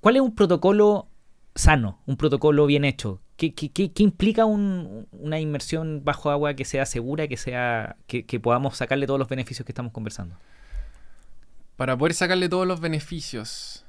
[0.00, 1.08] ¿Cuál es un protocolo
[1.54, 3.20] sano, un protocolo bien hecho?
[3.50, 8.76] ¿Qué, implica un- una inmersión bajo agua que sea segura, que sea que, que podamos
[8.76, 10.36] sacarle todos los beneficios que estamos conversando?
[11.76, 13.84] Para poder sacarle todos los beneficios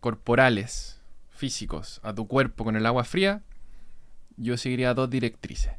[0.00, 3.40] corporales, físicos, a tu cuerpo con el agua fría,
[4.36, 5.72] yo seguiría dos directrices.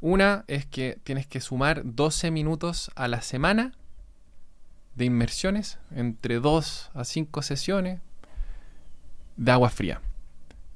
[0.00, 3.72] Una es que tienes que sumar 12 minutos a la semana
[4.94, 8.00] de inmersiones, entre 2 a 5 sesiones
[9.36, 10.00] de agua fría.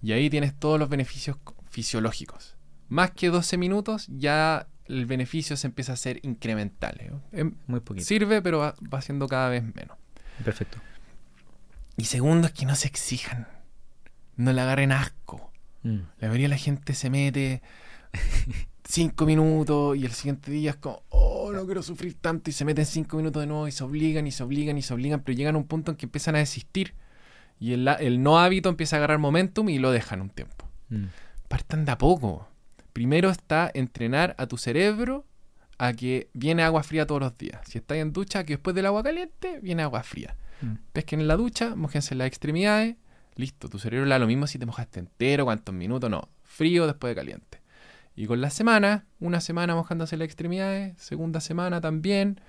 [0.02, 1.36] Y ahí tienes todos los beneficios
[1.76, 2.56] fisiológicos.
[2.88, 6.96] Más que 12 minutos, ya el beneficio se empieza a ser incremental.
[7.00, 7.12] ¿eh?
[7.32, 8.06] Em- Muy poquito.
[8.06, 9.98] Sirve, pero va, va siendo cada vez menos.
[10.42, 10.78] Perfecto.
[11.98, 13.46] Y segundo es que no se exijan.
[14.36, 15.52] No le agarren asco.
[15.82, 15.98] Mm.
[16.18, 17.60] La mayoría de la gente se mete
[18.84, 22.64] cinco minutos y el siguiente día es como, oh, no quiero sufrir tanto y se
[22.64, 25.36] meten cinco minutos de nuevo y se obligan y se obligan y se obligan, pero
[25.36, 26.94] llegan a un punto en que empiezan a desistir
[27.60, 30.66] y el, el no hábito empieza a agarrar momentum y lo dejan un tiempo.
[30.88, 31.04] Mm.
[31.48, 32.48] Partan de a poco.
[32.92, 35.24] Primero está entrenar a tu cerebro
[35.78, 37.60] a que viene agua fría todos los días.
[37.66, 40.36] Si estáis en ducha, que después del agua caliente viene agua fría.
[40.62, 40.74] Mm.
[40.92, 42.96] Pesquen en la ducha, mojense las extremidades,
[43.34, 43.68] listo.
[43.68, 46.28] Tu cerebro le da lo mismo si te mojaste entero, cuántos minutos, no.
[46.42, 47.60] Frío después de caliente.
[48.14, 52.40] Y con la semana, una semana mojándose las extremidades, segunda semana también,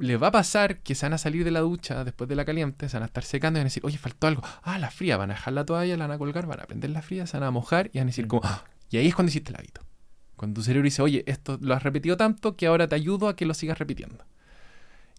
[0.00, 2.44] les va a pasar que se van a salir de la ducha después de la
[2.44, 4.42] caliente, se van a estar secando y van a decir, oye, faltó algo.
[4.62, 6.90] Ah, la fría, van a dejar la toalla, la van a colgar, van a prender
[6.90, 8.64] la fría, se van a mojar y van a decir como, "Ah".
[8.90, 9.82] y ahí es cuando hiciste el hábito.
[10.36, 13.36] Cuando tu cerebro dice, oye, esto lo has repetido tanto que ahora te ayudo a
[13.36, 14.24] que lo sigas repitiendo.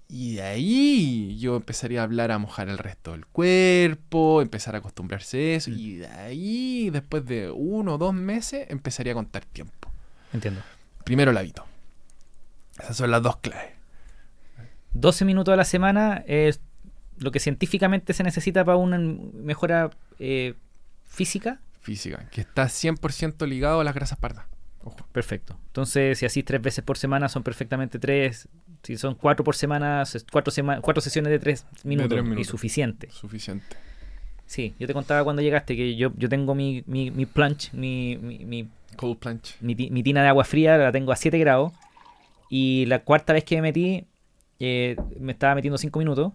[0.09, 4.79] Y de ahí yo empezaría a hablar a mojar el resto del cuerpo, empezar a
[4.79, 5.71] acostumbrarse a eso.
[5.71, 5.79] Mm.
[5.79, 9.91] Y de ahí, después de uno o dos meses, empezaría a contar tiempo.
[10.33, 10.61] Entiendo.
[11.03, 11.65] Primero el hábito.
[12.79, 13.71] Esas son las dos claves.
[14.93, 16.61] 12 minutos a la semana es
[17.19, 19.89] lo que científicamente se necesita para una mejora
[20.19, 20.55] eh,
[21.05, 21.59] física.
[21.81, 24.45] Física, que está 100% ligado a las grasas pardas.
[24.83, 24.97] Ojo.
[25.11, 25.57] Perfecto.
[25.67, 28.47] Entonces, si así tres veces por semana, son perfectamente tres.
[28.83, 33.09] Si son cuatro por semana, cuatro, sema- cuatro sesiones de tres minutos, tres y suficiente.
[33.11, 33.77] Suficiente.
[34.45, 38.17] Sí, yo te contaba cuando llegaste que yo, yo tengo mi, mi, mi plunge, mi,
[38.21, 38.67] mi, mi,
[38.97, 39.55] Cold planche.
[39.61, 41.71] mi mi tina de agua fría, la tengo a 7 grados.
[42.49, 44.05] Y la cuarta vez que me metí,
[44.59, 46.31] eh, me estaba metiendo 5 minutos.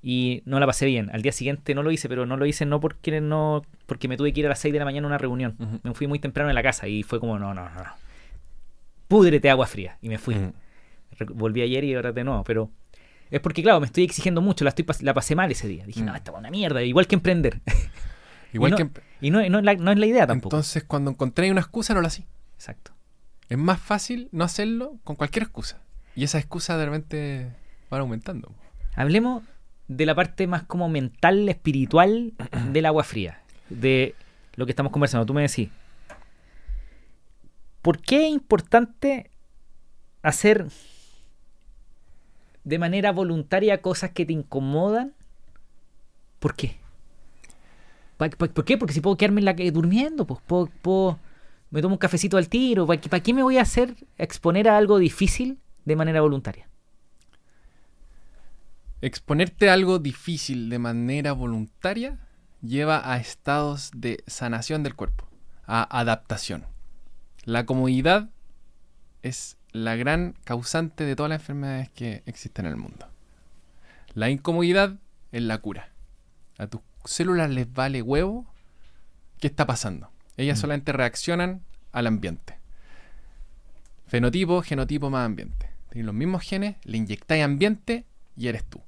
[0.00, 1.10] Y no la pasé bien.
[1.12, 4.16] Al día siguiente no lo hice, pero no lo hice no porque no porque me
[4.16, 5.56] tuve que ir a las 6 de la mañana a una reunión.
[5.82, 7.74] Me fui muy temprano en la casa y fue como, no, no, no.
[7.74, 7.90] no.
[9.08, 9.98] Púdrete agua fría.
[10.00, 10.36] Y me fui.
[11.34, 12.70] Volví ayer y ahora de nuevo, pero...
[13.30, 15.84] Es porque, claro, me estoy exigiendo mucho, la, estoy pas- la pasé mal ese día.
[15.84, 17.60] Dije, no, esta es una mierda, igual que emprender.
[18.54, 19.00] Igual y no, que...
[19.20, 20.56] y no, no es la, no es la idea tampoco.
[20.56, 22.24] Entonces, cuando encontré una excusa, no la hacía.
[22.54, 22.92] Exacto.
[23.50, 25.82] Es más fácil no hacerlo con cualquier excusa.
[26.18, 27.46] Y esas excusas de repente
[27.90, 28.50] van aumentando.
[28.96, 29.44] Hablemos
[29.86, 32.32] de la parte más como mental, espiritual
[32.72, 33.40] del agua fría.
[33.70, 34.16] De
[34.56, 35.24] lo que estamos conversando.
[35.26, 35.68] Tú me decís.
[37.82, 39.30] ¿Por qué es importante
[40.22, 40.66] hacer
[42.64, 45.14] de manera voluntaria cosas que te incomodan?
[46.40, 46.78] ¿Por qué?
[48.16, 48.76] ¿Pa- pa- ¿Por qué?
[48.76, 51.20] Porque si puedo quedarme en la que durmiendo, pues puedo, puedo-
[51.70, 52.88] me tomo un cafecito al tiro.
[52.88, 55.58] ¿Para qué, para qué me voy a hacer exponer a algo difícil
[55.88, 56.68] de manera voluntaria?
[59.00, 62.18] Exponerte a algo difícil de manera voluntaria
[62.62, 65.28] lleva a estados de sanación del cuerpo,
[65.66, 66.66] a adaptación.
[67.44, 68.28] La comodidad
[69.22, 73.06] es la gran causante de todas las enfermedades que existen en el mundo.
[74.14, 74.98] La incomodidad
[75.30, 75.90] es la cura.
[76.58, 78.46] A tus células les vale huevo
[79.38, 80.10] qué está pasando.
[80.36, 80.60] Ellas Mm.
[80.60, 81.62] solamente reaccionan
[81.92, 82.58] al ambiente.
[84.08, 85.67] Fenotipo, genotipo más ambiente.
[85.90, 88.82] Tienes los mismos genes, le inyectáis ambiente y eres tú.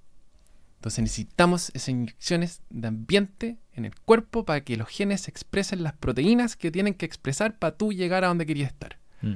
[0.77, 5.93] Entonces necesitamos esas inyecciones de ambiente en el cuerpo para que los genes expresen las
[5.93, 8.99] proteínas que tienen que expresar para tú llegar a donde querías estar.
[9.21, 9.35] Mm.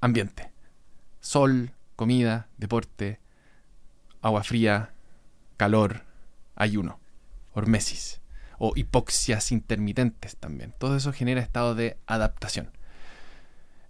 [0.00, 0.52] Ambiente.
[1.20, 3.18] Sol, comida, deporte,
[4.22, 4.92] agua fría,
[5.56, 6.04] calor,
[6.54, 7.00] ayuno,
[7.52, 8.20] hormesis
[8.58, 10.72] o hipoxias intermitentes también.
[10.78, 12.70] Todo eso genera estados de adaptación.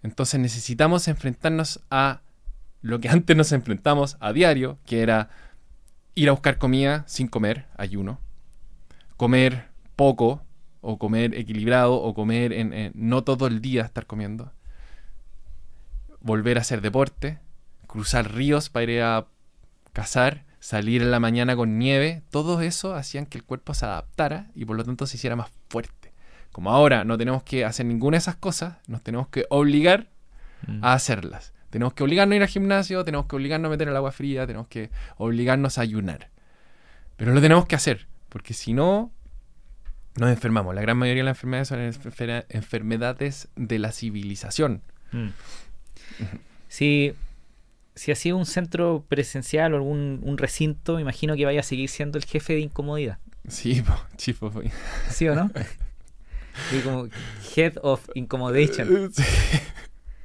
[0.03, 2.23] Entonces necesitamos enfrentarnos a
[2.83, 5.29] lo que antes nos enfrentamos a diario, que era
[6.15, 8.21] ir a buscar comida sin comer, ayuno,
[9.17, 10.43] comer poco
[10.81, 14.53] o comer equilibrado o comer en, en- no todo el día estar comiendo,
[16.21, 17.39] volver a hacer deporte,
[17.87, 19.27] cruzar ríos para ir a
[19.93, 24.51] cazar, salir en la mañana con nieve, todo eso hacían que el cuerpo se adaptara
[24.55, 26.13] y por lo tanto se hiciera más fuerte.
[26.53, 30.09] Como ahora no tenemos que hacer ninguna de esas cosas, nos tenemos que obligar
[30.67, 30.85] Mm.
[30.85, 31.55] a hacerlas.
[31.71, 34.47] Tenemos que obligarnos a ir al gimnasio, tenemos que obligarnos a meter el agua fría,
[34.47, 36.29] tenemos que obligarnos a ayunar.
[37.17, 39.13] Pero lo tenemos que hacer, porque si no,
[40.17, 40.75] nos enfermamos.
[40.75, 44.83] La gran mayoría de las enfermedades son enfer- enfermedades de la civilización.
[45.13, 45.29] Mm.
[46.69, 47.13] Si,
[47.95, 51.65] si ha sido un centro presencial o algún un recinto, me imagino que vaya a
[51.65, 53.19] seguir siendo el jefe de incomodidad.
[53.49, 53.83] Sí,
[54.17, 54.53] chifo.
[55.11, 55.51] ¿Sí o no?
[56.77, 57.07] Y como
[57.57, 59.11] Head of Incommodation.
[59.15, 59.23] Sí.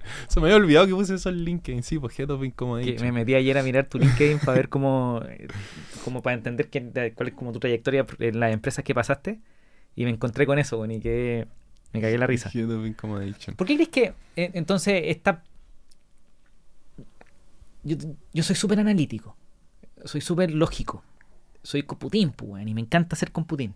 [0.27, 3.11] Se me había olvidado que puse eso en LinkedIn, sí, pues Head of Que me
[3.11, 5.22] metí ayer a mirar tu LinkedIn para ver cómo,
[6.03, 9.40] como para entender qué- cuál es como tu trayectoria en las empresas que pasaste.
[9.95, 11.48] Y me encontré con eso, y que
[11.94, 12.52] me cagué la risa.
[13.56, 15.44] ¿Por qué crees que eh, entonces esta...
[17.84, 17.95] Yo,
[18.34, 19.38] yo soy súper analítico,
[20.03, 21.03] soy súper lógico,
[21.61, 23.76] soy computín, pues, y me encanta hacer computín.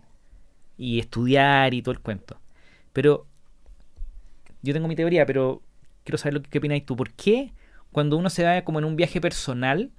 [0.76, 2.40] Y estudiar y todo el cuento.
[2.92, 3.26] Pero,
[4.62, 5.62] yo tengo mi teoría, pero
[6.04, 6.96] quiero saber lo que, qué opináis tú.
[6.96, 7.52] ¿Por qué
[7.92, 9.90] cuando uno se va como en un viaje personal,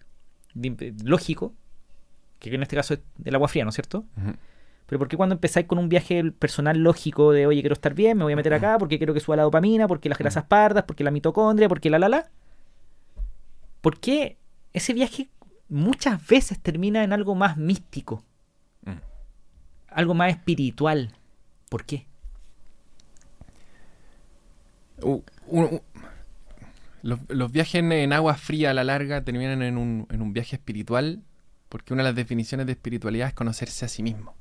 [0.54, 1.54] de- lógico,
[2.40, 4.06] que en este caso es del agua fría, ¿no es cierto?
[4.88, 8.18] Pero ¿por qué cuando empezáis con un viaje personal lógico de, oye, quiero estar bien,
[8.18, 10.84] me voy a meter acá, porque quiero que suba la dopamina, porque las grasas pardas,
[10.86, 12.30] porque la mitocondria, porque la la la?
[13.82, 14.38] ¿Por qué
[14.74, 15.30] ese viaje
[15.70, 18.24] muchas veces termina en algo más místico,
[18.84, 18.92] Mm.
[19.90, 21.14] algo más espiritual?
[21.70, 22.06] ¿Por qué?
[27.02, 30.56] Los, viajes en, en agua fría a la larga terminan en un, en un viaje
[30.56, 31.24] espiritual
[31.72, 34.36] porque una de las definiciones de espiritualidad es conocerse a sí mismo.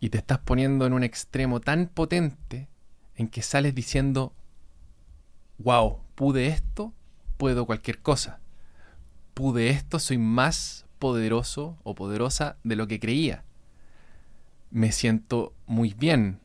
[0.00, 2.66] Y te estás poniendo en un extremo tan potente
[3.14, 4.32] en que sales diciendo,
[5.58, 6.92] wow, pude esto,
[7.36, 8.40] puedo cualquier cosa.
[9.34, 13.44] Pude esto, soy más poderoso o poderosa de lo que creía.
[14.72, 16.40] Me siento muy bien,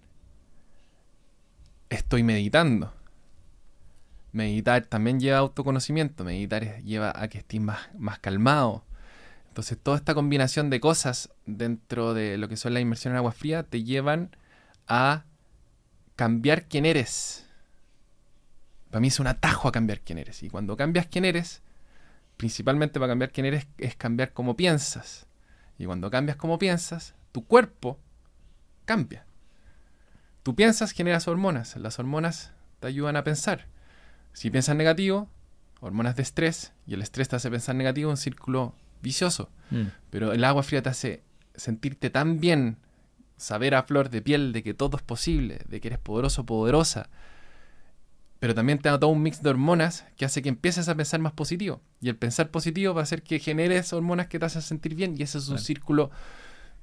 [1.90, 2.94] estoy meditando.
[4.34, 8.84] Meditar también lleva autoconocimiento, meditar lleva a que estés más, más calmado.
[9.48, 13.32] Entonces toda esta combinación de cosas dentro de lo que son las inmersiones en agua
[13.32, 14.36] fría te llevan
[14.88, 15.26] a
[16.16, 17.48] cambiar quién eres.
[18.90, 20.42] Para mí es un atajo a cambiar quién eres.
[20.42, 21.62] Y cuando cambias quién eres,
[22.38, 25.28] principalmente para cambiar quién eres, es cambiar cómo piensas.
[25.78, 28.00] Y cuando cambias cómo piensas, tu cuerpo
[28.86, 29.26] cambia.
[30.44, 31.76] Tú piensas, generas hormonas.
[31.78, 33.68] Las hormonas te ayudan a pensar.
[34.34, 35.30] Si piensas negativo,
[35.80, 39.50] hormonas de estrés, y el estrés te hace pensar negativo, un círculo vicioso.
[39.70, 39.84] Mm.
[40.10, 41.24] Pero el agua fría te hace
[41.56, 42.78] sentirte tan bien,
[43.38, 47.10] saber a flor de piel de que todo es posible, de que eres poderoso, poderosa.
[48.40, 51.20] Pero también te da todo un mix de hormonas que hace que empieces a pensar
[51.22, 51.82] más positivo.
[52.02, 55.16] Y el pensar positivo va a hacer que generes hormonas que te hacen sentir bien.
[55.18, 55.64] Y ese es un Claro.
[55.66, 56.12] círculo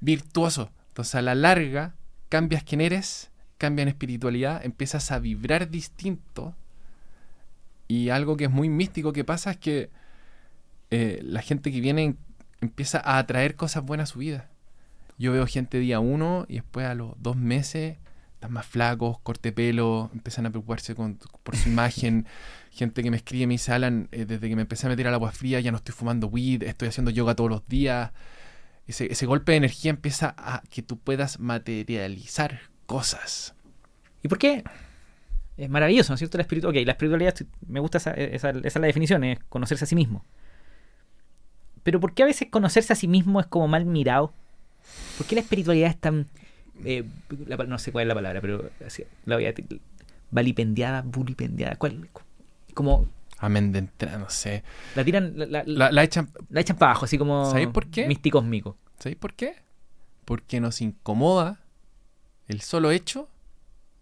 [0.00, 0.70] virtuoso.
[0.88, 1.94] Entonces a la larga
[2.28, 6.54] cambias quién eres, cambias en espiritualidad, empiezas a vibrar distinto.
[7.90, 9.90] Y algo que es muy místico que pasa es que
[10.92, 12.18] eh, la gente que viene en-
[12.60, 14.48] empieza a atraer cosas buenas a su vida.
[15.18, 17.96] Yo veo gente día uno y después a los dos meses
[18.34, 22.26] están más flacos, corte pelo, empiezan a preocuparse con- por su imagen.
[22.70, 25.14] Gente que me escribe me dice, Alan, eh, desde que me empecé a meter al
[25.14, 28.12] agua fría ya no estoy fumando weed, estoy haciendo yoga todos los días.
[28.86, 33.54] Ese golpe de energía empieza a que tú puedas materializar cosas.
[34.22, 34.62] ¿Y por qué?
[35.60, 36.38] Es maravilloso, ¿no es cierto?
[36.38, 36.80] La espiritualidad.
[36.82, 37.34] Ok, la espiritualidad,
[37.68, 40.24] me gusta esa, esa- esa es la definición, es conocerse a sí mismo.
[41.82, 44.32] Pero ¿por qué a veces conocerse a sí mismo es como mal mirado?
[45.18, 46.26] ¿Por qué la espiritualidad es tan...
[46.84, 47.04] eh,
[47.46, 49.80] la no sé cuál es la palabra, pero así, la voy a decir.
[50.30, 51.76] Valipendiada, bulipendiada.
[51.76, 52.08] ¿Cuál?
[52.74, 53.08] Como
[53.38, 54.62] Amén de entrada, no sé.
[54.94, 57.46] la tiran, la, la- La, echan la echan para abajo, así como...
[57.50, 58.06] ¿Sabéis por qué?
[58.06, 58.76] Místico cósmico.
[58.98, 59.56] ¿Sabéis por qué?
[60.24, 61.60] Porque nos incomoda
[62.48, 63.28] el solo hecho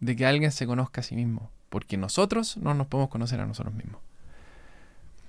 [0.01, 1.51] de que alguien se conozca a sí mismo.
[1.69, 4.01] Porque nosotros no nos podemos conocer a nosotros mismos.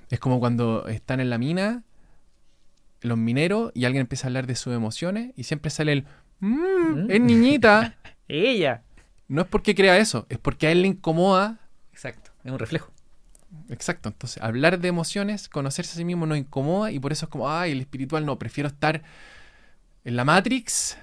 [0.09, 1.83] Es como cuando están en la mina
[3.01, 6.05] los mineros y alguien empieza a hablar de sus emociones y siempre sale el
[6.39, 7.11] "Mm, Mm.
[7.11, 7.95] es niñita.
[8.27, 8.81] Ella.
[9.27, 11.59] No es porque crea eso, es porque a él le incomoda.
[11.93, 12.91] Exacto, es un reflejo.
[13.69, 17.29] Exacto, entonces hablar de emociones, conocerse a sí mismo nos incomoda y por eso es
[17.29, 19.01] como, ay, el espiritual no, prefiero estar
[20.03, 20.97] en la Matrix,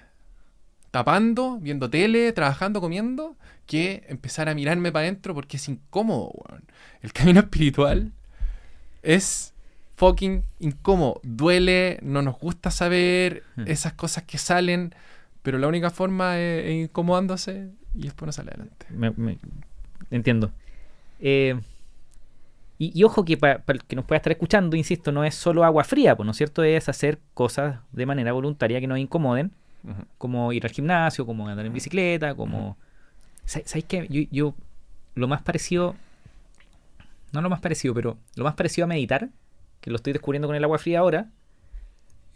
[0.91, 3.37] tapando, viendo tele, trabajando, comiendo,
[3.67, 6.65] que empezar a mirarme para adentro porque es incómodo, weón.
[7.03, 8.13] El camino espiritual
[9.03, 9.55] es
[9.97, 11.21] fucking incómodo.
[11.23, 13.65] Duele, no nos gusta saber Hmm.
[13.67, 14.95] esas cosas que salen,
[15.43, 18.87] pero la única forma es, es incomodándose y después no sale adelante.
[18.91, 19.39] Me- me-
[20.11, 20.51] entiendo.
[21.21, 21.59] Eh,
[22.79, 25.65] y, y ojo que para el que nos pueda estar escuchando, insisto, no es solo
[25.65, 26.63] agua fría, pues, ¿no es cierto?
[26.63, 29.53] Es hacer cosas de manera voluntaria que nos incomoden,
[30.19, 32.77] como ir al gimnasio, como andar en bicicleta, como...
[33.47, 34.07] ¿Sabéis qué?
[34.09, 34.55] Yo, yo
[35.15, 35.95] lo más parecido...
[37.33, 39.29] No lo más parecido, pero lo más parecido a meditar,
[39.81, 41.31] que lo estoy descubriendo con el agua fría ahora,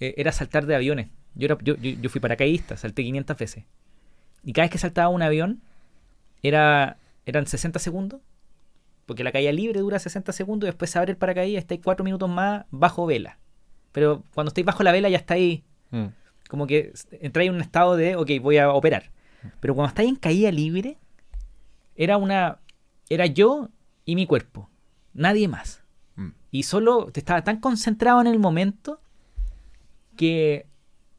[0.00, 1.08] eh, era saltar de aviones.
[1.34, 3.64] Yo, era, yo, yo, yo fui paracaidista, salté 500 veces.
[4.44, 5.60] Y cada vez que saltaba un avión,
[6.42, 6.96] era,
[7.26, 8.20] eran 60 segundos,
[9.06, 12.04] porque la caída libre dura 60 segundos y después se abre el paracaídas, estáis 4
[12.04, 13.38] minutos más bajo vela.
[13.92, 15.62] Pero cuando estáis bajo la vela ya estáis
[15.92, 16.06] Mm.
[16.48, 19.10] como que entráis en un estado de, ok, voy a operar.
[19.60, 20.98] Pero cuando estáis en caída libre,
[21.96, 22.58] era una,
[23.08, 23.68] era yo
[24.04, 24.68] y mi cuerpo,
[25.14, 25.82] nadie más.
[26.16, 26.28] Mm.
[26.50, 29.00] Y solo te estaba tan concentrado en el momento
[30.16, 30.66] que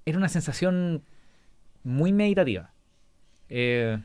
[0.05, 1.03] era una sensación
[1.83, 2.71] muy meditativa.
[3.49, 3.97] Eh,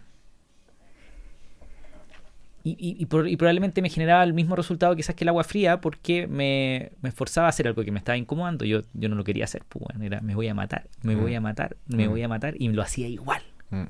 [2.65, 5.45] y, y- y por- y probablemente me generaba el mismo resultado quizás que el agua
[5.45, 8.65] fría porque me, me esforzaba a hacer algo que me estaba incomodando.
[8.65, 9.63] Yo, yo no lo quería hacer.
[9.69, 11.21] Pues bueno, era me voy a matar, me Mm.
[11.21, 12.11] voy a matar, me Mm.
[12.11, 13.43] voy a matar y lo hacía igual.
[13.71, 13.85] Mm.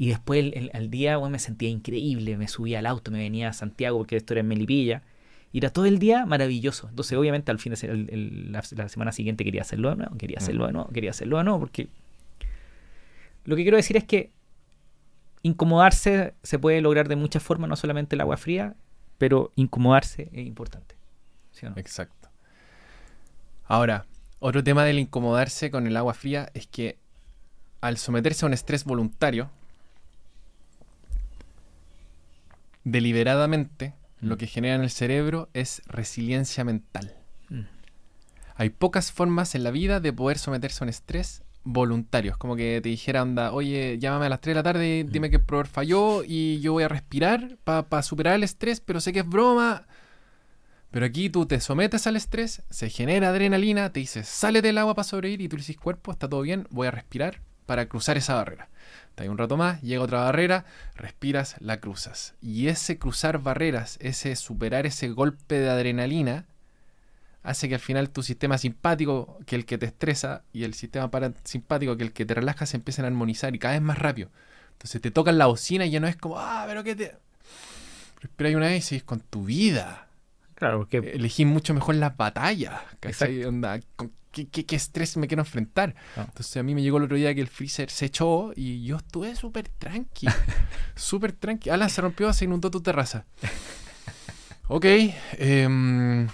[0.00, 3.18] Y después el- el- al día weón, me sentía increíble, me subía al auto, me
[3.18, 5.02] venía a Santiago porque esto era en Melipilla.
[5.52, 6.88] Y era todo el día maravilloso.
[6.88, 10.38] Entonces, obviamente, al fin de el- la, la semana siguiente quería hacerlo de nuevo, quería
[10.38, 11.88] hacerlo de nuevo, quería hacerlo de nuevo, porque
[13.44, 14.30] lo que quiero decir es que
[15.42, 18.76] incomodarse se puede lograr de muchas formas, no solamente el agua fría,
[19.18, 20.94] pero incomodarse es importante.
[21.52, 21.76] ¿sí o no?
[21.76, 22.30] Exacto.
[23.66, 24.06] Ahora,
[24.38, 26.96] otro tema del incomodarse con el agua fría es que
[27.82, 29.50] al someterse a un estrés voluntario,
[32.84, 34.38] deliberadamente, lo Mm.
[34.38, 37.14] que genera en el cerebro es resiliencia mental.
[37.48, 37.62] Mm.
[38.56, 42.32] Hay pocas formas en la vida de poder someterse a un estrés voluntario.
[42.32, 45.12] Es como que te dijera, onda, oye, llámame a las 3 de la tarde, Mm.
[45.12, 49.00] dime que el proveedor falló y yo voy a respirar para superar el estrés, pero
[49.00, 49.86] sé que es broma.
[50.90, 54.94] Pero aquí tú te sometes al estrés, se genera adrenalina, te dices, sale del agua
[54.94, 58.16] para sobrevivir y tú le dices, cuerpo, está todo bien, voy a respirar para cruzar
[58.16, 58.68] esa barrera.
[59.20, 60.64] Te un rato más, llega otra barrera,
[60.96, 62.32] respiras, la cruzas.
[62.40, 66.46] Y ese cruzar barreras, ese superar ese golpe de adrenalina,
[67.42, 71.10] hace que al final tu sistema simpático, que el que te estresa, y el sistema
[71.10, 74.30] parasimpático, que el que te relaja, se empiecen a armonizar y cada vez más rápido.
[74.72, 77.14] Entonces te tocan la bocina y ya no es como, ah, pero que te...
[78.22, 80.08] Respira una vez y sigues con tu vida.
[80.54, 82.80] Claro, porque Elegí mucho mejor las batallas.
[83.00, 83.44] ¿cachai?
[83.44, 85.94] Onda, ¿con qué, qué- qué estrés me quiero enfrentar?
[86.16, 86.24] Ah.
[86.28, 88.96] Entonces a mí me llegó el otro día que el freezer se echó y yo
[88.96, 90.26] estuve súper tranqui.
[90.96, 91.70] súper tranqui.
[91.70, 93.24] Alan se rompió, se inundó tu terraza.
[94.72, 94.84] Ok.
[95.32, 96.28] em,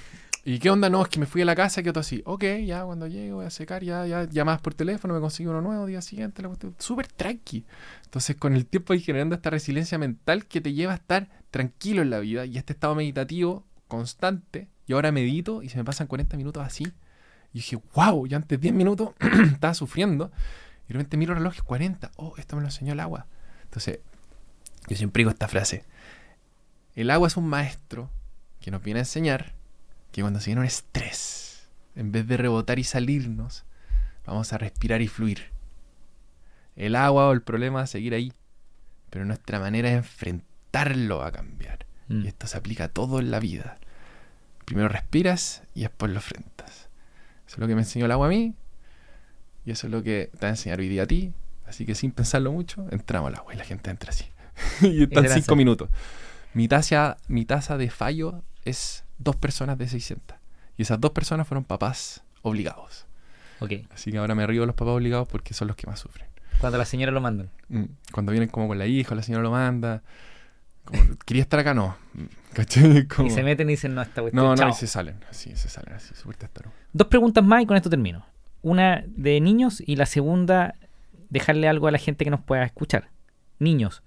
[0.44, 0.88] ¿Y qué onda?
[0.90, 2.22] No, es que me fui a la casa y quedó así.
[2.26, 5.60] Ok, ya cuando llegue voy a secar, ya, ya llamadas por teléfono, me consigo uno
[5.62, 6.42] nuevo día siguiente.
[6.42, 6.74] la cuestión.
[6.78, 7.64] Súper tranqui.
[8.04, 12.02] Entonces con el tiempo ir generando esta resiliencia mental que te lleva a estar tranquilo
[12.02, 14.68] en la vida y este estado meditativo constante.
[14.86, 16.86] Y ahora medito y se me pasan 40 minutos así.
[17.56, 19.14] Y dije, wow, ya antes 10 minutos
[19.50, 20.30] estaba sufriendo.
[20.84, 22.10] Y de repente miro el reloj y 40.
[22.16, 23.24] Oh, esto me lo enseñó el agua.
[23.62, 24.00] Entonces,
[24.88, 25.86] yo siempre digo esta frase.
[26.94, 28.10] El agua es un maestro
[28.60, 29.54] que nos viene a enseñar
[30.12, 33.64] que cuando se viene un estrés, en vez de rebotar y salirnos,
[34.26, 35.46] vamos a respirar y fluir.
[36.76, 38.34] El agua o el problema va a seguir ahí,
[39.08, 41.86] pero nuestra manera de enfrentarlo va a cambiar.
[42.08, 42.26] Mm.
[42.26, 43.78] Y esto se aplica a todo en la vida.
[44.66, 46.55] Primero respiras y después lo enfrentas.
[47.46, 48.54] Eso es lo que me enseñó el agua a mí.
[49.64, 51.32] Y eso es lo que te va a enseñar hoy día a ti.
[51.66, 54.26] Así que sin pensarlo mucho, entramos al agua y la gente entra así.
[54.82, 55.90] y están cinco minutos.
[56.54, 60.36] Mi tasa, mi tasa de fallo es dos personas de 600.
[60.76, 63.06] Y esas dos personas fueron papás obligados.
[63.60, 63.72] Ok.
[63.92, 66.26] Así que ahora me río de los papás obligados porque son los que más sufren.
[66.60, 67.50] Cuando la señora lo mandan.
[67.68, 70.02] Mm, Cuando vienen como con la hija, la señora lo manda.
[70.86, 71.74] Como, ¿Quería estar acá?
[71.74, 71.96] No.
[72.54, 73.06] ¿Cachai?
[73.06, 74.42] Como- Y se meten y dicen, no, esta cuestión.
[74.42, 74.70] No, no, chao".
[74.70, 75.16] y se salen.
[75.30, 76.36] Así, se salen así, súper.
[76.92, 78.24] Dos preguntas más y con esto termino.
[78.62, 80.74] Una de niños y la segunda,
[81.28, 83.10] dejarle algo a la gente que nos pueda escuchar.
[83.58, 84.02] Niños.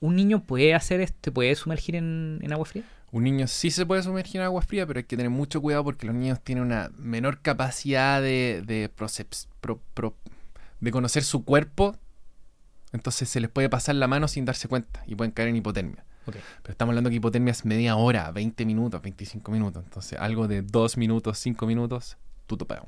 [0.00, 1.32] ¿Un niño puede hacer esto?
[1.32, 2.84] ¿Puede sumergir en, en agua fría?
[3.10, 5.82] Un niño sí se puede sumergir en agua fría, pero hay que tener mucho cuidado
[5.84, 10.16] porque los niños tienen una menor capacidad de, de, proceps- pro- pro-
[10.80, 11.96] de conocer su cuerpo.
[12.92, 16.04] Entonces se les puede pasar la mano sin darse cuenta y pueden caer en hipotermia.
[16.32, 19.84] Pero estamos hablando que hipotermia es media hora, 20 minutos, 25 minutos.
[19.84, 22.80] Entonces algo de 2 minutos, 5 minutos, tú topas.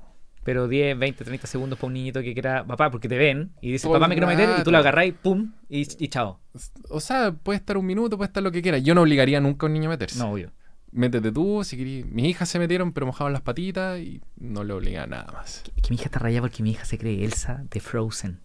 [0.42, 3.72] Pero 10, 20, 30 segundos para un niñito que quiera, papá, porque te ven y
[3.72, 6.40] dice, papá, me quiero meter, y tú lo agarrás y pum, y, y chao.
[6.88, 8.78] O sea, puede estar un minuto, puede estar lo que quiera.
[8.78, 10.18] Yo no obligaría nunca a un niño a meterse.
[10.18, 10.50] No, obvio.
[10.92, 12.06] Métete tú, si querís.
[12.06, 15.62] Mis hijas se metieron, pero mojaban las patitas y no le obliga a nada más.
[15.62, 18.40] Que, que mi hija está rayada porque mi hija se cree Elsa de Frozen.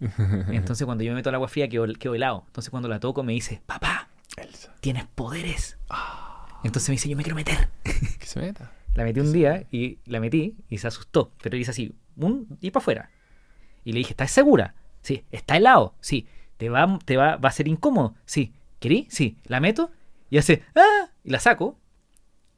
[0.50, 2.44] Entonces cuando yo me meto al agua fría quedo, quedo helado.
[2.46, 4.74] Entonces cuando la toco me dice, papá, Elsa.
[4.80, 5.78] tienes poderes.
[6.64, 7.68] Entonces me dice, yo me quiero meter.
[8.18, 8.72] Que se meta.
[8.94, 11.32] La metí un día y la metí y se asustó.
[11.42, 13.10] Pero dice así, un, y para afuera.
[13.84, 14.74] Y le dije, ¿estás segura?
[15.02, 15.24] Sí.
[15.30, 15.94] ¿Está helado?
[16.00, 16.26] Sí.
[16.56, 18.14] ¿Te va, te va, va a ser incómodo?
[18.24, 18.52] Sí.
[18.78, 19.06] ¿Querí?
[19.10, 19.36] Sí.
[19.44, 19.90] La meto
[20.30, 21.10] y hace, ¡ah!
[21.24, 21.78] Y la saco.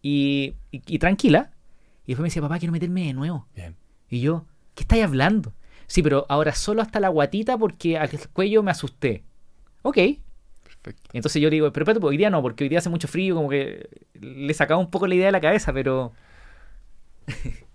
[0.02, 1.52] Y, y, y tranquila.
[2.04, 3.46] Y después me dice, papá, quiero meterme de nuevo.
[3.54, 3.76] Bien.
[4.08, 5.54] Y yo, ¿qué estáis hablando?
[5.92, 9.24] Sí, pero ahora solo hasta la guatita porque al cuello me asusté.
[9.82, 9.98] Ok.
[10.64, 11.10] Perfecto.
[11.12, 13.08] Entonces yo le digo, pero espérate, pues, hoy día no, porque hoy día hace mucho
[13.08, 16.14] frío, como que le sacaba un poco la idea de la cabeza, pero...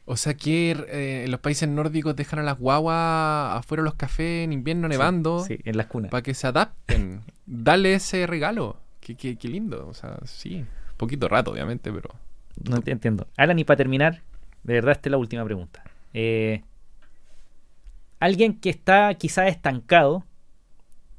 [0.06, 3.94] O sea que eh, en los países nórdicos dejan a las guaguas afuera de los
[3.94, 6.10] cafés en invierno nevando Sí, en las cunas.
[6.10, 7.22] para que se adapten.
[7.46, 8.78] Dale ese regalo.
[9.00, 9.86] Qué, qué, qué lindo.
[9.88, 10.66] O sea, sí.
[10.98, 12.10] Poquito rato, obviamente, pero.
[12.68, 13.28] No te entiendo.
[13.38, 14.24] Alan, y para terminar,
[14.64, 15.84] de verdad, esta es la última pregunta.
[16.14, 16.64] Eh,
[18.20, 20.26] alguien que está quizás estancado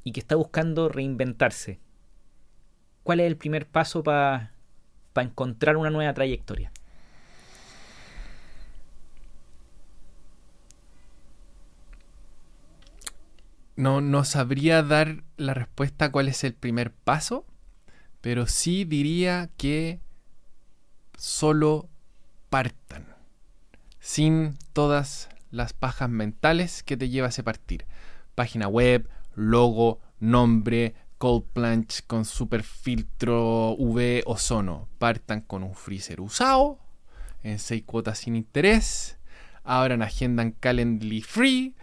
[0.04, 1.80] y que está buscando reinventarse,
[3.02, 4.52] ¿cuál es el primer paso para
[5.16, 6.72] encontrar una nueva trayectoria?
[13.78, 17.46] no, no sabría dar la respuesta cuál es el primer paso,
[18.20, 20.00] pero sí diría que
[21.16, 21.88] solo
[22.50, 23.06] partan,
[24.00, 27.86] sin todas las pajas mentales que te lleva a ese partir.
[28.34, 34.88] Página web, logo, nombre, cold planch con super filtro UV ozono.
[34.98, 36.78] Partan con un freezer usado,
[37.42, 39.18] en 6 cuotas sin interés.
[39.64, 41.74] Abran agenda en Calendly Free,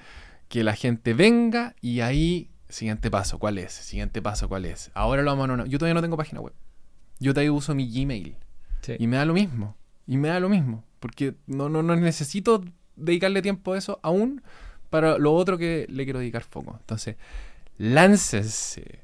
[0.48, 3.74] que la gente venga y ahí, siguiente paso, ¿cuál es?
[3.74, 4.90] Siguiente paso, ¿cuál es?
[4.96, 5.58] Ahora lo vamos a...
[5.58, 6.54] No, yo todavía no tengo página web.
[7.20, 8.38] Yo todavía uso mi Gmail.
[8.82, 8.96] Sí.
[8.98, 9.78] Y me da lo mismo.
[10.08, 10.84] Y me da lo mismo.
[11.00, 12.64] Porque no, no, no necesito
[12.96, 14.42] dedicarle tiempo a eso aún
[14.90, 16.78] para lo otro que le quiero dedicar foco.
[16.80, 17.16] Entonces,
[17.78, 19.02] láncese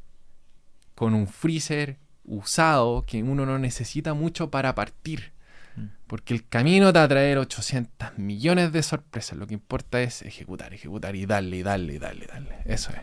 [0.95, 5.33] con un freezer usado que uno no necesita mucho para partir.
[5.75, 5.85] Mm.
[6.07, 9.37] Porque el camino te va a traer 800 millones de sorpresas.
[9.37, 12.57] Lo que importa es ejecutar, ejecutar y darle, y darle, y darle, y darle.
[12.65, 13.01] Eso es.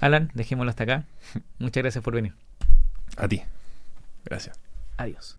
[0.00, 1.04] Alan, dejémoslo hasta acá.
[1.58, 2.34] Muchas gracias por venir.
[3.16, 3.42] A ti.
[4.24, 4.58] Gracias.
[4.96, 5.38] Adiós.